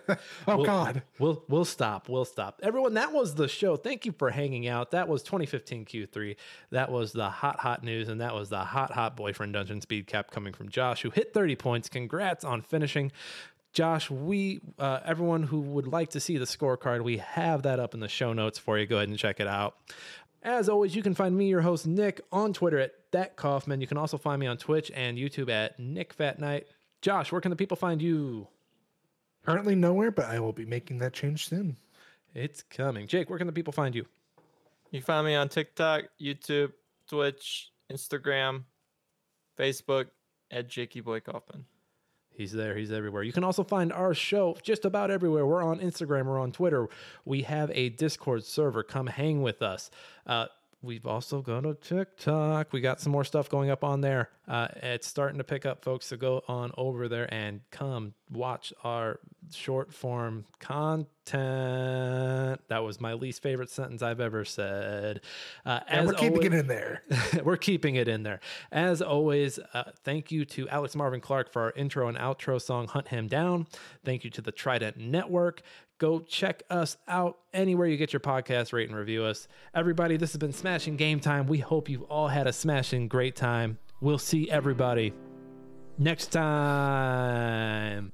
Oh 0.48 0.58
We'll- 0.58 0.66
God. 0.66 1.02
We'll 1.20 1.44
we'll 1.50 1.66
stop. 1.66 2.08
We'll 2.10 2.26
stop. 2.26 2.60
Everyone, 2.64 2.94
that 2.94 3.12
was 3.12 3.36
the 3.36 3.48
show. 3.48 3.76
Thank 3.76 4.06
you 4.06 4.14
for 4.18 4.30
hanging 4.30 4.68
out. 4.68 4.92
That 4.92 5.08
was 5.10 5.24
2015 5.24 5.86
Q3. 5.86 6.36
That 6.72 6.92
was 6.92 7.12
the 7.12 7.30
hot 7.30 7.60
hot 7.60 7.84
news, 7.84 8.08
and 8.08 8.22
that 8.22 8.34
was 8.34 8.50
the 8.50 8.60
hot 8.64 8.92
hot 8.92 9.16
boyfriend 9.18 9.54
dungeon 9.54 9.82
speed 9.82 10.08
cap 10.08 10.32
coming 10.32 10.54
from 10.54 10.70
Josh, 10.70 11.02
who 11.02 11.10
hit 11.10 11.34
30 11.34 11.56
points. 11.58 11.90
Congrats 11.90 12.44
on 12.46 12.62
finishing. 12.62 13.12
Josh, 13.74 14.10
we 14.10 14.62
uh, 14.80 15.00
everyone 15.04 15.44
who 15.44 15.60
would 15.60 15.88
like 15.88 16.12
to 16.12 16.20
see 16.20 16.38
the 16.38 16.46
scorecard, 16.46 17.04
we 17.04 17.18
have 17.18 17.64
that 17.64 17.80
up 17.80 17.94
in 17.94 18.00
the 18.00 18.08
show 18.08 18.32
notes 18.32 18.58
for 18.60 18.78
you. 18.78 18.86
Go 18.86 18.98
ahead 18.98 19.10
and 19.10 19.18
check 19.18 19.40
it 19.40 19.48
out. 19.48 19.76
As 20.44 20.68
always, 20.70 20.96
you 20.96 21.02
can 21.02 21.14
find 21.16 21.36
me, 21.36 21.48
your 21.48 21.62
host 21.62 21.88
Nick, 21.88 22.22
on 22.32 22.54
Twitter 22.54 22.78
at 22.78 22.92
that 23.12 23.36
Kaufman. 23.38 23.80
You 23.82 23.88
can 23.88 23.98
also 23.98 24.18
find 24.18 24.40
me 24.40 24.46
on 24.48 24.58
Twitch 24.58 24.92
and 24.94 25.18
YouTube 25.18 25.50
at 25.50 25.80
Nick 25.80 26.14
Fat 26.14 26.38
Night. 26.38 26.68
Josh, 27.04 27.34
where 27.34 27.42
can 27.42 27.50
the 27.50 27.58
people 27.58 27.76
find 27.76 28.02
you? 28.02 28.48
Currently 29.46 29.76
nowhere, 29.76 30.10
but 30.10 30.24
I 30.24 30.40
will 30.40 30.54
be 30.54 30.66
making 30.66 31.00
that 31.00 31.12
change 31.12 31.50
soon. 31.50 31.76
It's 32.34 32.64
coming. 32.64 33.08
Jake, 33.08 33.30
where 33.30 33.38
can 33.38 33.46
the 33.46 33.52
people 33.52 33.74
find 33.74 33.94
you? 33.94 34.06
You 34.90 35.02
can 35.02 35.06
find 35.06 35.28
me 35.28 35.36
on 35.36 35.50
TikTok, 35.50 36.06
YouTube, 36.20 36.72
Twitch, 37.10 37.72
Instagram, 37.92 38.64
Facebook 39.60 40.06
at 40.50 40.70
Jakey 40.70 41.02
Boy 41.02 41.20
Kaufman. 41.20 41.66
He's 42.32 42.54
there. 42.54 42.74
He's 42.74 42.94
everywhere. 42.94 43.24
You 43.24 43.34
can 43.34 43.44
also 43.44 43.66
find 43.66 43.92
our 43.92 44.14
show 44.14 44.56
just 44.64 44.86
about 44.86 45.12
everywhere. 45.12 45.46
We're 45.46 45.62
on 45.62 45.80
Instagram. 45.80 46.26
We're 46.26 46.40
on 46.40 46.54
Twitter. 46.54 46.88
We 47.26 47.42
have 47.42 47.70
a 47.72 47.90
Discord 47.90 48.46
server. 48.46 48.82
Come 48.82 49.08
hang 49.08 49.42
with 49.42 49.62
us. 49.62 49.92
Uh, 50.26 50.46
we've 50.84 51.08
also 51.08 51.42
got 51.42 51.66
a 51.66 51.74
TikTok. 51.74 52.72
We 52.74 52.82
got 52.82 53.00
some 53.02 53.12
more 53.12 53.24
stuff 53.24 53.50
going 53.50 53.70
up 53.72 53.84
on 53.84 54.02
there. 54.02 54.30
Uh, 54.48 54.68
it's 54.84 55.08
starting 55.08 55.38
to 55.38 55.44
pick 55.44 55.66
up, 55.66 55.84
folks. 55.84 56.06
So 56.08 56.18
go 56.18 56.44
on 56.48 56.72
over 56.78 57.08
there 57.08 57.32
and 57.34 57.62
come 57.72 58.14
watch 58.30 58.74
our 58.84 59.20
short 59.52 59.94
form 59.94 60.46
content. 60.60 61.08
That 62.68 62.84
was 62.84 63.00
my 63.00 63.14
least 63.14 63.42
favorite 63.42 63.70
sentence 63.70 64.02
I've 64.02 64.20
ever 64.20 64.44
said. 64.46 65.22
Uh, 65.66 65.80
And 65.88 66.02
as 66.02 66.08
we're 66.08 66.14
keeping 66.14 66.34
always- 66.38 66.46
it 66.48 66.54
in 66.54 66.68
there. 66.68 67.04
We're 67.44 67.58
keeping 67.58 67.96
it 67.96 68.08
in 68.08 68.24
there. 68.24 68.40
As 68.72 69.02
always, 69.02 69.60
uh, 69.74 69.92
thank 70.04 70.32
you 70.32 70.46
to 70.46 70.68
Alex 70.70 70.96
Marvin 70.96 71.22
Clark 71.22 71.52
for 71.52 71.62
our 71.64 71.72
intro 71.72 72.08
and 72.08 72.18
outro 72.18 72.62
song, 72.62 72.88
Hunt 72.88 73.08
Him 73.10 73.28
Down. 73.28 73.68
Thank 74.04 74.24
you 74.24 74.30
to 74.32 74.42
the 74.42 74.52
Trident 74.52 74.98
Network. 74.98 75.62
Go 76.04 76.20
check 76.20 76.64
us 76.70 76.98
out 77.08 77.38
anywhere 77.54 77.88
you 77.88 77.96
get 77.96 78.12
your 78.12 78.20
podcast, 78.20 78.74
rate 78.74 78.90
and 78.90 78.98
review 78.98 79.24
us. 79.24 79.48
Everybody, 79.74 80.18
this 80.18 80.34
has 80.34 80.38
been 80.38 80.52
Smashing 80.52 80.98
Game 80.98 81.22
Time. 81.22 81.48
We 81.48 81.60
hope 81.60 81.88
you've 81.88 82.04
all 82.04 82.28
had 82.28 82.46
a 82.46 82.52
smashing 82.52 83.08
great 83.08 83.38
time. 83.38 83.78
We'll 84.02 84.18
see 84.18 84.52
everybody 84.52 85.14
next 85.98 86.34
time. 86.34 88.12